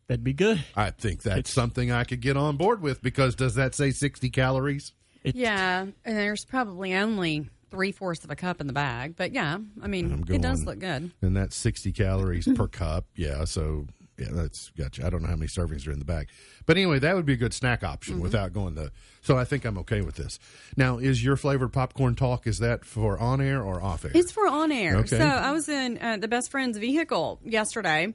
That'd 0.07 0.23
be 0.23 0.33
good. 0.33 0.63
I 0.75 0.91
think 0.91 1.23
that's 1.23 1.53
something 1.53 1.91
I 1.91 2.03
could 2.03 2.21
get 2.21 2.37
on 2.37 2.57
board 2.57 2.81
with 2.81 3.01
because 3.01 3.35
does 3.35 3.55
that 3.55 3.73
say 3.73 3.91
60 3.91 4.29
calories? 4.29 4.93
It, 5.23 5.35
Yeah, 5.35 5.81
and 5.81 6.17
there's 6.17 6.43
probably 6.43 6.93
only 6.93 7.49
three 7.69 7.91
fourths 7.91 8.23
of 8.25 8.29
a 8.29 8.35
cup 8.35 8.59
in 8.59 8.67
the 8.67 8.73
bag, 8.73 9.15
but 9.15 9.31
yeah, 9.31 9.57
I 9.81 9.87
mean, 9.87 10.11
I'm 10.27 10.35
it 10.35 10.41
does 10.41 10.65
look 10.65 10.79
good. 10.79 11.11
And 11.21 11.37
that's 11.37 11.55
60 11.55 11.93
calories 11.93 12.47
per 12.55 12.67
cup. 12.67 13.05
Yeah, 13.15 13.45
so 13.45 13.87
Yeah, 14.21 14.27
that's 14.31 14.69
gotcha. 14.77 15.05
I 15.05 15.09
don't 15.09 15.21
know 15.21 15.27
how 15.29 15.35
many 15.35 15.47
servings 15.47 15.87
are 15.87 15.91
in 15.91 15.99
the 15.99 16.05
bag, 16.05 16.27
but 16.65 16.77
anyway, 16.77 16.99
that 16.99 17.15
would 17.15 17.25
be 17.25 17.33
a 17.33 17.37
good 17.37 17.53
snack 17.53 17.83
option 17.83 18.13
Mm-hmm. 18.15 18.23
without 18.23 18.53
going 18.53 18.75
to. 18.75 18.91
So 19.21 19.37
I 19.37 19.43
think 19.45 19.65
I'm 19.65 19.77
okay 19.79 20.01
with 20.01 20.15
this. 20.15 20.39
Now, 20.77 20.97
is 20.97 21.23
your 21.23 21.35
flavored 21.37 21.73
popcorn 21.73 22.15
talk? 22.15 22.47
Is 22.47 22.59
that 22.59 22.85
for 22.85 23.17
on 23.19 23.41
air 23.41 23.61
or 23.61 23.81
off 23.81 24.05
air? 24.05 24.11
It's 24.13 24.31
for 24.31 24.47
on 24.47 24.71
air. 24.71 24.97
Okay. 24.97 25.17
So 25.17 25.25
I 25.25 25.51
was 25.51 25.67
in 25.69 25.97
uh, 25.99 26.17
the 26.17 26.27
best 26.27 26.49
friend's 26.51 26.77
vehicle 26.77 27.39
yesterday, 27.43 28.13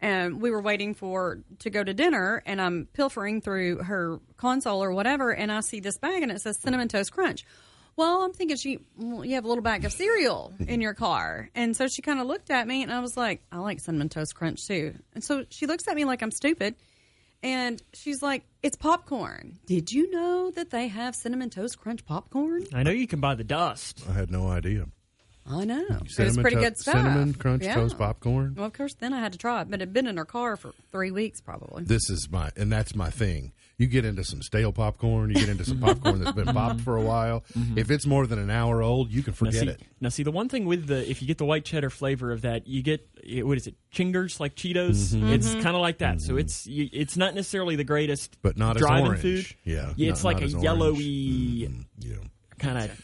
and 0.00 0.40
we 0.40 0.50
were 0.50 0.60
waiting 0.60 0.94
for 0.94 1.40
to 1.60 1.70
go 1.70 1.82
to 1.84 1.94
dinner, 1.94 2.42
and 2.46 2.60
I'm 2.60 2.86
pilfering 2.92 3.40
through 3.40 3.78
her 3.84 4.20
console 4.36 4.82
or 4.82 4.92
whatever, 4.92 5.30
and 5.32 5.50
I 5.52 5.60
see 5.60 5.80
this 5.80 5.98
bag, 5.98 6.22
and 6.22 6.30
it 6.32 6.40
says 6.40 6.58
cinnamon 6.60 6.88
toast 6.88 7.12
crunch. 7.12 7.44
Well, 7.96 8.22
I'm 8.22 8.32
thinking 8.32 8.56
she, 8.58 8.78
well, 8.96 9.24
you 9.24 9.34
have 9.36 9.44
a 9.44 9.48
little 9.48 9.62
bag 9.62 9.84
of 9.86 9.92
cereal 9.92 10.52
in 10.66 10.80
your 10.80 10.94
car, 10.94 11.48
and 11.54 11.74
so 11.76 11.88
she 11.88 12.02
kind 12.02 12.20
of 12.20 12.26
looked 12.26 12.50
at 12.50 12.66
me, 12.68 12.82
and 12.82 12.92
I 12.92 13.00
was 13.00 13.16
like, 13.16 13.42
I 13.50 13.58
like 13.58 13.80
cinnamon 13.80 14.08
toast 14.10 14.34
crunch 14.34 14.66
too, 14.66 14.94
and 15.14 15.24
so 15.24 15.44
she 15.50 15.66
looks 15.66 15.88
at 15.88 15.94
me 15.96 16.04
like 16.04 16.22
I'm 16.22 16.30
stupid. 16.30 16.74
And 17.42 17.80
she's 17.92 18.22
like, 18.22 18.44
"It's 18.62 18.76
popcorn. 18.76 19.58
Did 19.66 19.92
you 19.92 20.10
know 20.10 20.50
that 20.52 20.70
they 20.70 20.88
have 20.88 21.14
cinnamon 21.14 21.50
toast 21.50 21.78
crunch 21.78 22.04
popcorn?" 22.06 22.64
I 22.72 22.82
know 22.82 22.90
you 22.90 23.06
can 23.06 23.20
buy 23.20 23.34
the 23.34 23.44
dust. 23.44 24.02
I 24.08 24.12
had 24.14 24.30
no 24.30 24.48
idea. 24.48 24.86
I 25.48 25.64
know. 25.64 25.84
it 25.90 26.18
was 26.18 26.36
pretty 26.38 26.56
to- 26.56 26.62
good 26.62 26.78
stuff. 26.78 26.94
Cinnamon 26.94 27.34
crunch 27.34 27.62
Yeah. 27.62 27.74
toast 27.74 27.98
popcorn. 27.98 28.54
Well, 28.56 28.66
of 28.66 28.72
course, 28.72 28.94
then 28.94 29.12
I 29.12 29.20
had 29.20 29.32
to 29.32 29.38
try 29.38 29.60
it, 29.60 29.70
but 29.70 29.76
it 29.76 29.82
had 29.82 29.92
been 29.92 30.06
in 30.08 30.16
her 30.16 30.24
car 30.24 30.56
for 30.56 30.72
three 30.90 31.10
weeks 31.12 31.40
probably. 31.40 31.84
This 31.84 32.08
is 32.10 32.28
my, 32.30 32.50
and 32.56 32.72
that's 32.72 32.96
my 32.96 33.10
thing. 33.10 33.52
You 33.78 33.86
get 33.86 34.06
into 34.06 34.24
some 34.24 34.40
stale 34.40 34.72
popcorn, 34.72 35.28
you 35.28 35.36
get 35.36 35.50
into 35.50 35.64
some 35.66 35.80
popcorn 35.80 36.20
that's 36.20 36.34
been 36.34 36.46
popped 36.54 36.80
for 36.80 36.96
a 36.96 37.02
while. 37.02 37.44
Mm-hmm. 37.56 37.76
If 37.76 37.90
it's 37.90 38.06
more 38.06 38.26
than 38.26 38.38
an 38.38 38.48
hour 38.50 38.82
old, 38.82 39.12
you 39.12 39.22
can 39.22 39.32
Now 39.32 39.36
forget 39.36 39.60
see, 39.60 39.68
it. 39.68 39.82
now 40.00 40.08
see, 40.08 40.22
the 40.22 40.30
one 40.30 40.48
thing 40.48 40.64
with 40.64 40.86
the 40.86 41.08
if 41.10 41.20
you 41.20 41.28
get 41.28 41.36
the 41.36 41.44
white 41.44 41.66
cheddar 41.66 41.90
flavor 41.90 42.32
of 42.32 42.40
that, 42.42 42.66
you 42.66 42.82
get 42.82 43.06
what 43.42 43.58
is 43.58 43.66
it, 43.66 43.74
chingers 43.92 44.40
like 44.40 44.54
Cheetos? 44.54 45.14
Mm-hmm. 45.14 45.28
It's 45.28 45.48
mm-hmm. 45.48 45.60
kind 45.60 45.76
of 45.76 45.82
like 45.82 45.98
that. 45.98 46.22
So 46.22 46.30
mm-hmm. 46.30 46.38
it's 46.38 46.66
you, 46.66 46.88
it's 46.90 47.18
not 47.18 47.34
necessarily 47.34 47.76
the 47.76 47.84
greatest, 47.84 48.38
But 48.40 48.56
not 48.56 48.76
as 48.76 48.80
driving 48.80 49.06
orange. 49.08 49.20
food. 49.20 49.46
Yeah, 49.64 49.92
yeah, 49.96 50.08
not- 50.08 50.14
it's 50.14 50.24
like 50.24 50.36
not 50.36 50.42
a 50.42 50.46
as 50.46 50.54
orange. 50.54 50.64
yellowy 50.64 51.04
Yeah. 51.98 52.16
kind 52.58 52.78
of. 52.78 53.02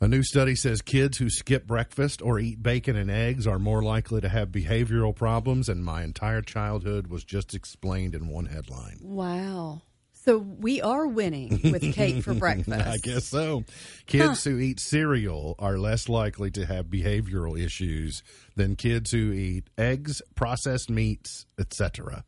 A 0.00 0.08
new 0.08 0.24
study 0.24 0.56
says 0.56 0.82
kids 0.82 1.18
who 1.18 1.30
skip 1.30 1.64
breakfast 1.64 2.22
or 2.22 2.40
eat 2.40 2.60
bacon 2.60 2.96
and 2.96 3.08
eggs 3.08 3.46
are 3.46 3.60
more 3.60 3.84
likely 3.84 4.20
to 4.20 4.28
have 4.28 4.48
behavioral 4.48 5.14
problems, 5.14 5.68
and 5.68 5.84
my 5.84 6.02
entire 6.02 6.42
childhood 6.42 7.06
was 7.06 7.22
just 7.22 7.54
explained 7.54 8.16
in 8.16 8.26
one 8.26 8.46
headline. 8.46 8.98
Wow. 9.00 9.82
So 10.24 10.38
we 10.38 10.80
are 10.80 11.04
winning 11.04 11.60
with 11.64 11.94
cake 11.94 12.22
for 12.22 12.32
breakfast. 12.46 12.86
I 12.86 12.98
guess 12.98 13.24
so. 13.24 13.64
Kids 14.06 14.44
who 14.44 14.56
eat 14.58 14.78
cereal 14.78 15.56
are 15.58 15.78
less 15.78 16.08
likely 16.08 16.48
to 16.52 16.64
have 16.64 16.86
behavioral 16.86 17.58
issues 17.58 18.22
than 18.54 18.76
kids 18.76 19.10
who 19.10 19.32
eat 19.32 19.64
eggs, 19.76 20.22
processed 20.36 20.90
meats, 20.90 21.46
etc. 21.58 22.24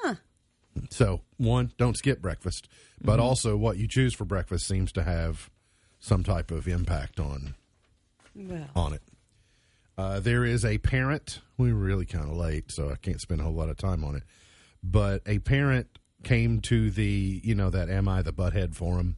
Huh. 0.00 0.14
So, 0.88 1.20
one, 1.36 1.72
don't 1.76 1.98
skip 1.98 2.22
breakfast, 2.22 2.66
but 3.02 3.20
also 3.20 3.58
what 3.58 3.76
you 3.76 3.86
choose 3.86 4.14
for 4.14 4.24
breakfast 4.24 4.66
seems 4.66 4.90
to 4.92 5.02
have 5.02 5.50
some 5.98 6.24
type 6.24 6.50
of 6.50 6.66
impact 6.66 7.20
on 7.20 7.54
Well, 8.34 8.68
on 8.74 8.92
it. 8.94 9.02
Uh, 9.98 10.20
there 10.20 10.46
is 10.46 10.64
a 10.64 10.78
parent. 10.78 11.40
We 11.58 11.74
were 11.74 11.78
really 11.78 12.06
kind 12.06 12.24
of 12.24 12.36
late, 12.36 12.72
so 12.72 12.88
I 12.90 12.96
can't 12.96 13.20
spend 13.20 13.42
a 13.42 13.44
whole 13.44 13.54
lot 13.54 13.68
of 13.68 13.76
time 13.76 14.02
on 14.02 14.16
it. 14.16 14.22
But 14.82 15.22
a 15.26 15.40
parent 15.40 15.88
came 16.26 16.60
to 16.60 16.90
the, 16.90 17.40
you 17.44 17.54
know, 17.54 17.70
that 17.70 17.88
"Am 17.88 18.08
I 18.08 18.20
the 18.20 18.32
Butthead" 18.32 18.74
forum 18.74 19.16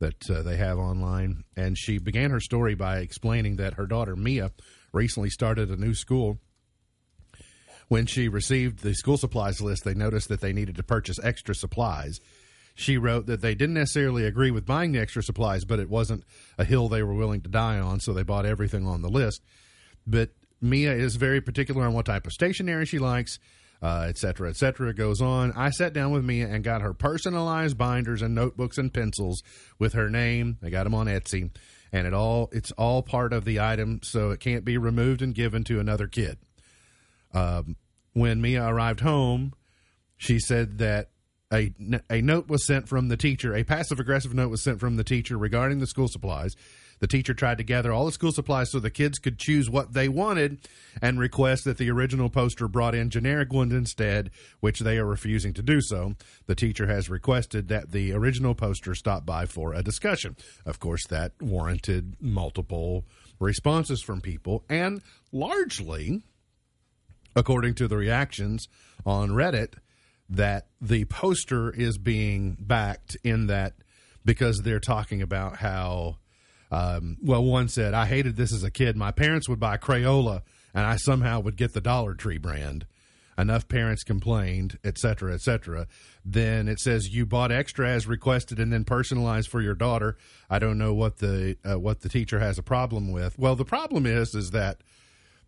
that 0.00 0.28
uh, 0.28 0.42
they 0.42 0.56
have 0.56 0.76
online, 0.76 1.44
and 1.56 1.78
she 1.78 1.98
began 1.98 2.30
her 2.32 2.40
story 2.40 2.74
by 2.74 2.98
explaining 2.98 3.56
that 3.56 3.74
her 3.74 3.86
daughter 3.86 4.16
Mia 4.16 4.50
recently 4.92 5.30
started 5.30 5.70
a 5.70 5.76
new 5.76 5.94
school. 5.94 6.38
When 7.88 8.06
she 8.06 8.28
received 8.28 8.82
the 8.82 8.94
school 8.94 9.16
supplies 9.16 9.60
list, 9.60 9.84
they 9.84 9.94
noticed 9.94 10.28
that 10.28 10.40
they 10.40 10.52
needed 10.52 10.76
to 10.76 10.82
purchase 10.82 11.18
extra 11.22 11.54
supplies. 11.54 12.20
She 12.74 12.96
wrote 12.96 13.26
that 13.26 13.42
they 13.42 13.54
didn't 13.54 13.74
necessarily 13.74 14.24
agree 14.24 14.50
with 14.50 14.66
buying 14.66 14.92
the 14.92 14.98
extra 14.98 15.22
supplies, 15.22 15.64
but 15.64 15.78
it 15.78 15.90
wasn't 15.90 16.24
a 16.58 16.64
hill 16.64 16.88
they 16.88 17.02
were 17.02 17.14
willing 17.14 17.42
to 17.42 17.50
die 17.50 17.78
on, 17.78 18.00
so 18.00 18.12
they 18.12 18.22
bought 18.22 18.46
everything 18.46 18.86
on 18.86 19.02
the 19.02 19.10
list. 19.10 19.42
But 20.06 20.30
Mia 20.60 20.92
is 20.92 21.16
very 21.16 21.40
particular 21.40 21.84
on 21.84 21.92
what 21.92 22.06
type 22.06 22.26
of 22.26 22.32
stationery 22.32 22.86
she 22.86 22.98
likes, 22.98 23.38
uh, 23.82 24.06
et 24.08 24.16
cetera, 24.16 24.50
et 24.50 24.96
goes 24.96 25.20
on. 25.20 25.52
I 25.52 25.70
sat 25.70 25.92
down 25.92 26.12
with 26.12 26.24
Mia 26.24 26.46
and 26.46 26.62
got 26.62 26.82
her 26.82 26.94
personalized 26.94 27.76
binders 27.76 28.22
and 28.22 28.34
notebooks 28.34 28.78
and 28.78 28.94
pencils 28.94 29.42
with 29.78 29.94
her 29.94 30.08
name. 30.08 30.58
I 30.62 30.70
got 30.70 30.84
them 30.84 30.94
on 30.94 31.06
Etsy, 31.06 31.50
and 31.92 32.06
it 32.06 32.14
all 32.14 32.48
it's 32.52 32.70
all 32.72 33.02
part 33.02 33.32
of 33.32 33.44
the 33.44 33.60
item, 33.60 34.00
so 34.04 34.30
it 34.30 34.40
can't 34.40 34.64
be 34.64 34.78
removed 34.78 35.20
and 35.20 35.34
given 35.34 35.64
to 35.64 35.80
another 35.80 36.06
kid. 36.06 36.38
Um, 37.34 37.76
when 38.12 38.40
Mia 38.40 38.64
arrived 38.64 39.00
home, 39.00 39.52
she 40.16 40.38
said 40.38 40.78
that 40.78 41.10
a, 41.52 41.74
a 42.08 42.22
note 42.22 42.48
was 42.48 42.64
sent 42.66 42.88
from 42.88 43.08
the 43.08 43.16
teacher, 43.16 43.54
a 43.54 43.64
passive 43.64 43.98
aggressive 43.98 44.32
note 44.32 44.50
was 44.50 44.62
sent 44.62 44.80
from 44.80 44.96
the 44.96 45.04
teacher 45.04 45.36
regarding 45.36 45.80
the 45.80 45.86
school 45.86 46.08
supplies. 46.08 46.54
The 47.02 47.08
teacher 47.08 47.34
tried 47.34 47.58
to 47.58 47.64
gather 47.64 47.92
all 47.92 48.06
the 48.06 48.12
school 48.12 48.30
supplies 48.30 48.70
so 48.70 48.78
the 48.78 48.88
kids 48.88 49.18
could 49.18 49.36
choose 49.36 49.68
what 49.68 49.92
they 49.92 50.08
wanted 50.08 50.68
and 51.02 51.18
request 51.18 51.64
that 51.64 51.76
the 51.76 51.90
original 51.90 52.30
poster 52.30 52.68
brought 52.68 52.94
in 52.94 53.10
generic 53.10 53.52
ones 53.52 53.72
instead, 53.72 54.30
which 54.60 54.78
they 54.78 54.98
are 54.98 55.04
refusing 55.04 55.52
to 55.54 55.64
do 55.64 55.80
so. 55.80 56.14
The 56.46 56.54
teacher 56.54 56.86
has 56.86 57.10
requested 57.10 57.66
that 57.66 57.90
the 57.90 58.12
original 58.12 58.54
poster 58.54 58.94
stop 58.94 59.26
by 59.26 59.46
for 59.46 59.74
a 59.74 59.82
discussion. 59.82 60.36
Of 60.64 60.78
course, 60.78 61.04
that 61.08 61.32
warranted 61.40 62.14
multiple 62.20 63.04
responses 63.40 64.00
from 64.00 64.20
people, 64.20 64.62
and 64.68 65.02
largely, 65.32 66.22
according 67.34 67.74
to 67.74 67.88
the 67.88 67.96
reactions 67.96 68.68
on 69.04 69.30
Reddit, 69.30 69.74
that 70.30 70.68
the 70.80 71.06
poster 71.06 71.68
is 71.72 71.98
being 71.98 72.56
backed 72.60 73.16
in 73.24 73.48
that 73.48 73.72
because 74.24 74.62
they're 74.62 74.78
talking 74.78 75.20
about 75.20 75.56
how, 75.56 76.18
um, 76.72 77.18
well, 77.22 77.44
one 77.44 77.68
said, 77.68 77.92
I 77.92 78.06
hated 78.06 78.36
this 78.36 78.52
as 78.52 78.64
a 78.64 78.70
kid. 78.70 78.96
My 78.96 79.12
parents 79.12 79.46
would 79.46 79.60
buy 79.60 79.76
Crayola 79.76 80.40
and 80.72 80.86
I 80.86 80.96
somehow 80.96 81.38
would 81.40 81.56
get 81.56 81.74
the 81.74 81.82
Dollar 81.82 82.14
Tree 82.14 82.38
brand. 82.38 82.86
Enough 83.36 83.68
parents 83.68 84.04
complained, 84.04 84.78
et 84.82 84.96
cetera, 84.96 85.34
et 85.34 85.42
cetera. 85.42 85.86
Then 86.24 86.68
it 86.68 86.80
says 86.80 87.14
you 87.14 87.26
bought 87.26 87.52
extra 87.52 87.90
as 87.90 88.06
requested 88.06 88.58
and 88.58 88.72
then 88.72 88.84
personalized 88.84 89.50
for 89.50 89.60
your 89.60 89.74
daughter. 89.74 90.16
I 90.48 90.58
don't 90.58 90.78
know 90.78 90.94
what 90.94 91.18
the 91.18 91.56
uh, 91.64 91.78
what 91.78 92.00
the 92.00 92.08
teacher 92.08 92.40
has 92.40 92.58
a 92.58 92.62
problem 92.62 93.12
with. 93.12 93.38
Well, 93.38 93.56
the 93.56 93.64
problem 93.64 94.06
is 94.06 94.34
is 94.34 94.50
that 94.50 94.82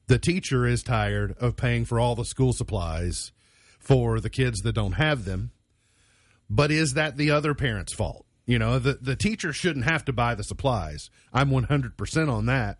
the 0.08 0.18
teacher 0.18 0.66
is 0.66 0.82
tired 0.82 1.34
of 1.38 1.56
paying 1.56 1.86
for 1.86 1.98
all 1.98 2.14
the 2.14 2.24
school 2.24 2.52
supplies 2.52 3.32
for 3.78 4.20
the 4.20 4.30
kids 4.30 4.60
that 4.60 4.74
don't 4.74 4.92
have 4.92 5.24
them. 5.24 5.52
But 6.50 6.70
is 6.70 6.94
that 6.94 7.16
the 7.16 7.30
other 7.30 7.54
parent's 7.54 7.94
fault? 7.94 8.26
You 8.46 8.58
know, 8.58 8.78
the, 8.78 8.94
the 9.00 9.16
teacher 9.16 9.52
shouldn't 9.52 9.86
have 9.86 10.04
to 10.04 10.12
buy 10.12 10.34
the 10.34 10.44
supplies. 10.44 11.10
I'm 11.32 11.50
100% 11.50 12.32
on 12.32 12.46
that. 12.46 12.78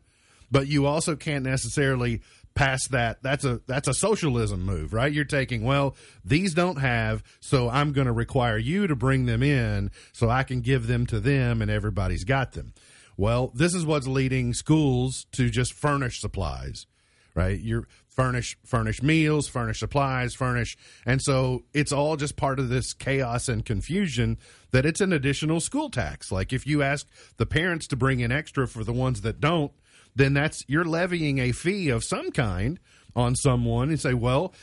But 0.50 0.68
you 0.68 0.87
also 0.87 1.16
can't 1.16 1.44
necessarily 1.44 2.20
pass 2.55 2.87
that. 2.88 3.22
That's 3.22 3.44
a 3.44 3.61
that's 3.66 3.88
a 3.88 3.94
socialism 3.94 4.62
move, 4.62 4.92
right? 4.92 5.12
You're 5.12 5.24
taking, 5.24 5.64
well, 5.64 5.96
these 6.24 6.55
don't 6.55 6.77
have, 6.77 7.24
so 7.40 7.68
I'm 7.68 7.92
going 7.92 8.07
to 8.07 8.12
require 8.12 8.59
you 8.59 8.87
to 8.87 8.94
bring 8.94 9.27
them 9.27 9.42
in 9.42 9.90
so 10.12 10.31
I 10.31 10.44
can 10.44 10.61
give 10.61 10.87
them 10.87 11.07
to 11.07 11.18
them 11.18 11.61
and 11.61 11.70
everybody's 11.70 12.24
got 12.24 12.53
them. 12.53 12.72
Well, 13.16 13.50
this 13.55 13.74
is 13.74 13.87
what's 13.87 14.07
leading 14.07 14.55
schools 14.55 15.27
to 15.33 15.50
just 15.50 15.72
furnish 15.72 16.20
supplies 16.20 16.87
right? 17.35 17.59
You 17.59 17.87
furnish 18.14 18.57
furnish 18.64 19.03
meals, 19.03 19.48
furnish 19.48 19.81
supplies, 19.81 20.35
furnish, 20.35 20.77
and 21.05 21.20
so 21.20 21.64
it's 21.74 21.92
all 21.92 22.16
just 22.16 22.37
part 22.37 22.59
of 22.59 22.68
this 22.68 22.92
chaos 22.92 23.48
and 23.48 23.64
confusion 23.64 24.38
that 24.70 24.87
it's 24.87 25.00
an 25.00 25.12
additional 25.12 25.61
school 25.61 25.90
tax. 25.90 26.33
Like 26.33 26.53
if 26.53 26.66
you 26.66 26.83
ask 26.83 27.07
the 27.37 27.46
parents 27.46 27.87
to 27.88 27.96
bring 27.96 28.20
in 28.20 28.33
extra 28.33 28.66
for 28.66 28.85
the 28.85 28.92
ones 28.92 29.20
that 29.22 29.40
don't, 29.40 29.72
then 30.14 30.33
that's 30.33 30.64
you're 30.68 30.85
levying 30.85 31.38
a 31.38 31.53
fee 31.53 31.88
of 31.88 32.05
some 32.05 32.31
kind 32.31 32.79
on 33.16 33.35
someone 33.35 33.88
and 33.88 34.00
say, 34.00 34.14
well, 34.14 34.55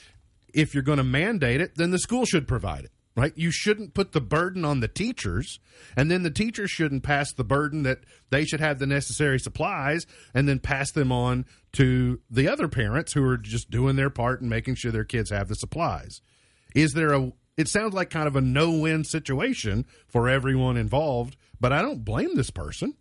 if 0.54 0.74
you're 0.74 0.84
going 0.84 0.98
to 0.98 1.04
mandate 1.04 1.62
it, 1.62 1.76
then 1.76 1.92
the 1.92 2.00
school 2.00 2.26
should 2.26 2.48
provide 2.48 2.86
it. 2.86 2.92
Right? 3.14 3.34
You 3.36 3.52
shouldn't 3.52 3.94
put 3.94 4.14
the 4.14 4.22
burden 4.22 4.64
on 4.64 4.80
the 4.80 4.88
teachers, 4.88 5.60
and 5.98 6.10
then 6.10 6.24
the 6.24 6.32
teachers 6.32 6.72
shouldn't 6.72 7.04
pass 7.04 7.34
the 7.34 7.44
burden 7.44 7.84
that 7.84 8.00
they 8.30 8.46
should 8.46 8.62
have 8.62 8.80
the 8.80 8.88
necessary 8.88 9.38
supplies 9.38 10.08
and 10.34 10.48
then 10.48 10.60
pass 10.60 10.92
them 10.92 11.12
on 11.12 11.46
to 11.74 12.22
the 12.30 12.48
other 12.48 12.70
parents 12.70 13.12
who 13.12 13.26
are 13.26 13.38
just 13.38 13.70
doing 13.70 13.98
their 13.98 14.10
part 14.10 14.40
and 14.40 14.50
making 14.50 14.76
sure 14.76 14.94
their 14.94 15.04
kids 15.04 15.30
have 15.30 15.50
the 15.50 15.56
supplies. 15.56 16.22
Is 16.74 16.94
there 16.94 17.12
a 17.12 17.34
it 17.58 17.68
sounds 17.68 17.94
like 17.94 18.10
kind 18.10 18.28
of 18.28 18.36
a 18.36 18.42
no-win 18.42 19.04
situation 19.04 19.86
for 20.08 20.30
everyone 20.30 20.78
involved, 20.78 21.36
but 21.60 21.74
I 21.74 21.82
don't 21.82 22.04
blame 22.04 22.36
this 22.36 22.50
person. 22.50 22.96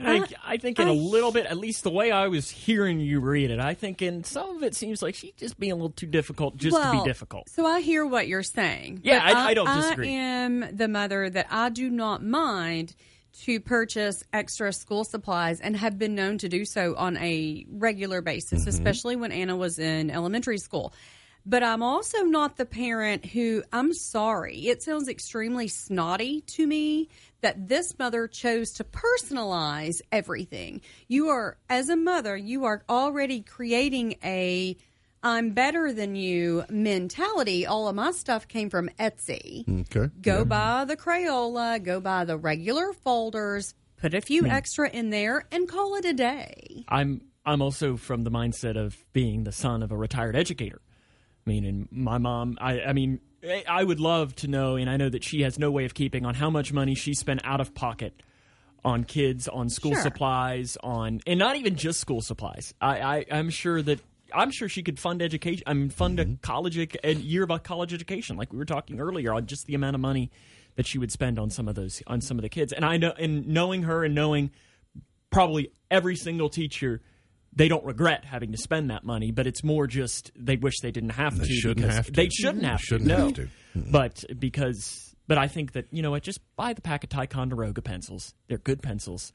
I, 0.00 0.24
I 0.44 0.56
think 0.56 0.78
in 0.80 0.88
a 0.88 0.92
little 0.92 1.30
bit, 1.30 1.46
at 1.46 1.56
least 1.56 1.84
the 1.84 1.90
way 1.90 2.10
I 2.10 2.26
was 2.28 2.50
hearing 2.50 2.98
you 2.98 3.20
read 3.20 3.50
it, 3.50 3.60
I 3.60 3.74
think 3.74 4.02
in 4.02 4.24
some 4.24 4.56
of 4.56 4.62
it 4.64 4.74
seems 4.74 5.02
like 5.02 5.14
she's 5.14 5.32
just 5.36 5.58
being 5.58 5.70
a 5.72 5.76
little 5.76 5.90
too 5.90 6.06
difficult 6.06 6.56
just 6.56 6.76
to 6.76 6.90
be 6.92 7.04
difficult. 7.04 7.48
So 7.48 7.64
I 7.64 7.80
hear 7.80 8.04
what 8.04 8.26
you're 8.26 8.42
saying. 8.42 9.00
Yeah, 9.04 9.20
I- 9.22 9.50
I 9.50 9.54
don't 9.54 9.72
disagree. 9.74 10.08
I 10.08 10.12
am 10.12 10.76
the 10.76 10.88
mother 10.88 11.30
that 11.30 11.46
I 11.50 11.68
do 11.68 11.88
not 11.90 12.24
mind 12.24 12.94
to 13.44 13.60
purchase 13.60 14.22
extra 14.32 14.72
school 14.72 15.04
supplies 15.04 15.60
and 15.60 15.76
have 15.76 15.98
been 15.98 16.14
known 16.14 16.38
to 16.38 16.48
do 16.48 16.64
so 16.64 16.94
on 16.96 17.16
a 17.18 17.64
regular 17.70 18.20
basis, 18.20 18.60
Mm-hmm. 18.60 18.68
especially 18.70 19.16
when 19.16 19.30
Anna 19.32 19.56
was 19.56 19.78
in 19.78 20.10
elementary 20.10 20.58
school. 20.58 20.92
But 21.46 21.62
I'm 21.62 21.82
also 21.82 22.22
not 22.22 22.56
the 22.56 22.64
parent 22.64 23.26
who, 23.26 23.62
I'm 23.72 23.92
sorry, 23.92 24.68
it 24.68 24.82
sounds 24.82 25.08
extremely 25.08 25.68
snotty 25.68 26.40
to 26.56 26.66
me 26.66 27.08
that 27.44 27.68
this 27.68 27.98
mother 27.98 28.26
chose 28.26 28.72
to 28.72 28.84
personalize 28.84 30.00
everything. 30.10 30.80
You 31.08 31.28
are, 31.28 31.58
as 31.68 31.90
a 31.90 31.96
mother, 31.96 32.36
you 32.36 32.64
are 32.64 32.82
already 32.88 33.42
creating 33.42 34.16
a 34.24 34.76
I'm 35.22 35.52
better 35.52 35.90
than 35.90 36.16
you 36.16 36.64
mentality. 36.68 37.64
All 37.64 37.88
of 37.88 37.94
my 37.94 38.10
stuff 38.10 38.46
came 38.46 38.68
from 38.68 38.90
Etsy. 38.98 39.66
Okay. 39.82 40.12
Go 40.20 40.38
Yeah. 40.38 40.44
buy 40.44 40.84
the 40.84 40.96
Crayola, 40.98 41.82
go 41.82 41.98
buy 42.00 42.26
the 42.26 42.36
regular 42.36 42.92
folders, 42.92 43.74
put 43.96 44.12
a 44.12 44.20
few 44.20 44.44
hmm. 44.44 44.50
extra 44.50 44.90
in 44.90 45.08
there, 45.08 45.46
and 45.50 45.66
call 45.66 45.94
it 45.96 46.04
a 46.04 46.12
day. 46.12 46.84
I'm 46.88 47.22
I'm 47.46 47.62
also 47.62 47.96
from 47.96 48.24
the 48.24 48.30
mindset 48.30 48.76
of 48.76 48.96
being 49.12 49.44
the 49.44 49.52
son 49.52 49.82
of 49.82 49.92
a 49.92 49.96
retired 49.96 50.36
educator. 50.36 50.80
I 51.46 51.50
mean, 51.50 51.64
and 51.64 51.88
my 51.90 52.16
mom, 52.18 52.56
I, 52.58 52.80
I 52.80 52.92
mean, 52.94 53.20
I- 53.44 53.64
I 53.68 53.84
would 53.84 54.00
love 54.00 54.34
to 54.36 54.48
know, 54.48 54.76
and 54.76 54.88
I 54.88 54.96
know 54.96 55.08
that 55.08 55.24
she 55.24 55.42
has 55.42 55.58
no 55.58 55.70
way 55.70 55.84
of 55.84 55.94
keeping 55.94 56.24
on 56.24 56.34
how 56.34 56.50
much 56.50 56.72
money 56.72 56.94
she 56.94 57.14
spent 57.14 57.40
out 57.44 57.60
of 57.60 57.74
pocket 57.74 58.22
on 58.84 59.04
kids, 59.04 59.48
on 59.48 59.68
school 59.68 59.92
Sure. 59.92 60.02
supplies, 60.02 60.76
on 60.82 61.20
and 61.26 61.38
not 61.38 61.56
even 61.56 61.76
just 61.76 62.00
school 62.00 62.20
supplies. 62.20 62.74
I, 62.80 63.00
I 63.00 63.24
I'm 63.30 63.50
sure 63.50 63.80
that 63.82 64.00
I'm 64.34 64.50
sure 64.50 64.68
she 64.68 64.82
could 64.82 64.98
fund 64.98 65.22
education. 65.22 65.62
I 65.66 65.74
mean, 65.74 65.90
fund 65.90 66.20
a 66.20 66.24
mm-hmm. 66.24 66.34
college 66.42 66.76
a 66.76 67.14
year 67.14 67.44
of 67.44 67.50
a 67.50 67.58
college 67.58 67.94
education, 67.94 68.36
like 68.36 68.52
we 68.52 68.58
were 68.58 68.64
talking 68.64 69.00
earlier, 69.00 69.32
on 69.32 69.46
just 69.46 69.66
the 69.66 69.74
amount 69.74 69.94
of 69.94 70.00
money 70.00 70.30
that 70.76 70.86
she 70.86 70.98
would 70.98 71.12
spend 71.12 71.38
on 71.38 71.50
some 71.50 71.68
of 71.68 71.74
those 71.74 72.02
on 72.06 72.20
some 72.20 72.38
of 72.38 72.42
the 72.42 72.48
kids. 72.48 72.72
And 72.72 72.84
I 72.84 72.96
know, 72.96 73.12
and 73.18 73.46
knowing 73.48 73.84
her 73.84 74.04
and 74.04 74.14
knowing 74.14 74.50
probably 75.30 75.70
every 75.90 76.16
single 76.16 76.48
teacher 76.48 77.00
they 77.56 77.68
don't 77.68 77.84
regret 77.84 78.24
having 78.24 78.52
to 78.52 78.58
spend 78.58 78.90
that 78.90 79.04
money, 79.04 79.30
but 79.30 79.46
it's 79.46 79.62
more 79.62 79.86
just 79.86 80.30
they 80.36 80.56
wish 80.56 80.80
they 80.80 80.90
didn't 80.90 81.10
have 81.10 81.38
They 81.38 81.46
to. 81.46 81.52
shouldn't 81.52 81.90
have 81.90 82.06
to. 82.06 82.12
They 82.12 82.28
shouldn't 82.28 82.64
have 82.64 82.80
Shouldn't 82.80 83.08
to. 83.10 83.16
no. 83.16 83.24
have 83.26 83.34
to. 83.34 83.48
But 83.76 84.24
because, 84.38 85.14
but 85.26 85.38
I 85.38 85.48
think 85.48 85.72
that 85.72 85.86
you 85.90 86.02
know 86.02 86.10
what, 86.12 86.22
just 86.22 86.40
buy 86.56 86.72
the 86.72 86.80
pack 86.82 87.04
of 87.04 87.10
Ticonderoga 87.10 87.82
pencils. 87.82 88.34
They're 88.48 88.58
good 88.58 88.82
pencils, 88.82 89.32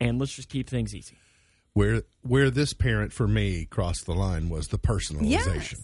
and 0.00 0.18
let's 0.18 0.34
just 0.34 0.48
keep 0.48 0.68
things 0.70 0.94
easy. 0.94 1.16
Where 1.74 2.02
where 2.22 2.50
this 2.50 2.72
parent 2.74 3.12
for 3.12 3.26
me 3.26 3.64
crossed 3.66 4.06
the 4.06 4.12
line 4.14 4.48
was 4.50 4.68
the 4.68 4.78
personalization. 4.78 5.72
Yes. 5.72 5.74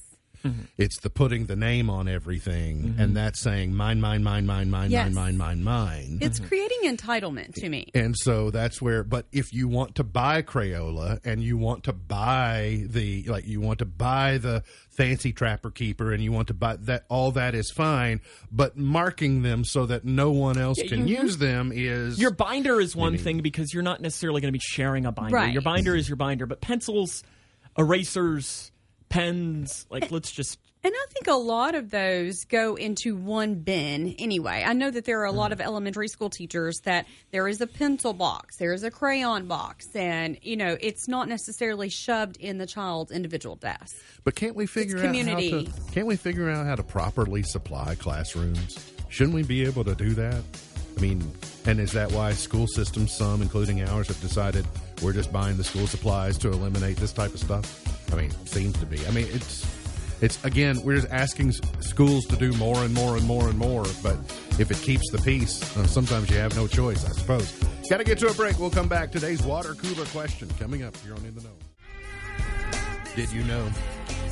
It's 0.76 1.00
the 1.00 1.10
putting 1.10 1.46
the 1.46 1.56
name 1.56 1.90
on 1.90 2.08
everything, 2.08 2.78
Mm-hmm. 2.78 3.00
and 3.00 3.16
that's 3.16 3.40
saying 3.40 3.74
mine, 3.74 4.00
mine, 4.00 4.22
mine, 4.22 4.46
mine, 4.46 4.70
mine, 4.70 4.90
Yes. 4.90 5.12
mine, 5.12 5.36
mine, 5.36 5.62
mine, 5.62 5.64
mine. 5.64 6.18
It's 6.22 6.38
creating 6.38 6.78
entitlement 6.84 7.54
to 7.56 7.68
me. 7.68 7.88
And 7.94 8.14
so 8.16 8.50
that's 8.50 8.80
where, 8.80 9.02
but 9.04 9.26
if 9.32 9.52
you 9.52 9.68
want 9.68 9.96
to 9.96 10.04
buy 10.04 10.42
Crayola 10.42 11.18
and 11.24 11.42
you 11.42 11.56
want 11.58 11.84
to 11.84 11.92
buy 11.92 12.84
the, 12.86 13.24
like, 13.24 13.46
you 13.46 13.60
want 13.60 13.80
to 13.80 13.84
buy 13.84 14.38
the 14.38 14.62
fancy 14.96 15.32
Trapper 15.32 15.70
Keeper 15.70 16.12
and 16.12 16.22
you 16.22 16.32
want 16.32 16.48
to 16.48 16.54
buy 16.54 16.76
that, 16.82 17.04
all 17.08 17.32
that 17.32 17.54
is 17.54 17.70
fine, 17.70 18.20
but 18.50 18.76
marking 18.76 19.42
them 19.42 19.64
so 19.64 19.86
that 19.86 20.04
no 20.04 20.30
one 20.30 20.58
else 20.58 20.78
can 20.88 21.06
use 21.08 21.36
them 21.38 21.72
is. 21.74 22.18
Your 22.18 22.30
binder 22.32 22.80
is 22.80 22.94
one 22.96 23.18
thing 23.18 23.40
because 23.40 23.72
you're 23.74 23.82
not 23.82 24.00
necessarily 24.00 24.40
going 24.40 24.48
to 24.52 24.58
be 24.58 24.62
sharing 24.62 25.06
a 25.06 25.12
binder. 25.12 25.34
Right. 25.36 25.52
Your 25.52 25.62
binder 25.62 25.94
is 25.94 26.08
your 26.08 26.16
binder, 26.16 26.46
but 26.46 26.60
pencils, 26.60 27.22
erasers, 27.76 28.70
pens, 29.08 29.86
like 29.90 30.10
let's 30.10 30.30
just 30.30 30.58
And 30.84 30.92
I 30.94 31.06
think 31.10 31.26
a 31.26 31.38
lot 31.38 31.74
of 31.74 31.90
those 31.90 32.44
go 32.44 32.76
into 32.76 33.16
one 33.16 33.56
bin 33.56 34.14
anyway. 34.18 34.64
I 34.66 34.72
know 34.72 34.90
that 34.90 35.04
there 35.04 35.20
are 35.20 35.26
a 35.26 35.32
lot 35.32 35.52
of 35.52 35.60
elementary 35.60 36.08
school 36.08 36.30
teachers 36.30 36.80
that 36.84 37.06
there 37.30 37.48
is 37.48 37.60
a 37.60 37.66
pencil 37.66 38.12
box, 38.12 38.56
there 38.56 38.72
is 38.72 38.84
a 38.84 38.90
crayon 38.90 39.46
box, 39.46 39.86
and 39.94 40.38
you 40.42 40.56
know, 40.56 40.76
it's 40.80 41.08
not 41.08 41.28
necessarily 41.28 41.88
shoved 41.88 42.36
in 42.36 42.58
the 42.58 42.66
child's 42.66 43.10
individual 43.10 43.56
desk. 43.56 43.96
but 44.24 44.34
can't 44.34 44.54
we 44.54 44.66
figure 44.66 44.98
out 44.98 45.02
how 45.02 45.06
community. 45.08 45.64
to, 45.64 45.92
can't 45.92 46.06
we 46.06 46.16
figure 46.16 46.50
out 46.50 46.66
how 46.66 46.74
to 46.74 46.82
properly 46.82 47.42
supply 47.42 47.94
classrooms? 47.94 48.92
Shouldn't 49.08 49.34
we 49.34 49.42
be 49.42 49.64
able 49.64 49.84
to 49.84 49.94
do 49.94 50.10
that? 50.10 50.42
I 50.96 51.00
mean, 51.00 51.30
and 51.64 51.80
is 51.80 51.92
that 51.92 52.10
why 52.12 52.32
school 52.32 52.66
systems, 52.66 53.16
some 53.16 53.40
including 53.40 53.82
ours, 53.82 54.08
have 54.08 54.20
decided 54.20 54.66
we're 55.00 55.12
just 55.12 55.32
buying 55.32 55.56
the 55.56 55.64
school 55.64 55.86
supplies 55.86 56.36
to 56.38 56.48
eliminate 56.48 56.96
this 56.96 57.12
type 57.12 57.32
of 57.32 57.40
stuff? 57.40 57.97
I 58.12 58.16
mean, 58.16 58.30
seems 58.46 58.78
to 58.78 58.86
be. 58.86 59.04
I 59.06 59.10
mean, 59.10 59.26
it's 59.30 59.66
it's 60.20 60.42
again, 60.44 60.80
we're 60.82 60.96
just 60.96 61.10
asking 61.10 61.52
schools 61.80 62.26
to 62.26 62.36
do 62.36 62.52
more 62.54 62.82
and 62.82 62.92
more 62.92 63.16
and 63.16 63.26
more 63.26 63.48
and 63.48 63.58
more. 63.58 63.84
But 64.02 64.16
if 64.58 64.70
it 64.70 64.78
keeps 64.78 65.10
the 65.10 65.18
peace, 65.18 65.76
uh, 65.76 65.86
sometimes 65.86 66.30
you 66.30 66.38
have 66.38 66.56
no 66.56 66.66
choice, 66.66 67.04
I 67.04 67.12
suppose. 67.12 67.52
Got 67.88 67.98
to 67.98 68.04
get 68.04 68.18
to 68.18 68.28
a 68.28 68.34
break. 68.34 68.58
We'll 68.58 68.70
come 68.70 68.88
back. 68.88 69.12
Today's 69.12 69.42
water 69.42 69.74
cooler 69.74 70.06
question 70.06 70.48
coming 70.58 70.82
up 70.82 70.96
here 70.98 71.14
on 71.14 71.24
In 71.24 71.34
the 71.34 71.42
Know. 71.42 71.50
Did 73.14 73.32
you 73.32 73.42
know 73.44 73.68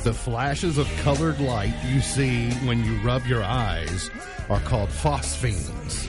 the 0.03 0.13
flashes 0.13 0.77
of 0.77 0.87
colored 1.03 1.39
light 1.39 1.73
you 1.85 1.99
see 1.99 2.51
when 2.65 2.83
you 2.85 2.97
rub 3.01 3.25
your 3.25 3.43
eyes 3.43 4.09
are 4.49 4.61
called 4.61 4.89
phosphenes? 4.89 6.07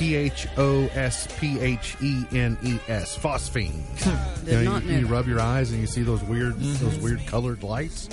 P 0.00 0.14
H 0.14 0.48
O 0.56 0.86
S 0.94 1.28
P 1.38 1.60
H 1.60 1.94
E 2.00 2.24
N 2.32 2.56
E 2.62 2.78
S. 2.88 3.18
Phosphenes. 3.18 3.84
Did 4.46 4.62
You, 4.62 4.70
know, 4.70 4.78
you, 4.78 5.00
you 5.00 5.06
rub 5.06 5.26
your 5.28 5.40
eyes 5.40 5.72
and 5.72 5.80
you 5.82 5.86
see 5.86 6.00
those 6.00 6.22
weird 6.22 6.58
those 6.58 6.98
weird 7.00 7.26
colored 7.26 7.62
lights. 7.62 8.08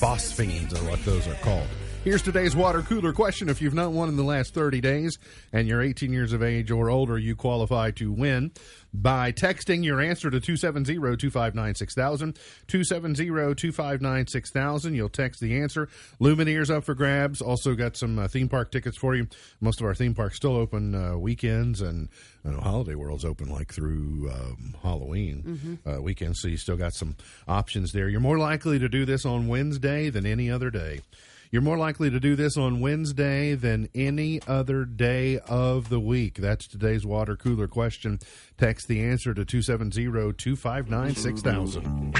Phosphenes 0.00 0.72
are 0.72 0.90
what 0.90 1.04
those 1.04 1.28
are 1.28 1.34
called. 1.34 1.68
Here's 2.08 2.22
today's 2.22 2.56
water 2.56 2.80
cooler 2.80 3.12
question. 3.12 3.50
If 3.50 3.60
you've 3.60 3.74
not 3.74 3.92
won 3.92 4.08
in 4.08 4.16
the 4.16 4.22
last 4.22 4.54
30 4.54 4.80
days 4.80 5.18
and 5.52 5.68
you're 5.68 5.82
18 5.82 6.10
years 6.10 6.32
of 6.32 6.42
age 6.42 6.70
or 6.70 6.88
older, 6.88 7.18
you 7.18 7.36
qualify 7.36 7.90
to 7.90 8.10
win 8.10 8.50
by 8.94 9.30
texting 9.30 9.84
your 9.84 10.00
answer 10.00 10.30
to 10.30 10.40
270-259-6000. 10.40 12.38
270-259-6000. 12.66 14.94
You'll 14.94 15.10
text 15.10 15.42
the 15.42 15.60
answer. 15.60 15.90
Lumineers 16.18 16.74
up 16.74 16.84
for 16.84 16.94
grabs. 16.94 17.42
Also 17.42 17.74
got 17.74 17.94
some 17.94 18.18
uh, 18.18 18.26
theme 18.26 18.48
park 18.48 18.72
tickets 18.72 18.96
for 18.96 19.14
you. 19.14 19.28
Most 19.60 19.82
of 19.82 19.86
our 19.86 19.94
theme 19.94 20.14
parks 20.14 20.36
still 20.36 20.56
open 20.56 20.94
uh, 20.94 21.18
weekends 21.18 21.82
and 21.82 22.08
I 22.42 22.52
know 22.52 22.60
Holiday 22.60 22.94
World's 22.94 23.26
open 23.26 23.50
like 23.50 23.70
through 23.70 24.30
um, 24.32 24.74
Halloween 24.82 25.78
uh, 25.86 26.00
weekend, 26.00 26.38
so 26.38 26.48
you 26.48 26.56
still 26.56 26.78
got 26.78 26.94
some 26.94 27.16
options 27.46 27.92
there. 27.92 28.08
You're 28.08 28.20
more 28.20 28.38
likely 28.38 28.78
to 28.78 28.88
do 28.88 29.04
this 29.04 29.26
on 29.26 29.46
Wednesday 29.46 30.08
than 30.08 30.24
any 30.24 30.50
other 30.50 30.70
day. 30.70 31.02
You're 31.50 31.62
more 31.62 31.78
likely 31.78 32.10
to 32.10 32.20
do 32.20 32.36
this 32.36 32.58
on 32.58 32.80
Wednesday 32.80 33.54
than 33.54 33.88
any 33.94 34.38
other 34.46 34.84
day 34.84 35.38
of 35.48 35.88
the 35.88 35.98
week. 35.98 36.34
That's 36.34 36.66
today's 36.66 37.06
water 37.06 37.36
cooler 37.36 37.66
question. 37.66 38.18
Text 38.58 38.86
the 38.86 39.02
answer 39.02 39.32
to 39.32 39.46
270 39.46 40.34
259 40.34 41.14
6000. 41.14 42.14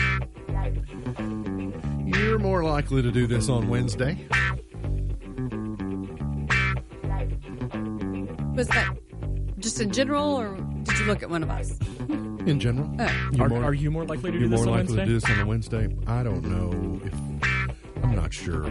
You're 2.07 2.39
more 2.39 2.65
likely 2.65 3.03
to 3.03 3.11
do 3.13 3.27
this 3.27 3.51
on 3.51 3.69
Wednesday. 3.69 4.27
Was 8.55 8.69
that 8.69 8.97
just 9.59 9.79
in 9.81 9.91
general, 9.93 10.37
or 10.37 10.57
did 10.85 10.99
you 11.01 11.05
look 11.05 11.23
at 11.23 11.29
one 11.29 11.43
of 11.43 11.51
us? 11.51 11.79
In 12.09 12.59
general, 12.59 12.91
Oh. 12.99 13.31
You're 13.35 13.49
more- 13.51 13.63
are 13.65 13.75
you 13.75 13.91
more 13.91 14.07
likely 14.07 14.31
to 14.33 14.39
do 14.39 14.41
You're 14.41 14.49
this 14.49 14.61
more 14.65 14.69
on 14.69 14.81
likely 14.81 14.97
Wednesday? 14.97 15.05
to 15.05 15.07
do 15.07 15.21
this 15.21 15.31
on 15.31 15.41
a 15.41 15.47
Wednesday. 15.47 15.97
I 16.07 16.23
don't 16.23 16.45
know 16.45 16.99
if 17.05 17.13
I'm 18.09 18.17
not 18.17 18.33
sure. 18.33 18.63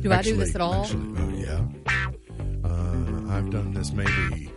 Do 0.00 0.12
I 0.12 0.22
do 0.22 0.36
this 0.36 0.54
at 0.54 0.60
all? 0.60 0.84
Actually, 0.84 1.14
oh 1.18 1.28
yeah. 1.34 1.60
Uh, 2.64 3.32
I've 3.36 3.50
done 3.50 3.72
this 3.74 3.92
maybe 3.92 4.50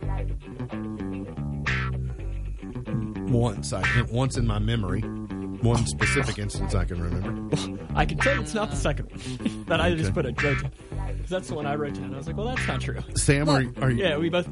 once. 3.31 3.73
I 3.73 3.83
once 4.11 4.37
in 4.37 4.47
my 4.47 4.59
memory. 4.59 5.01
One 5.01 5.85
specific 5.87 6.39
instance 6.39 6.73
I 6.73 6.85
can 6.85 7.01
remember. 7.01 7.77
I 7.93 8.05
can 8.05 8.17
tell 8.19 8.39
it's 8.41 8.53
not 8.53 8.69
the 8.69 8.77
second 8.77 9.11
one 9.11 9.65
that 9.67 9.81
I 9.81 9.93
just 9.93 10.13
put 10.13 10.25
a 10.25 10.29
wrote 10.29 10.61
down. 10.61 10.71
'Cause 11.19 11.29
that's 11.29 11.47
the 11.49 11.55
one 11.55 11.65
I 11.65 11.75
wrote 11.75 11.95
down. 11.95 12.13
I 12.13 12.17
was 12.17 12.27
like, 12.27 12.37
well, 12.37 12.47
that's 12.47 12.65
not 12.65 12.79
true. 12.79 12.99
Sam, 13.15 13.49
are, 13.49 13.65
are 13.81 13.91
you, 13.91 14.01
Yeah, 14.03 14.17
we 14.17 14.29
both. 14.29 14.47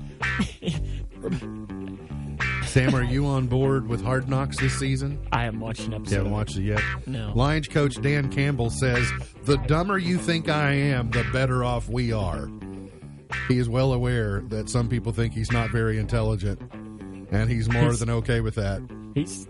Sam, 2.77 2.93
are 2.93 3.03
you 3.03 3.25
on 3.25 3.47
board 3.47 3.87
with 3.87 4.03
Hard 4.03 4.29
Knocks 4.29 4.59
this 4.59 4.77
season? 4.77 5.19
I 5.31 5.45
haven't 5.45 5.61
watched 5.61 5.87
an 5.87 5.95
episode. 5.95 6.11
You 6.11 6.17
haven't 6.17 6.31
watched 6.31 6.57
it 6.57 6.61
yet? 6.61 6.81
No. 7.07 7.31
Lions 7.33 7.67
coach 7.67 7.99
Dan 7.99 8.29
Campbell 8.29 8.69
says, 8.69 9.11
The 9.45 9.57
dumber 9.65 9.97
you 9.97 10.19
think 10.19 10.47
I 10.47 10.73
am, 10.73 11.09
the 11.09 11.25
better 11.33 11.63
off 11.63 11.89
we 11.89 12.13
are. 12.13 12.47
He 13.47 13.57
is 13.57 13.67
well 13.67 13.93
aware 13.93 14.41
that 14.49 14.69
some 14.69 14.89
people 14.89 15.11
think 15.11 15.33
he's 15.33 15.51
not 15.51 15.71
very 15.71 15.97
intelligent, 15.97 16.61
and 17.31 17.49
he's 17.49 17.67
more 17.67 17.81
He's- 17.85 17.99
than 17.99 18.11
okay 18.11 18.41
with 18.41 18.53
that. 18.55 18.87
He's 19.15 19.47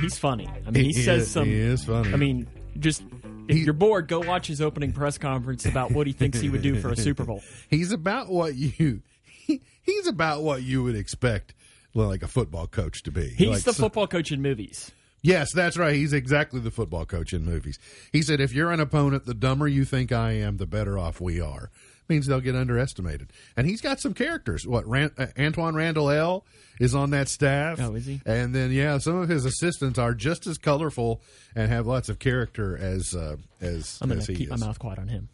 he's 0.00 0.18
funny. 0.18 0.48
I 0.66 0.70
mean, 0.72 0.86
he, 0.86 0.92
He 0.94 1.02
says 1.04 1.22
is- 1.22 1.30
some. 1.30 1.44
he 1.46 1.54
is 1.54 1.84
funny. 1.84 2.12
I 2.12 2.16
mean, 2.16 2.48
just 2.80 3.04
if 3.46 3.56
you're 3.56 3.72
bored, 3.72 4.08
go 4.08 4.18
watch 4.18 4.48
his 4.48 4.60
opening 4.60 4.90
press 4.92 5.16
conference 5.16 5.64
about 5.64 5.92
what 5.92 6.08
he 6.08 6.12
thinks 6.12 6.40
he 6.40 6.48
would 6.50 6.62
do 6.62 6.74
for 6.80 6.88
a 6.90 6.96
Super 6.96 7.22
Bowl. 7.22 7.40
He's 7.70 7.92
about 7.92 8.30
what 8.30 8.56
you 8.56 9.00
he, 9.22 9.60
he's 9.82 10.08
about 10.08 10.42
what 10.42 10.64
you 10.64 10.82
would 10.82 10.96
expect 10.96 11.54
like 11.94 12.22
a 12.22 12.28
football 12.28 12.66
coach 12.66 13.02
to 13.04 13.10
be. 13.10 13.28
He's 13.28 13.48
Like, 13.48 13.62
the 13.62 13.72
football 13.72 14.06
coach 14.06 14.32
in 14.32 14.42
movies. 14.42 14.90
Yes, 15.22 15.52
that's 15.52 15.78
right. 15.78 15.94
He's 15.94 16.12
exactly 16.12 16.60
the 16.60 16.70
football 16.70 17.06
coach 17.06 17.32
in 17.32 17.44
movies. 17.44 17.78
He 18.12 18.20
said, 18.20 18.40
if 18.40 18.52
you're 18.52 18.70
an 18.72 18.80
opponent, 18.80 19.24
the 19.24 19.32
dumber 19.32 19.66
you 19.66 19.86
think 19.86 20.12
I 20.12 20.32
am, 20.32 20.58
the 20.58 20.66
better 20.66 20.98
off 20.98 21.18
we 21.20 21.40
are. 21.40 21.70
means 22.08 22.26
they'll 22.26 22.40
get 22.40 22.54
underestimated. 22.54 23.32
And 23.56 23.66
he's 23.66 23.80
got 23.80 24.00
some 24.00 24.12
characters. 24.12 24.66
What 24.66 24.86
Ran- 24.86 25.12
uh, 25.16 25.28
Antwaan 25.36 25.74
Randle 25.74 26.10
El 26.10 26.44
is 26.78 26.94
on 26.94 27.08
that 27.10 27.28
staff. 27.28 27.80
Oh, 27.80 27.94
is 27.94 28.04
he? 28.04 28.20
And 28.26 28.54
then 28.54 28.70
yeah, 28.70 28.98
some 28.98 29.16
of 29.16 29.30
his 29.30 29.46
assistants 29.46 29.98
are 29.98 30.12
just 30.12 30.46
as 30.46 30.58
colorful 30.58 31.22
and 31.54 31.70
have 31.70 31.86
lots 31.86 32.10
of 32.10 32.18
character 32.18 32.76
as 32.76 33.14
uh, 33.14 33.36
as 33.62 33.98
I'm 34.02 34.10
going 34.10 34.20
to 34.20 34.34
keep 34.34 34.52
is. 34.52 34.60
my 34.60 34.66
mouth 34.66 34.78
quiet 34.78 34.98
on 34.98 35.08
him. 35.08 35.30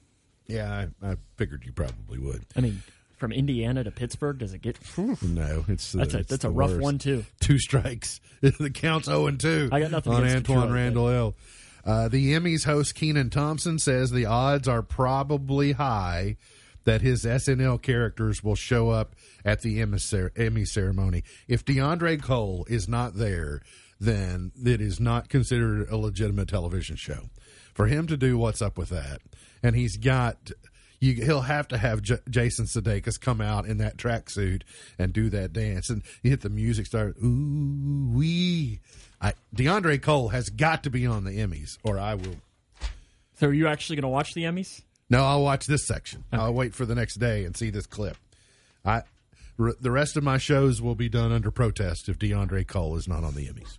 Yeah, 0.47 0.87
I, 1.03 1.11
I 1.11 1.17
figured 1.37 1.65
you 1.65 1.73
probably 1.73 2.19
would. 2.19 2.45
I 2.57 2.61
mean, 2.61 2.83
from 3.21 3.33
Indiana 3.33 3.85
to 3.85 3.91
Pittsburgh, 3.91 4.39
does 4.39 4.55
it 4.55 4.63
get? 4.63 4.79
No, 5.23 5.65
it's 5.69 5.95
uh, 5.95 5.99
That's 5.99 6.15
a 6.15 6.19
it's 6.19 6.31
that's 6.31 6.45
a 6.45 6.51
rough 6.51 6.71
worst. 6.71 6.83
one 6.83 6.99
too. 6.99 7.25
Two 7.39 7.59
strikes. 7.59 8.21
the 8.41 8.71
count's 8.71 9.07
zero 9.07 9.27
and 9.27 9.39
two. 9.39 9.69
I 9.71 9.81
got 9.81 9.91
nothing 9.91 10.13
on 10.15 10.23
Antwaan 10.25 10.43
Detroit, 10.43 10.71
Randle 10.71 11.09
El. 11.09 11.35
Uh, 11.85 12.09
the 12.09 12.33
Emmys 12.33 12.65
host 12.65 12.95
Kenan 12.95 13.31
Thompson 13.31 13.79
says 13.79 14.11
the 14.11 14.27
odds 14.27 14.67
are 14.67 14.83
probably 14.83 15.73
high 15.73 16.37
that 16.85 17.03
his 17.03 17.25
SNL 17.25 17.81
characters 17.81 18.43
will 18.43 18.55
show 18.57 18.91
up 18.91 19.15
at 19.45 19.61
the 19.61 19.81
Emmy 19.81 20.65
ceremony. 20.65 21.23
If 21.47 21.65
DeAndre 21.65 22.23
Cole 22.23 22.67
is 22.69 22.89
not 22.89 23.15
there, 23.17 23.61
then 24.01 24.53
it 24.65 24.81
is 24.81 24.99
not 24.99 25.29
considered 25.29 25.89
a 25.91 25.97
legitimate 25.97 26.49
television 26.49 26.97
show. 26.97 27.29
For 27.75 27.87
him 27.87 28.07
to 28.09 28.17
do 28.17 28.37
what's 28.39 28.63
up 28.63 28.77
with 28.77 28.89
that, 28.89 29.21
and 29.63 29.77
he's 29.77 29.97
got 29.97 30.51
you, 31.01 31.15
he'll 31.15 31.41
have 31.41 31.67
to 31.69 31.79
have 31.79 32.03
J- 32.03 32.19
Jason 32.29 32.67
Sudeikis 32.67 33.21
come 33.21 33.41
out 33.41 33.67
in 33.67 33.79
that 33.79 33.97
tracksuit 33.97 34.63
and 34.99 35.13
do 35.13 35.31
that 35.31 35.53
dance, 35.53 35.89
and 35.89 36.03
you 36.23 36.31
hit 36.31 36.43
the 36.43 36.51
music 36.51 36.87
start. 36.87 37.17
Ooh 37.25 38.11
wee! 38.13 38.81
I, 39.21 39.33
DeAndre 39.55 40.01
Cole 40.01 40.29
has 40.29 40.49
got 40.51 40.85
to 40.85 40.91
be 40.91 41.07
on 41.07 41.25
the 41.25 41.33
Emmys, 41.33 41.79
or 41.83 41.99
I 41.99 42.15
will. 42.15 42.37
So, 43.37 43.49
are 43.49 43.53
you 43.53 43.67
actually 43.67 43.97
going 43.97 44.03
to 44.03 44.09
watch 44.09 44.35
the 44.35 44.45
Emmys? 44.45 44.83
No, 45.09 45.25
I'll 45.25 45.43
watch 45.43 45.67
this 45.67 45.87
section. 45.87 46.25
I'll 46.33 46.55
wait 46.55 46.75
for 46.75 46.85
the 46.87 46.95
next 46.95 47.17
day 47.17 47.45
and 47.45 47.57
see 47.57 47.71
this 47.71 47.87
clip. 47.87 48.17
I, 48.85 49.03
r- 49.59 49.75
the 49.81 49.91
rest 49.91 50.17
of 50.17 50.23
my 50.23 50.39
shows 50.39 50.81
will 50.81 50.95
be 50.95 51.09
done 51.09 51.33
under 51.33 51.51
protest 51.51 52.09
if 52.09 52.19
DeAndre 52.19 52.67
Cole 52.67 52.97
is 52.97 53.09
not 53.09 53.25
on 53.25 53.35
the 53.35 53.47
Emmys. 53.47 53.79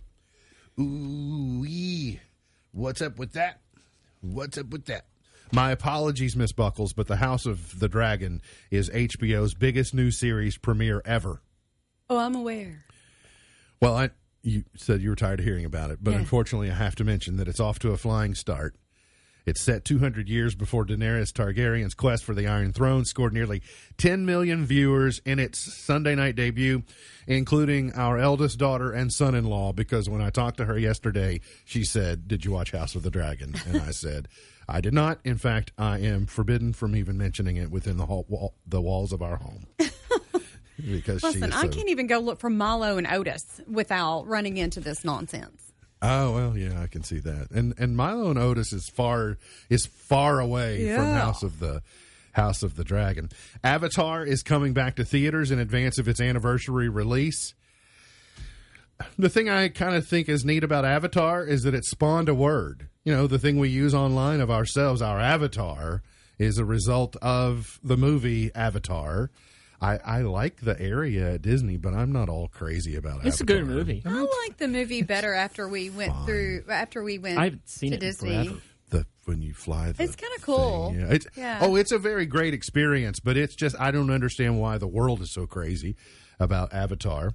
Ooh 0.80 1.60
wee! 1.60 2.20
What's 2.72 3.00
up 3.00 3.18
with 3.18 3.32
that? 3.34 3.60
What's 4.20 4.58
up 4.58 4.70
with 4.70 4.86
that? 4.86 5.06
My 5.54 5.70
apologies, 5.70 6.34
Miss 6.34 6.52
Buckles, 6.52 6.94
but 6.94 7.08
The 7.08 7.16
House 7.16 7.44
of 7.44 7.78
the 7.78 7.88
Dragon 7.88 8.40
is 8.70 8.88
HBO's 8.88 9.52
biggest 9.52 9.92
new 9.92 10.10
series 10.10 10.56
premiere 10.56 11.02
ever. 11.04 11.42
Oh, 12.08 12.18
I'm 12.18 12.34
aware. 12.34 12.86
Well, 13.78 13.94
I 13.94 14.10
you 14.42 14.64
said 14.76 15.02
you 15.02 15.10
were 15.10 15.16
tired 15.16 15.40
of 15.40 15.44
hearing 15.44 15.64
about 15.64 15.90
it, 15.90 15.98
but 16.02 16.14
unfortunately, 16.14 16.70
I 16.70 16.74
have 16.74 16.96
to 16.96 17.04
mention 17.04 17.36
that 17.36 17.48
it's 17.48 17.60
off 17.60 17.78
to 17.80 17.92
a 17.92 17.96
flying 17.96 18.34
start. 18.34 18.74
It's 19.44 19.60
set 19.60 19.84
200 19.84 20.28
years 20.28 20.54
before 20.54 20.86
Daenerys 20.86 21.32
Targaryen's 21.32 21.94
quest 21.94 22.24
for 22.24 22.32
the 22.32 22.46
Iron 22.46 22.72
Throne 22.72 23.04
scored 23.04 23.32
nearly 23.32 23.60
10 23.98 24.24
million 24.24 24.64
viewers 24.64 25.20
in 25.26 25.38
its 25.38 25.58
Sunday 25.58 26.14
night 26.14 26.36
debut, 26.36 26.84
including 27.26 27.92
our 27.94 28.18
eldest 28.18 28.58
daughter 28.58 28.92
and 28.92 29.12
son-in-law. 29.12 29.72
Because 29.72 30.08
when 30.08 30.22
I 30.22 30.30
talked 30.30 30.58
to 30.58 30.64
her 30.64 30.78
yesterday, 30.78 31.40
she 31.64 31.84
said, 31.84 32.28
"Did 32.28 32.44
you 32.44 32.52
watch 32.52 32.70
House 32.70 32.94
of 32.94 33.02
the 33.02 33.10
Dragon?" 33.10 33.54
And 33.66 33.82
I 33.82 33.90
said, 33.90 34.28
"I 34.68 34.80
did 34.80 34.94
not. 34.94 35.20
In 35.24 35.38
fact, 35.38 35.72
I 35.78 35.98
am 35.98 36.26
forbidden 36.26 36.72
from 36.72 36.96
even 36.96 37.18
mentioning 37.18 37.56
it 37.56 37.70
within 37.70 37.96
the 37.96 38.06
hall, 38.06 38.26
wall, 38.28 38.54
the 38.66 38.80
walls 38.80 39.12
of 39.12 39.22
our 39.22 39.36
home." 39.36 39.66
because 40.90 41.22
Listen, 41.22 41.50
is 41.50 41.56
I 41.56 41.68
can't 41.68 41.88
even 41.88 42.06
go 42.06 42.18
look 42.18 42.38
for 42.40 42.50
Milo 42.50 42.98
and 42.98 43.06
Otis 43.06 43.60
without 43.68 44.26
running 44.26 44.56
into 44.56 44.80
this 44.80 45.04
nonsense. 45.04 45.72
Oh 46.00 46.32
well, 46.34 46.58
yeah, 46.58 46.80
I 46.82 46.88
can 46.88 47.04
see 47.04 47.20
that. 47.20 47.50
And 47.50 47.74
and 47.78 47.96
Milo 47.96 48.30
and 48.30 48.38
Otis 48.38 48.72
is 48.72 48.88
far 48.88 49.38
is 49.70 49.86
far 49.86 50.40
away 50.40 50.94
from 50.94 51.06
House 51.06 51.42
of 51.42 51.60
the 51.60 51.82
House 52.32 52.62
of 52.62 52.76
the 52.76 52.84
Dragon. 52.84 53.30
Avatar 53.62 54.24
is 54.24 54.42
coming 54.42 54.72
back 54.72 54.96
to 54.96 55.04
theaters 55.04 55.50
in 55.50 55.58
advance 55.58 55.98
of 55.98 56.08
its 56.08 56.20
anniversary 56.20 56.88
release. 56.88 57.54
The 59.18 59.28
thing 59.28 59.48
I 59.48 59.68
kind 59.68 59.94
of 59.94 60.06
think 60.06 60.28
is 60.28 60.44
neat 60.44 60.64
about 60.64 60.84
Avatar 60.84 61.44
is 61.44 61.62
that 61.62 61.74
it 61.74 61.84
spawned 61.84 62.28
a 62.28 62.34
word. 62.34 62.88
You 63.04 63.12
know, 63.12 63.26
the 63.26 63.38
thing 63.38 63.58
we 63.58 63.68
use 63.68 63.94
online 63.94 64.40
of 64.40 64.50
ourselves, 64.50 65.02
our 65.02 65.18
avatar, 65.18 66.02
is 66.38 66.58
a 66.58 66.64
result 66.64 67.16
of 67.16 67.80
the 67.82 67.96
movie 67.96 68.50
Avatar. 68.54 69.30
I, 69.80 69.96
I 70.04 70.20
like 70.22 70.60
the 70.60 70.80
area 70.80 71.34
at 71.34 71.42
Disney, 71.42 71.76
but 71.76 71.92
I'm 71.94 72.12
not 72.12 72.28
all 72.28 72.46
crazy 72.46 72.94
about 72.94 73.24
it. 73.24 73.26
It's 73.28 73.40
a 73.40 73.44
good 73.44 73.66
movie. 73.66 74.02
I 74.06 74.20
like 74.46 74.56
the 74.58 74.68
movie 74.68 75.02
better 75.02 75.34
after 75.34 75.68
we 75.68 75.90
went 75.90 76.12
through 76.24 76.64
after 76.68 77.02
we 77.02 77.18
went 77.18 77.38
I 77.38 77.44
haven't 77.44 77.68
seen 77.68 77.90
to 77.90 77.96
it 77.96 78.02
in 78.02 78.08
Disney. 78.08 78.44
forever. 78.44 78.60
the 78.90 79.06
when 79.24 79.42
you 79.42 79.52
fly 79.54 79.90
the 79.90 80.04
It's 80.04 80.14
kinda 80.14 80.36
cool. 80.40 80.90
thing, 80.92 81.00
Yeah. 81.00 81.06
It's, 81.12 81.26
Yeah. 81.36 81.58
Oh, 81.62 81.74
it's 81.74 81.90
a 81.90 81.98
very 81.98 82.26
great 82.26 82.54
experience, 82.54 83.18
but 83.18 83.36
it's 83.36 83.56
just 83.56 83.74
I 83.80 83.90
don't 83.90 84.10
understand 84.10 84.60
why 84.60 84.78
the 84.78 84.86
world 84.86 85.20
is 85.20 85.32
so 85.32 85.46
crazy 85.48 85.96
about 86.38 86.72
Avatar. 86.72 87.32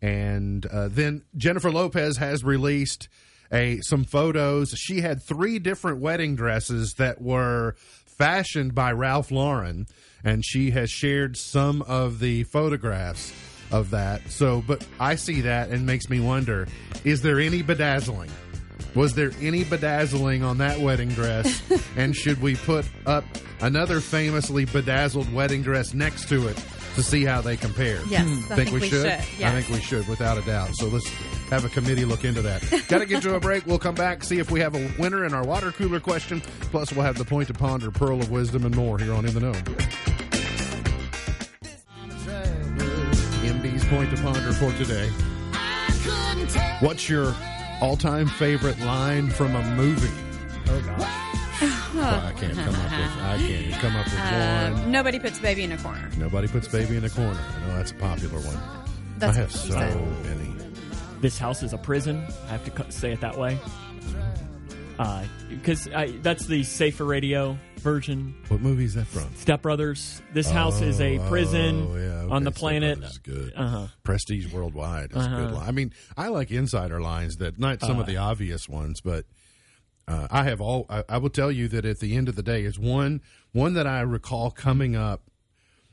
And 0.00 0.64
uh, 0.66 0.86
then 0.86 1.24
Jennifer 1.36 1.72
Lopez 1.72 2.18
has 2.18 2.44
released 2.44 3.08
a 3.52 3.80
some 3.80 4.04
photos. 4.04 4.70
She 4.70 5.00
had 5.00 5.22
three 5.22 5.58
different 5.58 6.00
wedding 6.00 6.36
dresses 6.36 6.94
that 6.98 7.20
were 7.20 7.74
fashioned 8.06 8.74
by 8.74 8.92
Ralph 8.92 9.30
Lauren, 9.30 9.86
and 10.24 10.44
she 10.44 10.70
has 10.72 10.90
shared 10.90 11.36
some 11.36 11.82
of 11.82 12.18
the 12.18 12.44
photographs 12.44 13.32
of 13.70 13.90
that. 13.90 14.28
So, 14.30 14.62
but 14.66 14.86
I 14.98 15.14
see 15.14 15.42
that 15.42 15.70
and 15.70 15.86
makes 15.86 16.08
me 16.10 16.20
wonder: 16.20 16.66
is 17.04 17.22
there 17.22 17.38
any 17.40 17.62
bedazzling? 17.62 18.30
Was 18.94 19.14
there 19.14 19.32
any 19.40 19.64
bedazzling 19.64 20.42
on 20.42 20.58
that 20.58 20.80
wedding 20.80 21.10
dress? 21.10 21.62
and 21.96 22.14
should 22.16 22.40
we 22.40 22.56
put 22.56 22.86
up 23.06 23.24
another 23.60 24.00
famously 24.00 24.64
bedazzled 24.64 25.32
wedding 25.32 25.62
dress 25.62 25.92
next 25.94 26.28
to 26.30 26.48
it 26.48 26.56
to 26.94 27.02
see 27.02 27.24
how 27.24 27.40
they 27.40 27.56
compare? 27.56 28.00
Yes, 28.08 28.26
hmm. 28.26 28.52
I 28.52 28.56
think 28.56 28.72
we 28.72 28.88
should. 28.88 29.06
I 29.06 29.24
Yes. 29.38 29.52
think 29.54 29.68
we 29.68 29.80
should, 29.84 30.08
without 30.08 30.38
a 30.38 30.42
doubt. 30.42 30.70
So 30.74 30.86
let's 30.86 31.08
have 31.50 31.64
a 31.64 31.68
committee 31.68 32.04
look 32.04 32.24
into 32.24 32.42
that. 32.42 32.62
Got 32.88 32.98
to 32.98 33.06
get 33.06 33.22
to 33.22 33.34
a 33.34 33.40
break. 33.40 33.66
We'll 33.66 33.78
come 33.78 33.94
back, 33.94 34.22
see 34.24 34.38
if 34.38 34.50
we 34.50 34.60
have 34.60 34.74
a 34.74 34.90
winner 34.98 35.24
in 35.24 35.32
our 35.34 35.44
water 35.44 35.72
cooler 35.72 36.00
question. 36.00 36.40
Plus, 36.70 36.92
we'll 36.92 37.04
have 37.04 37.16
the 37.18 37.24
point 37.24 37.48
to 37.48 37.54
ponder, 37.54 37.90
pearl 37.90 38.20
of 38.20 38.30
wisdom, 38.30 38.64
and 38.64 38.74
more 38.76 38.98
here 38.98 39.14
on 39.14 39.24
In 39.26 39.34
the 39.34 39.40
Know. 39.40 39.52
MB's 43.44 43.84
point 43.86 44.14
to 44.14 44.22
ponder 44.22 44.52
for 44.52 44.72
today. 44.72 45.08
What's 46.80 47.08
your 47.08 47.34
all-time 47.80 48.26
favorite 48.28 48.78
line 48.80 49.28
from 49.30 49.54
a 49.56 49.62
movie? 49.74 50.08
Oh 50.68 50.80
gosh. 50.80 51.24
I 51.60 52.32
can't 52.38 52.54
come 52.54 52.68
up 52.74 52.90
with. 52.90 53.22
I 53.22 53.36
can't 53.38 53.72
come 53.80 53.96
up 53.96 54.04
with 54.04 54.14
Uh, 54.18 54.70
one. 54.82 54.92
nobody 54.92 55.18
puts 55.18 55.38
baby 55.40 55.64
in 55.64 55.72
a 55.72 55.78
corner. 55.78 56.08
Nobody 56.16 56.46
puts 56.46 56.68
baby 56.68 56.96
in 56.96 57.04
a 57.04 57.10
corner. 57.10 57.40
I 57.40 57.66
know 57.68 57.76
that's 57.76 57.90
a 57.90 57.94
popular 57.94 58.38
one. 58.40 58.58
That's 59.18 59.36
I 59.36 59.40
have 59.40 59.52
so 59.52 59.72
said. 59.72 60.24
many. 60.24 60.54
This 61.20 61.38
house 61.38 61.62
is 61.62 61.72
a 61.72 61.78
prison. 61.78 62.24
I 62.46 62.52
have 62.52 62.74
to 62.74 62.92
say 62.92 63.12
it 63.12 63.20
that 63.20 63.36
way. 63.38 63.58
Because 65.48 65.88
that's 66.22 66.46
the 66.46 66.62
safer 66.64 67.04
radio 67.04 67.56
version. 67.76 68.34
What 68.48 68.60
movie 68.60 68.84
is 68.84 68.94
that 68.94 69.06
from? 69.06 69.34
Step 69.36 69.62
Brothers. 69.62 70.20
This 70.32 70.50
house 70.50 70.80
is 70.80 71.00
a 71.00 71.18
prison 71.28 71.88
Oh, 71.90 71.96
yeah, 71.96 72.02
okay. 72.22 72.32
on 72.34 72.44
the 72.44 72.50
planet. 72.50 72.98
Is 73.02 73.18
good. 73.18 73.52
Uh-huh. 73.56 73.86
Prestige 74.02 74.52
Worldwide 74.52 75.12
is 75.12 75.24
a 75.24 75.28
good 75.28 75.52
line. 75.52 75.68
I 75.68 75.70
mean, 75.72 75.92
I 76.16 76.28
like 76.28 76.50
insider 76.50 77.00
lines 77.00 77.36
that 77.36 77.58
not 77.58 77.80
some 77.80 77.98
of 77.98 78.04
Uh. 78.04 78.06
the 78.06 78.16
obvious 78.16 78.68
ones, 78.68 79.00
but 79.00 79.24
uh, 80.08 80.26
I 80.30 80.44
have 80.44 80.60
all. 80.60 80.86
I, 80.88 81.04
I 81.08 81.18
will 81.18 81.30
tell 81.30 81.52
you 81.52 81.68
that 81.68 81.84
at 81.84 82.00
the 82.00 82.16
end 82.16 82.28
of 82.28 82.34
the 82.36 82.42
day, 82.42 82.64
is 82.64 82.78
one 82.78 83.20
one 83.52 83.74
that 83.74 83.86
I 83.86 84.00
recall 84.00 84.50
coming 84.50 84.96
up 84.96 85.22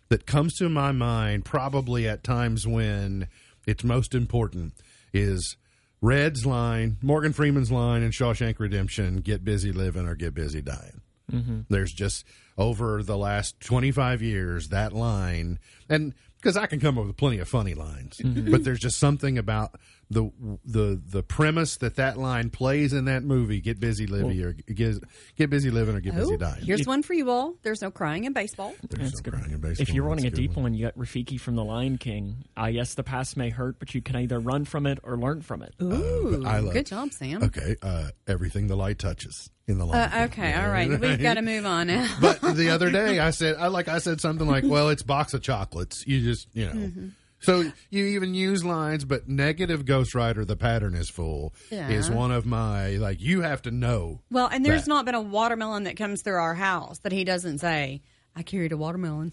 that 0.09 0.25
comes 0.25 0.55
to 0.55 0.69
my 0.69 0.91
mind 0.91 1.45
probably 1.45 2.07
at 2.07 2.23
times 2.23 2.67
when 2.67 3.27
it's 3.67 3.83
most 3.83 4.13
important 4.15 4.73
is 5.15 5.55
Red's 6.01 6.45
line, 6.45 6.97
Morgan 7.01 7.33
Freeman's 7.33 7.71
line 7.71 8.03
in 8.03 8.11
Shawshank 8.11 8.59
Redemption, 8.59 9.17
get 9.17 9.43
busy 9.43 9.71
living 9.71 10.07
or 10.07 10.15
get 10.15 10.33
busy 10.33 10.61
dying. 10.61 11.01
Mm-hmm. 11.31 11.61
There's 11.69 11.91
just 11.91 12.25
over 12.57 13.01
the 13.01 13.17
last 13.17 13.59
25 13.61 14.21
years 14.21 14.69
that 14.69 14.93
line, 14.93 15.57
and 15.89 16.13
because 16.37 16.57
I 16.57 16.67
can 16.67 16.79
come 16.79 16.99
up 16.99 17.07
with 17.07 17.17
plenty 17.17 17.39
of 17.39 17.47
funny 17.47 17.73
lines, 17.73 18.17
mm-hmm. 18.17 18.51
but 18.51 18.63
there's 18.63 18.79
just 18.79 18.99
something 18.99 19.37
about 19.37 19.79
the 20.09 20.29
the 20.63 21.01
the 21.03 21.23
premise 21.23 21.77
that 21.77 21.95
that 21.95 22.17
line 22.17 22.49
plays 22.51 22.93
in 22.93 23.05
that 23.05 23.23
movie. 23.23 23.59
Get 23.59 23.79
busy 23.79 24.05
living 24.05 24.39
or 24.41 24.53
get 24.53 25.03
get 25.35 25.49
busy 25.49 25.71
living 25.71 25.95
or 25.95 25.99
get 25.99 26.13
busy 26.15 26.33
Oh, 26.35 26.37
dying. 26.37 26.63
here's 26.63 26.85
one 26.85 27.01
for 27.01 27.13
you 27.13 27.29
all. 27.31 27.55
There's 27.63 27.81
no 27.81 27.89
crying 27.91 28.25
in 28.25 28.33
baseball. 28.33 28.73
There's 28.87 29.11
That's 29.11 29.15
no 29.25 29.31
good. 29.31 29.33
crying 29.39 29.51
in 29.53 29.59
baseball. 29.61 29.81
If 29.81 29.89
you're 29.93 30.05
wanting 30.05 30.25
a 30.25 30.29
That's 30.29 30.39
good 30.39 30.47
deep 30.49 30.57
one. 30.57 30.73
you 30.75 30.85
got 30.85 30.95
Rafiki 30.97 31.39
from 31.39 31.55
The 31.55 31.63
Lion 31.63 31.97
King. 31.97 32.45
Ah, 32.55 32.67
yes, 32.67 32.93
the 32.93 33.03
past 33.03 33.35
may 33.35 33.49
hurt, 33.49 33.79
but 33.79 33.95
you 33.95 34.01
can 34.01 34.15
either 34.17 34.39
run 34.39 34.65
from 34.65 34.85
it 34.85 34.99
or 35.03 35.17
learn 35.17 35.41
from 35.41 35.61
it. 35.63 35.73
Ooh, 35.81 36.43
I 36.45 36.59
love- 36.59 36.73
good 36.73 36.85
job, 36.85 37.11
Sam. 37.11 37.41
Okay, 37.43 37.75
uh, 37.81 38.09
everything 38.27 38.67
the 38.67 38.75
light 38.77 38.99
touches 38.99 39.49
in 39.67 39.79
the 39.79 39.85
lion 39.85 40.11
Uh, 40.11 40.25
okay, 40.25 40.53
all 40.53 40.69
right. 40.69 40.87
We've 40.87 41.19
got 41.21 41.33
to 41.33 41.41
move 41.53 41.65
on 41.65 41.87
now. 41.87 42.07
but 42.21 42.39
the 42.55 42.69
other 42.69 42.91
day 42.91 43.17
I 43.19 43.31
said 43.31 43.55
I 43.57 43.67
like 43.67 43.87
I 43.87 43.97
said 43.97 44.21
something 44.21 44.45
like, 44.47 44.63
"Well, 44.67 44.89
it's 44.89 45.01
box 45.01 45.33
of 45.33 45.41
chocolates." 45.41 46.05
You 46.05 46.21
just 46.21 46.47
you 46.53 46.65
know. 46.65 46.71
Mm-hmm. 46.73 47.07
So 47.45 47.71
you 47.89 48.05
even 48.05 48.33
use 48.33 48.65
lines, 48.65 49.05
but 49.05 49.27
negative 49.29 49.85
Ghost 49.85 50.13
Rider, 50.15 50.43
the 50.45 50.55
pattern 50.55 50.95
is 50.95 51.09
full, 51.09 51.53
Yeah. 51.71 51.89
is 51.89 52.09
one 52.09 52.31
of 52.31 52.45
my 52.45 52.91
like. 52.97 53.21
You 53.21 53.41
have 53.41 53.61
to 53.63 53.71
know. 53.71 54.21
Well, 54.31 54.47
and 54.47 54.65
there's 54.65 54.83
that. 54.85 54.89
not 54.89 55.05
been 55.05 55.15
a 55.15 55.21
watermelon 55.21 55.83
that 55.83 55.95
comes 55.95 56.21
through 56.23 56.35
our 56.39 56.55
house 56.55 56.99
that 56.99 57.11
he 57.11 57.23
doesn't 57.23 57.59
say, 57.59 58.01
I 58.35 58.41
carried 58.43 58.71
a 58.71 58.77
watermelon. 58.77 59.31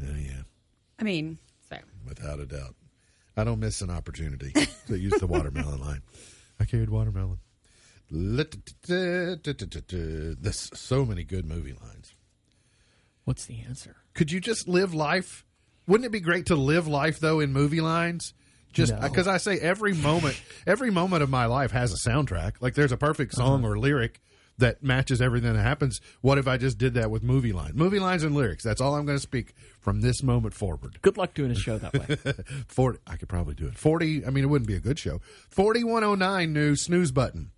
Yeah, 0.00 0.16
yeah, 0.16 0.42
I 0.98 1.02
mean, 1.04 1.38
so 1.68 1.76
without 2.06 2.38
a 2.40 2.46
doubt. 2.46 2.74
I 3.36 3.44
don't 3.44 3.60
miss 3.60 3.80
an 3.80 3.88
opportunity 3.90 4.52
to 4.88 4.98
use 4.98 5.14
the 5.18 5.26
watermelon 5.26 5.80
line. 5.86 6.02
I 6.60 6.66
carried 6.66 6.90
watermelon. 6.90 7.38
There's 8.86 10.70
so 10.74 11.04
many 11.06 11.24
good 11.24 11.46
movie 11.46 11.72
lines. 11.72 12.14
What's 13.24 13.46
the 13.46 13.60
answer? 13.60 13.96
Could 14.14 14.30
you 14.32 14.40
just 14.40 14.68
live 14.68 14.92
life? 14.92 15.44
Wouldn't 15.86 16.06
it 16.06 16.12
be 16.12 16.20
great 16.20 16.46
to 16.46 16.56
live 16.56 16.86
life 16.86 17.20
though 17.20 17.40
in 17.40 17.52
movie 17.52 17.80
lines? 17.80 18.34
Just 18.72 18.92
No. 18.92 19.00
because 19.00 19.26
I 19.26 19.36
say 19.36 19.58
every 19.58 19.92
moment, 19.92 20.40
every 20.66 20.90
moment 20.90 21.22
of 21.22 21.30
my 21.30 21.46
life 21.46 21.72
has 21.72 21.92
a 21.92 22.08
soundtrack. 22.08 22.54
Like 22.60 22.74
there's 22.74 22.92
a 22.92 22.96
perfect 22.96 23.34
uh-huh. 23.34 23.46
song 23.46 23.64
or 23.64 23.78
lyric 23.78 24.20
that 24.58 24.82
matches 24.82 25.20
everything 25.20 25.52
that 25.52 25.62
happens. 25.62 26.00
What 26.20 26.38
if 26.38 26.46
I 26.46 26.56
just 26.56 26.78
did 26.78 26.94
that 26.94 27.10
with 27.10 27.22
movie 27.22 27.52
line, 27.52 27.72
movie 27.74 27.98
lines 27.98 28.22
and 28.22 28.34
lyrics? 28.34 28.62
That's 28.64 28.80
all 28.80 28.94
I'm 28.94 29.04
going 29.04 29.18
to 29.18 29.22
speak 29.22 29.54
from 29.80 30.00
this 30.00 30.22
moment 30.22 30.54
forward. 30.54 31.00
Good 31.02 31.16
luck 31.16 31.34
doing 31.34 31.50
a 31.50 31.54
show 31.54 31.78
that 31.78 31.92
way. 31.92 32.44
Forty, 32.68 32.98
I 33.06 33.16
could 33.16 33.28
probably 33.28 33.54
do 33.54 33.66
it. 33.66 33.76
Forty. 33.76 34.24
I 34.24 34.30
mean, 34.30 34.44
it 34.44 34.48
wouldn't 34.48 34.68
be 34.68 34.76
a 34.76 34.80
good 34.80 34.98
show. 34.98 35.20
Forty-one 35.50 36.04
oh 36.04 36.14
nine 36.14 36.52
new 36.52 36.76
snooze 36.76 37.12
button. 37.12 37.50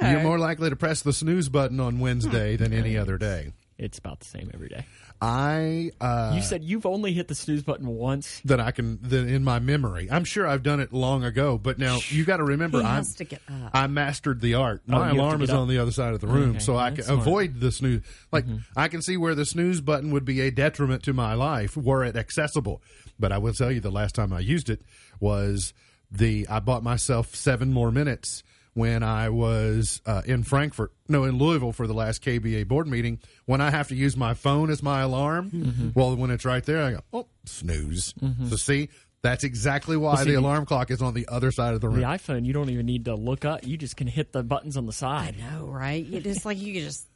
You're 0.00 0.22
more 0.22 0.38
likely 0.38 0.68
to 0.68 0.74
press 0.74 1.02
the 1.02 1.12
snooze 1.12 1.48
button 1.48 1.78
on 1.78 2.00
Wednesday 2.00 2.56
hmm. 2.56 2.62
than 2.62 2.72
any 2.72 2.96
other 2.96 3.18
day. 3.18 3.52
It's 3.82 3.98
about 3.98 4.20
the 4.20 4.26
same 4.26 4.50
every 4.54 4.68
day. 4.68 4.86
I 5.20 5.90
uh, 6.00 6.32
You 6.34 6.42
said 6.42 6.64
you've 6.64 6.84
only 6.86 7.12
hit 7.12 7.28
the 7.28 7.34
snooze 7.34 7.62
button 7.62 7.86
once. 7.86 8.40
that 8.44 8.58
I 8.60 8.70
can 8.72 8.98
that 9.02 9.26
in 9.28 9.44
my 9.44 9.58
memory. 9.60 10.08
I'm 10.10 10.24
sure 10.24 10.46
I've 10.46 10.62
done 10.62 10.80
it 10.80 10.92
long 10.92 11.24
ago, 11.24 11.58
but 11.58 11.78
now 11.78 11.98
you 12.08 12.24
got 12.24 12.38
to 12.38 12.44
remember 12.44 12.80
he 12.80 12.86
I'm 12.86 12.96
has 12.96 13.14
to 13.16 13.24
get 13.24 13.40
up. 13.48 13.70
I 13.72 13.86
mastered 13.86 14.40
the 14.40 14.54
art. 14.54 14.82
Oh, 14.88 14.92
you 14.92 14.98
My 14.98 15.06
have 15.06 15.14
to 15.14 15.20
alarm 15.20 15.38
get 15.38 15.44
is 15.44 15.50
up. 15.50 15.58
on 15.60 15.68
the 15.68 15.78
other 15.78 15.92
side 15.92 16.14
of 16.14 16.20
the 16.20 16.26
room, 16.26 16.50
Okay, 16.50 16.58
so 16.58 16.76
I 16.76 16.88
can 16.88 16.96
that's 16.96 17.06
smart. 17.06 17.20
Mm-hmm. 17.20 17.28
avoid 17.28 17.60
the 17.60 17.72
snooze. 17.72 18.02
Like 18.32 18.46
I 18.76 18.88
can 18.88 19.02
see 19.02 19.16
where 19.16 19.34
the 19.34 19.44
snooze 19.46 19.80
button 19.80 20.10
would 20.10 20.24
be 20.24 20.40
a 20.40 20.50
detriment 20.50 21.02
to 21.04 21.12
my 21.12 21.34
life 21.34 21.76
were 21.76 22.04
it 22.04 22.16
accessible. 22.16 22.82
But 23.20 23.30
I 23.30 23.38
will 23.38 23.52
tell 23.54 23.70
you, 23.70 23.78
the 23.80 23.90
last 23.90 24.14
time 24.16 24.32
I 24.32 24.40
used 24.40 24.70
it 24.70 24.82
was 25.20 25.72
the 26.10 26.46
I 26.48 26.58
bought 26.60 26.82
myself 26.82 27.34
seven 27.34 27.72
more 27.72 27.92
minutes 27.92 28.42
when 28.74 29.02
I 29.02 29.28
was 29.28 30.00
uh, 30.06 30.22
in 30.24 30.42
Frankfurt, 30.44 30.92
no, 31.08 31.24
in 31.24 31.36
Louisville 31.38 31.72
for 31.72 31.86
the 31.86 31.92
last 31.94 32.22
KBA 32.24 32.66
board 32.68 32.86
meeting. 32.88 33.18
When 33.44 33.60
I 33.60 33.70
have 33.70 33.88
to 33.88 33.94
use 33.94 34.16
my 34.16 34.34
phone 34.34 34.70
as 34.70 34.82
my 34.82 35.00
alarm, 35.02 35.50
Mm-hmm. 35.50 35.88
well, 35.94 36.16
when 36.16 36.30
it's 36.30 36.44
right 36.44 36.64
there, 36.64 36.82
I 36.82 36.92
go, 36.92 37.00
oh, 37.12 37.26
snooze. 37.44 38.14
So 38.48 38.56
see. 38.56 38.88
That's 39.20 39.44
exactly 39.44 39.96
why 39.96 40.16
see, 40.16 40.24
the 40.24 40.30
the- 40.32 40.40
alarm 40.40 40.66
clock 40.66 40.90
is 40.90 41.00
on 41.00 41.14
the 41.14 41.28
other 41.28 41.52
side 41.52 41.74
of 41.74 41.80
the 41.80 41.88
room. 41.88 42.00
The 42.00 42.06
iPhone, 42.06 42.44
you 42.44 42.52
don't 42.52 42.70
even 42.70 42.86
need 42.86 43.04
to 43.04 43.14
look 43.14 43.44
up. 43.44 43.64
You 43.64 43.76
just 43.76 43.96
can 43.96 44.08
hit 44.08 44.32
the 44.32 44.42
buttons 44.42 44.76
on 44.76 44.86
the 44.86 44.92
side. 44.92 45.36
I 45.38 45.40
side 45.44 45.52
know, 45.60 45.66
right? 45.66 46.04
It's 46.10 46.44
like 46.44 46.58
you 46.58 46.72
could 46.74 46.82
just, 46.82 47.06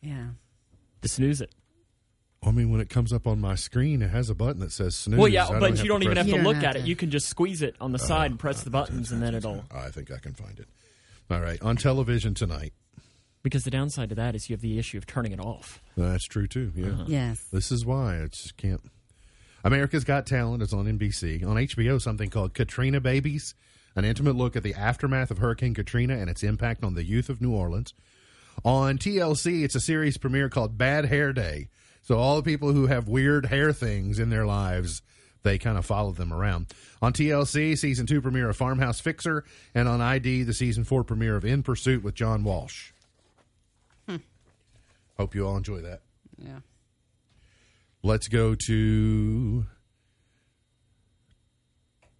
yeah. 0.00 0.28
to 1.02 1.08
snooze 1.08 1.42
it. 1.42 1.52
I 2.44 2.50
mean, 2.52 2.70
when 2.70 2.80
it 2.80 2.88
comes 2.88 3.12
up 3.12 3.26
on 3.26 3.40
my 3.40 3.56
screen, 3.56 4.00
it 4.00 4.10
has 4.10 4.30
a 4.30 4.34
button 4.34 4.60
that 4.60 4.72
says 4.72 4.94
snooze. 4.94 5.18
Well, 5.18 5.26
I 5.26 5.30
yeah, 5.30 5.58
but 5.58 5.82
you 5.82 5.88
don't 5.88 6.02
even 6.04 6.16
have 6.16 6.26
to 6.26 6.32
don't 6.32 6.44
look 6.44 6.62
at 6.62 6.76
it. 6.76 6.86
You 6.86 6.94
can 6.96 7.10
just 7.10 7.28
squeeze 7.28 7.62
it 7.62 7.74
on 7.80 7.92
the 7.92 7.98
side 7.98 8.30
and 8.30 8.38
press 8.40 8.62
the 8.62 8.70
buttons, 8.70 9.10
and 9.10 9.20
then 9.22 9.34
it'll. 9.34 9.64
I 9.74 9.90
think 9.90 10.10
I 10.12 10.18
can 10.18 10.34
find 10.34 10.58
it. 10.58 10.68
All 11.30 11.40
right, 11.40 11.60
on 11.62 11.76
television 11.76 12.34
tonight. 12.34 12.72
Because 13.42 13.64
the 13.64 13.70
downside 13.70 14.08
to 14.10 14.14
that 14.16 14.34
is 14.34 14.48
you 14.48 14.54
have 14.54 14.60
the 14.62 14.78
issue 14.78 14.98
of 14.98 15.06
turning 15.06 15.32
it 15.32 15.40
off. 15.40 15.80
That's 15.96 16.24
true 16.24 16.46
too. 16.46 16.72
Yeah, 16.74 16.86
Uh-huh. 16.88 17.04
Yes. 17.08 17.44
this 17.52 17.70
is 17.72 17.84
why 17.84 18.22
I 18.22 18.26
just 18.26 18.56
can't. 18.56 18.80
America's 19.64 20.04
Got 20.04 20.26
Talent 20.26 20.62
is 20.62 20.72
on 20.72 20.86
NBC. 20.86 21.44
On 21.44 21.56
HBO, 21.56 22.00
something 22.00 22.30
called 22.30 22.54
Katrina 22.54 23.00
Babies, 23.00 23.54
an 23.96 24.04
intimate 24.04 24.36
look 24.36 24.54
at 24.56 24.62
the 24.62 24.74
aftermath 24.74 25.30
of 25.30 25.38
Hurricane 25.38 25.74
Katrina 25.74 26.16
and 26.16 26.30
its 26.30 26.42
impact 26.42 26.84
on 26.84 26.94
the 26.94 27.04
youth 27.04 27.28
of 27.28 27.40
New 27.40 27.52
Orleans. 27.52 27.94
On 28.64 28.96
TLC, 28.98 29.64
it's 29.64 29.74
a 29.74 29.80
series 29.80 30.16
premiere 30.18 30.48
called 30.48 30.78
Bad 30.78 31.06
Hair 31.06 31.32
Day. 31.32 31.68
So 32.08 32.16
all 32.16 32.36
the 32.36 32.42
people 32.42 32.72
who 32.72 32.86
have 32.86 33.06
weird 33.06 33.44
hair 33.44 33.70
things 33.70 34.18
in 34.18 34.30
their 34.30 34.46
lives, 34.46 35.02
they 35.42 35.58
kind 35.58 35.76
of 35.76 35.84
follow 35.84 36.12
them 36.12 36.32
around. 36.32 36.68
On 37.02 37.12
TLC, 37.12 37.76
season 37.76 38.06
two 38.06 38.22
premiere 38.22 38.48
of 38.48 38.56
Farmhouse 38.56 38.98
Fixer, 38.98 39.44
and 39.74 39.86
on 39.86 40.00
ID, 40.00 40.44
the 40.44 40.54
season 40.54 40.84
four 40.84 41.04
premiere 41.04 41.36
of 41.36 41.44
In 41.44 41.62
Pursuit 41.62 42.02
with 42.02 42.14
John 42.14 42.44
Walsh. 42.44 42.92
Hope 45.18 45.34
you 45.34 45.46
all 45.46 45.58
enjoy 45.58 45.82
that. 45.82 46.00
Yeah. 46.38 46.60
Let's 48.02 48.28
go 48.28 48.54
to 48.54 49.66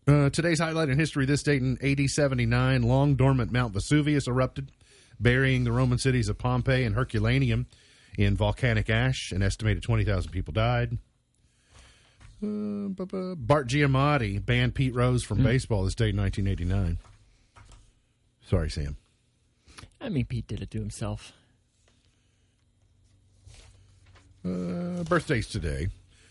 uh, 0.06 0.28
today's 0.28 0.58
highlight 0.58 0.90
in 0.90 0.98
history. 0.98 1.24
This 1.24 1.42
date 1.42 1.62
in 1.62 1.78
AD 1.82 2.10
79, 2.10 2.82
long 2.82 3.14
dormant 3.14 3.52
Mount 3.52 3.72
Vesuvius 3.72 4.28
erupted, 4.28 4.70
burying 5.18 5.64
the 5.64 5.72
Roman 5.72 5.96
cities 5.96 6.28
of 6.28 6.36
Pompeii 6.36 6.84
and 6.84 6.94
Herculaneum 6.94 7.66
in 8.18 8.36
volcanic 8.36 8.90
ash. 8.90 9.32
An 9.32 9.42
estimated 9.42 9.82
20,000 9.82 10.30
people 10.30 10.52
died. 10.52 10.98
Uh, 12.42 12.88
Bart 13.36 13.68
Giamatti 13.68 14.44
banned 14.44 14.74
Pete 14.74 14.94
Rose 14.94 15.24
from 15.24 15.42
baseball 15.42 15.84
this 15.84 15.94
day 15.94 16.10
in 16.10 16.16
1989. 16.16 16.98
Sorry, 18.44 18.70
Sam. 18.70 18.96
I 20.00 20.08
mean, 20.08 20.26
Pete 20.26 20.46
did 20.46 20.60
it 20.62 20.70
to 20.72 20.78
himself. 20.78 21.32
Uh, 24.44 25.02
birthdays 25.04 25.48
today. 25.48 25.88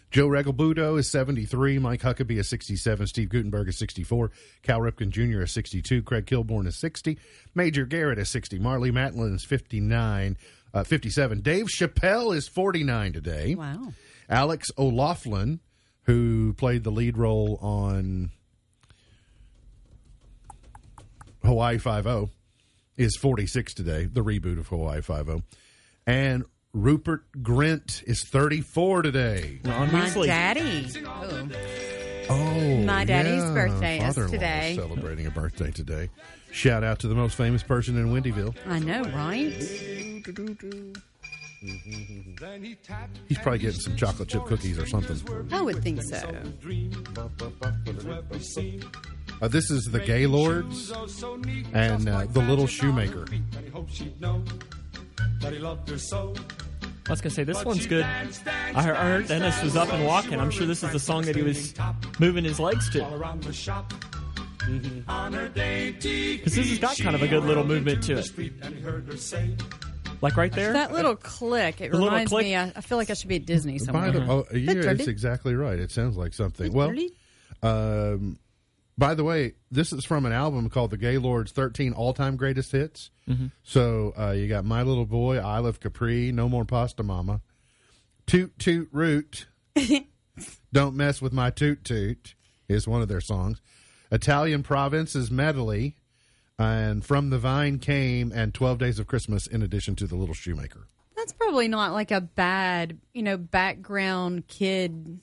Joe 0.10 0.28
Regalbuto 0.28 0.98
is 0.98 1.10
73. 1.10 1.80
Mike 1.80 2.02
Huckabee 2.02 2.40
is 2.40 2.48
67. 2.48 3.08
Steve 3.08 3.28
Guttenberg 3.28 3.68
is 3.68 3.78
64. 3.78 4.32
Cal 4.64 4.80
Ripken 4.80 5.10
Jr. 5.10 5.42
is 5.42 5.52
62. 5.52 6.02
Craig 6.04 6.26
Kilborn 6.26 6.66
is 6.66 6.78
60. 6.78 7.18
Major 7.54 7.86
Garrett 7.86 8.18
is 8.18 8.30
60. 8.30 8.60
Marlee 8.60 8.92
Matlin 8.92 9.36
is 9.36 9.44
59. 9.44 10.38
Uh, 10.78 10.84
57. 10.84 11.42
Dave 11.42 11.66
Chappelle 11.66 12.36
is 12.36 12.48
49 12.48 13.12
today. 13.12 13.56
Wow. 13.56 13.94
Alex 14.30 14.68
O'Loughlin, 14.78 15.60
who 16.04 16.54
played 16.54 16.84
the 16.84 16.92
lead 16.92 17.18
role 17.18 17.58
on 17.64 18.30
Hawaii 21.44 21.80
Five 21.80 22.06
O, 22.06 22.30
is 22.96 23.18
46 23.18 23.74
today. 23.74 24.06
The 24.06 24.24
reboot 24.24 24.60
of 24.60 24.68
Hawaii 24.68 25.02
Five 25.02 25.30
O, 25.30 25.42
and 26.06 26.44
Rupert 26.74 27.24
Grint 27.42 28.04
is 28.04 28.24
34 28.30 29.02
today. 29.02 29.60
Ron 29.64 29.92
My 29.92 30.02
Weasley. 30.02 30.28
daddy. 30.28 30.88
Oh. 31.08 31.50
Oh, 32.30 32.78
My 32.84 33.06
daddy's 33.06 33.44
yeah. 33.44 33.54
birthday 33.54 33.98
is 33.98 34.04
Father-in-law 34.16 34.32
today. 34.32 34.74
Celebrating 34.76 35.28
a 35.28 35.32
birthday 35.32 35.72
today. 35.72 36.10
Shout 36.52 36.84
out 36.84 37.00
to 37.00 37.08
the 37.08 37.16
most 37.16 37.36
famous 37.36 37.64
person 37.64 37.98
in 37.98 38.08
Wendyville. 38.08 38.56
I 38.68 38.80
know, 38.80 39.04
right? 39.04 39.54
He's 43.28 43.38
probably 43.40 43.60
getting 43.60 43.80
some 43.80 43.96
chocolate 43.96 44.30
chip 44.30 44.46
cookies 44.46 44.78
or 44.78 44.86
something. 44.86 45.18
I 45.52 45.62
would 45.62 45.82
think 45.84 46.02
so. 46.04 46.18
Uh, 49.42 49.48
this 49.48 49.70
is 49.70 49.84
the 49.86 50.00
Gaylords 50.00 50.92
and 51.74 52.10
uh, 52.10 52.26
the 52.26 52.42
Little 52.42 52.68
Shoemaker. 52.68 53.26
I 57.08 57.12
was 57.12 57.22
gonna 57.22 57.34
say 57.34 57.44
this 57.44 57.64
one's 57.64 57.86
good. 57.86 58.04
I 58.04 58.84
heard, 58.84 58.96
I 58.96 59.04
heard 59.10 59.28
Dennis 59.28 59.64
was 59.64 59.78
up 59.78 59.92
and 59.94 60.06
walking. 60.06 60.40
I'm 60.40 60.52
sure 60.52 60.68
this 60.68 60.84
is 60.84 60.92
the 60.92 61.00
song 61.00 61.24
that 61.24 61.36
he 61.36 61.42
was 61.42 61.74
moving 62.20 62.44
his 62.44 62.60
legs 62.60 62.90
to. 62.92 63.00
Because 64.66 66.56
this 66.56 66.70
has 66.70 66.80
got 66.80 66.98
kind 66.98 67.16
of 67.16 67.22
a 67.22 67.28
good 67.28 67.44
little 67.46 67.64
movement 67.64 68.04
to 68.04 68.18
it. 68.18 68.30
Like 70.22 70.36
right 70.36 70.52
there. 70.52 70.74
That 70.74 70.92
little 70.92 71.16
click, 71.16 71.80
it 71.80 71.92
The 71.92 71.98
little 71.98 72.10
reminds 72.10 72.32
click. 72.32 72.46
me, 72.46 72.56
I, 72.56 72.74
I 72.76 72.82
feel 72.82 72.98
like 72.98 73.10
I 73.10 73.14
should 73.14 73.30
be 73.30 73.36
at 73.36 73.46
Disney 73.46 73.78
somewhere. 73.78 74.12
By 74.12 74.20
the, 74.20 74.32
oh, 74.32 74.46
yeah, 74.52 74.92
it's 74.92 75.08
exactly 75.08 75.54
right. 75.56 75.80
It 75.80 75.92
sounds 75.92 76.18
like 76.18 76.34
something. 76.34 76.74
Well, 76.74 76.92
um, 77.62 78.40
by 78.98 79.14
the 79.14 79.24
way, 79.24 79.54
this 79.70 79.94
is 79.94 80.06
from 80.06 80.26
an 80.26 80.32
album 80.32 80.70
called 80.70 80.92
The 80.92 80.98
Gaylords 80.98 81.52
13 81.52 81.94
All 81.94 82.14
Time 82.14 82.36
Greatest 82.36 82.72
Hits. 82.72 83.12
So 83.64 84.14
uh, 84.18 84.32
you 84.32 84.48
got 84.48 84.64
My 84.66 84.84
Little 84.84 85.06
Boy, 85.06 85.38
Isle 85.38 85.68
of 85.68 85.80
Capri, 85.80 86.32
No 86.32 86.48
More 86.48 86.66
Pasta 86.66 87.04
Mama, 87.04 87.42
Toot 88.26 88.58
Toot 88.58 88.90
Root, 88.92 89.48
Don't 90.74 90.96
Mess 90.96 91.22
with 91.22 91.34
My 91.34 91.50
Toot 91.50 91.84
Toot 91.84 92.36
is 92.68 92.88
one 92.88 93.02
of 93.02 93.08
their 93.08 93.22
songs. 93.22 93.62
Italian 94.12 94.64
Province's 94.64 95.30
Medley, 95.30 95.98
and 96.58 97.04
From 97.06 97.30
the 97.30 97.38
Vine 97.38 97.80
Came, 97.80 98.32
and 98.34 98.54
12 98.54 98.78
Days 98.78 99.00
of 99.00 99.08
Christmas, 99.08 99.46
in 99.46 99.62
addition 99.62 99.96
to 99.98 100.08
The 100.08 100.16
Little 100.16 100.34
Shoemaker. 100.34 100.88
That's 101.16 101.34
probably 101.34 101.68
not 101.68 101.92
like 101.94 102.12
a 102.12 102.22
bad, 102.22 102.98
you 103.14 103.24
know, 103.24 103.38
background 103.38 104.48
kid 104.48 105.20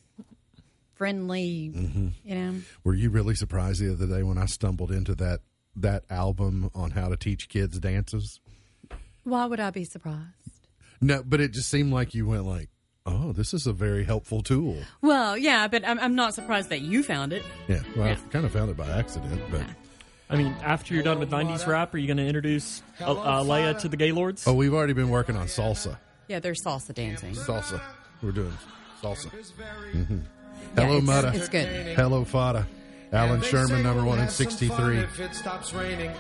friendly, 0.95 1.71
Mm-hmm. 1.75 2.09
you 2.25 2.35
know. 2.35 2.55
Were 2.85 2.95
you 2.95 3.11
really 3.11 3.35
surprised 3.35 3.81
the 3.83 3.93
other 3.93 4.07
day 4.07 4.23
when 4.23 4.39
I 4.39 4.47
stumbled 4.47 4.91
into 4.91 5.15
that 5.17 5.41
that 5.77 6.05
album 6.09 6.71
on 6.75 6.93
how 6.93 7.09
to 7.09 7.17
teach 7.17 7.49
kids 7.49 7.79
dances? 7.81 8.41
Why 9.25 9.47
would 9.47 9.61
I 9.61 9.71
be 9.71 9.85
surprised? 9.85 10.69
No, 11.01 11.23
but 11.25 11.41
it 11.41 11.53
just 11.53 11.69
seemed 11.69 11.93
like 11.93 12.15
you 12.15 12.27
went 12.27 12.45
like, 12.47 12.69
"Oh, 13.07 13.33
this 13.33 13.53
is 13.55 13.67
a 13.67 13.73
very 13.73 14.05
helpful 14.05 14.43
tool." 14.43 14.77
Well, 15.03 15.37
yeah, 15.37 15.67
but 15.69 15.87
I'm, 15.87 15.99
I'm 15.99 16.15
not 16.15 16.35
surprised 16.35 16.69
that 16.71 16.81
you 16.83 17.03
found 17.03 17.33
it. 17.33 17.43
Yeah, 17.69 17.81
well, 17.97 18.07
Yeah. 18.07 18.13
I 18.25 18.29
kind 18.31 18.45
of 18.47 18.53
found 18.53 18.71
it 18.71 18.77
by 18.77 18.89
accident, 18.89 19.41
but 19.51 19.63
I 20.31 20.37
mean, 20.37 20.55
after 20.63 20.95
you're 20.95 21.03
done 21.03 21.19
with 21.19 21.31
90s 21.31 21.67
rap, 21.67 21.93
are 21.95 21.99
you 21.99 22.07
going 22.07 22.17
to 22.19 22.27
introduce 22.27 22.83
uh, 23.01 23.13
uh, 23.13 23.43
Leia 23.45 23.79
to 23.81 23.89
the 23.89 23.97
Gaylords? 23.97 24.47
oh, 24.47 24.55
we've 24.55 24.73
already 24.73 24.93
been 24.95 25.11
working 25.11 25.37
on 25.37 25.47
salsa. 25.49 25.99
Yeah, 26.29 26.39
there's 26.41 26.63
salsa 26.63 26.95
dancing. 26.95 27.35
Salsa. 27.35 27.81
We're 28.23 28.33
doing 28.33 28.57
salsa. 29.03 29.31
Yeah, 29.95 30.17
Hello, 30.77 30.99
it's, 30.99 31.07
Mutta. 31.07 31.33
It's 31.35 31.49
good. 31.49 31.97
Hello, 31.97 32.25
Fada. 32.25 32.67
Allan 33.13 33.43
Sherman, 33.43 33.83
number 33.83 34.05
one 34.05 34.19
in 34.19 34.29
63. 34.29 34.99
If 34.99 35.21
it 35.21 35.35
stops 35.35 35.73
raining. 35.73 36.11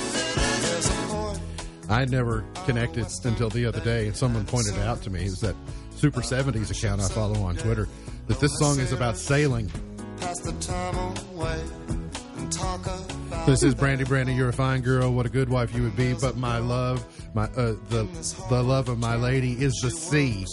I 1.89 2.05
never 2.05 2.43
connected 2.65 3.05
until 3.23 3.49
the 3.49 3.65
other 3.65 3.79
day, 3.79 4.07
and 4.07 4.15
someone 4.15 4.45
pointed 4.45 4.77
out 4.79 5.01
to 5.03 5.09
me. 5.09 5.21
It 5.21 5.29
was 5.29 5.39
that 5.39 5.55
Super 5.95 6.21
70s 6.21 6.69
account 6.71 7.01
I 7.01 7.07
follow 7.07 7.41
on 7.43 7.55
Twitter 7.55 7.87
that 8.27 8.39
this 8.39 8.51
song 8.59 8.79
is 8.79 8.91
about 8.91 9.17
sailing. 9.17 9.71
Pass 10.19 10.39
the 10.41 10.51
time 10.53 10.95
away 11.33 11.63
and 12.37 12.51
talk 12.51 12.85
about 12.85 13.45
This 13.45 13.63
is 13.63 13.73
Brandy 13.73 14.03
Brandy. 14.03 14.33
You're 14.33 14.49
a 14.49 14.53
fine 14.53 14.81
girl. 14.81 15.11
What 15.13 15.25
a 15.25 15.29
good 15.29 15.49
wife 15.49 15.73
you 15.73 15.83
would 15.83 15.95
be. 15.95 16.13
But 16.13 16.37
my 16.37 16.57
love, 16.59 17.05
my 17.33 17.45
uh, 17.45 17.75
the 17.89 18.07
the 18.49 18.61
love 18.61 18.89
of 18.89 18.99
my 18.99 19.15
lady 19.15 19.53
is 19.53 19.73
the 19.81 19.91
sea. 19.91 20.45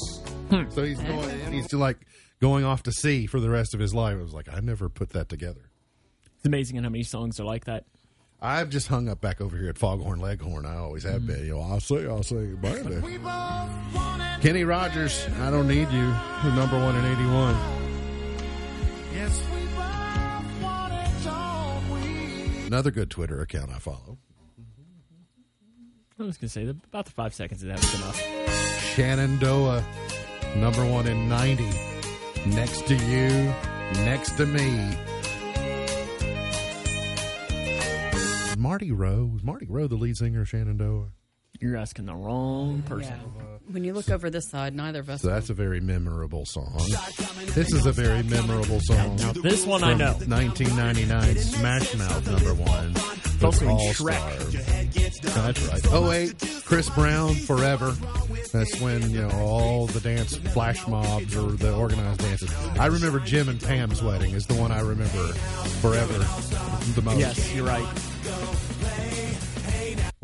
So 0.71 0.85
he's 0.85 1.01
going. 1.01 1.53
He's 1.53 1.73
like 1.73 1.99
going 2.41 2.65
off 2.65 2.83
to 2.85 2.93
sea 2.93 3.27
for 3.27 3.41
the 3.41 3.51
rest 3.51 3.75
of 3.75 3.81
his 3.81 3.95
life. 3.95 4.17
I 4.19 4.23
was 4.23 4.35
like, 4.35 4.49
I 4.53 4.61
never 4.61 4.89
put 4.89 5.11
that 5.11 5.29
together. 5.29 5.71
It's 6.37 6.45
amazing 6.45 6.77
how 6.83 6.89
many 6.91 7.03
songs 7.03 7.41
are 7.41 7.45
like 7.45 7.65
that. 7.65 7.85
I've 8.45 8.69
just 8.69 8.89
hung 8.89 9.09
up 9.09 9.23
back 9.23 9.41
over 9.41 9.57
here 9.57 9.71
at 9.71 9.79
Foghorn 9.79 10.21
Leghorn. 10.21 10.67
I 10.67 10.77
always 10.77 11.03
have 11.05 11.27
been. 11.27 11.47
You 11.47 11.55
know, 11.55 11.63
I'll 11.63 11.81
say, 11.81 12.07
I'll 12.07 12.23
say, 12.23 12.45
baby. 12.45 13.01
Kenny 14.43 14.65
Rogers, 14.65 15.27
I 15.41 15.51
don't 15.51 15.67
need 15.67 15.91
you. 15.91 16.15
The 16.43 16.53
number 16.55 16.79
one 16.79 16.95
in 16.95 17.07
'81. 17.07 17.57
Yes, 19.15 19.43
we 19.51 19.65
both 19.69 20.63
want 20.63 20.93
it, 20.93 21.25
don't 21.25 21.91
we? 22.61 22.67
Another 22.67 22.91
good 22.91 23.09
Twitter 23.09 23.41
account 23.41 23.71
I 23.71 23.79
follow. 23.79 24.19
I 26.19 26.23
was 26.23 26.37
going 26.37 26.49
to 26.49 26.53
say 26.53 26.69
about 26.69 27.07
the 27.07 27.13
five 27.13 27.33
seconds 27.33 27.63
of 27.63 27.69
that 27.69 27.79
was 27.79 27.95
enough. 27.95 28.21
Shenandoah, 28.95 29.83
number 30.57 30.85
one 30.85 31.07
in 31.07 31.31
90. 31.31 31.65
Next 32.51 32.87
to 32.89 32.95
you, 32.95 33.55
next 34.05 34.37
to 34.37 34.45
me. 34.45 34.95
Marty 38.65 38.93
Rowe. 38.93 39.27
Was 39.27 39.43
Marty 39.43 39.67
Rowe 39.69 39.87
the 39.87 39.97
lead 39.97 40.17
singer 40.17 40.41
of 40.41 40.49
Shenandoah? 40.49 41.11
You're 41.61 41.77
asking 41.77 42.07
the 42.07 42.15
wrong 42.15 42.81
person. 42.81 43.13
When 43.71 43.85
you 43.85 43.93
look 43.93 44.09
over 44.09 44.31
this 44.31 44.49
side, 44.49 44.75
neither 44.75 45.01
of 45.01 45.11
us. 45.11 45.21
So 45.21 45.29
that's 45.29 45.51
a 45.51 45.55
very 45.55 45.81
memorable 45.81 46.47
song. 46.47 46.81
This 47.49 47.75
is 47.75 47.85
a 47.85 47.93
very 47.93 48.23
memorable 48.23 48.81
song. 48.81 49.17
Now 49.17 49.33
this 49.33 49.67
one 49.67 49.85
I 49.85 49.93
know. 49.93 50.15
1999 50.15 51.37
Smash 51.37 51.95
Mouth 51.95 52.27
number 52.27 52.55
one. 52.55 52.93
It's 53.35 53.45
also 53.45 53.69
in 53.69 53.77
Shrek. 53.93 55.21
That's 55.35 55.63
right. 55.69 55.83
Oh 55.93 56.09
wait, 56.09 56.63
Chris 56.65 56.89
Brown 56.89 57.35
Forever. 57.35 57.95
That's 58.51 58.81
when 58.81 59.11
you 59.11 59.29
know 59.29 59.31
all 59.41 59.89
the 59.89 60.01
dance 60.01 60.37
flash 60.37 60.89
mobs 60.89 61.37
or 61.37 61.51
the 61.51 61.75
organized 61.75 62.21
dances. 62.21 62.51
I 62.79 62.87
remember 62.87 63.21
Jim 63.21 63.51
and 63.51 63.61
Pam's 63.61 64.03
wedding 64.03 64.33
is 64.33 64.47
the 64.47 64.55
one 64.55 64.73
I 64.73 64.81
remember 64.81 65.35
forever 65.83 66.15
the 66.95 67.03
most. 67.03 67.19
Yes, 67.19 67.55
you're 67.55 67.67
right. 67.67 68.14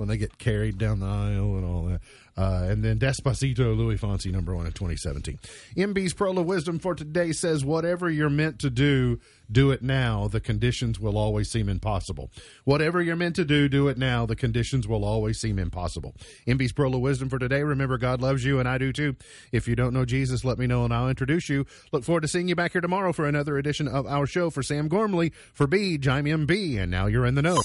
When 0.00 0.08
they 0.08 0.16
get 0.16 0.38
carried 0.38 0.78
down 0.78 1.00
the 1.00 1.06
aisle 1.06 1.56
and 1.56 1.64
all 1.66 1.82
that. 1.82 2.00
Uh, 2.34 2.68
and 2.70 2.82
then 2.82 2.98
Despacito, 2.98 3.76
Luis 3.76 4.00
Fonsi, 4.00 4.32
number 4.32 4.56
one 4.56 4.64
in 4.64 4.72
2017. 4.72 5.38
MB's 5.76 6.14
Pearl 6.14 6.42
Wisdom 6.42 6.78
for 6.78 6.94
today 6.94 7.32
says, 7.32 7.66
Whatever 7.66 8.08
you're 8.08 8.30
meant 8.30 8.60
to 8.60 8.70
do, 8.70 9.20
do 9.52 9.70
it 9.72 9.82
now. 9.82 10.26
The 10.26 10.40
conditions 10.40 10.98
will 10.98 11.18
always 11.18 11.50
seem 11.50 11.68
impossible. 11.68 12.30
Whatever 12.64 13.02
you're 13.02 13.14
meant 13.14 13.36
to 13.36 13.44
do, 13.44 13.68
do 13.68 13.88
it 13.88 13.98
now. 13.98 14.24
The 14.24 14.36
conditions 14.36 14.88
will 14.88 15.04
always 15.04 15.38
seem 15.38 15.58
impossible. 15.58 16.14
MB's 16.46 16.72
Pearl 16.72 16.98
Wisdom 16.98 17.28
for 17.28 17.38
today. 17.38 17.62
Remember, 17.62 17.98
God 17.98 18.22
loves 18.22 18.42
you, 18.42 18.58
and 18.58 18.66
I 18.66 18.78
do 18.78 18.94
too. 18.94 19.16
If 19.52 19.68
you 19.68 19.76
don't 19.76 19.92
know 19.92 20.06
Jesus, 20.06 20.42
let 20.42 20.58
me 20.58 20.66
know, 20.66 20.84
and 20.84 20.94
I'll 20.94 21.10
introduce 21.10 21.50
you. 21.50 21.66
Look 21.92 22.04
forward 22.04 22.22
to 22.22 22.28
seeing 22.28 22.48
you 22.48 22.56
back 22.56 22.72
here 22.72 22.80
tomorrow 22.80 23.12
for 23.12 23.26
another 23.26 23.58
edition 23.58 23.86
of 23.86 24.06
our 24.06 24.24
show. 24.24 24.48
For 24.48 24.62
Sam 24.62 24.88
Gormley, 24.88 25.34
for 25.52 25.66
B, 25.66 26.00
I'm 26.08 26.24
MB, 26.24 26.78
and 26.78 26.90
now 26.90 27.04
you're 27.04 27.26
in 27.26 27.34
the 27.34 27.42
know. 27.42 27.60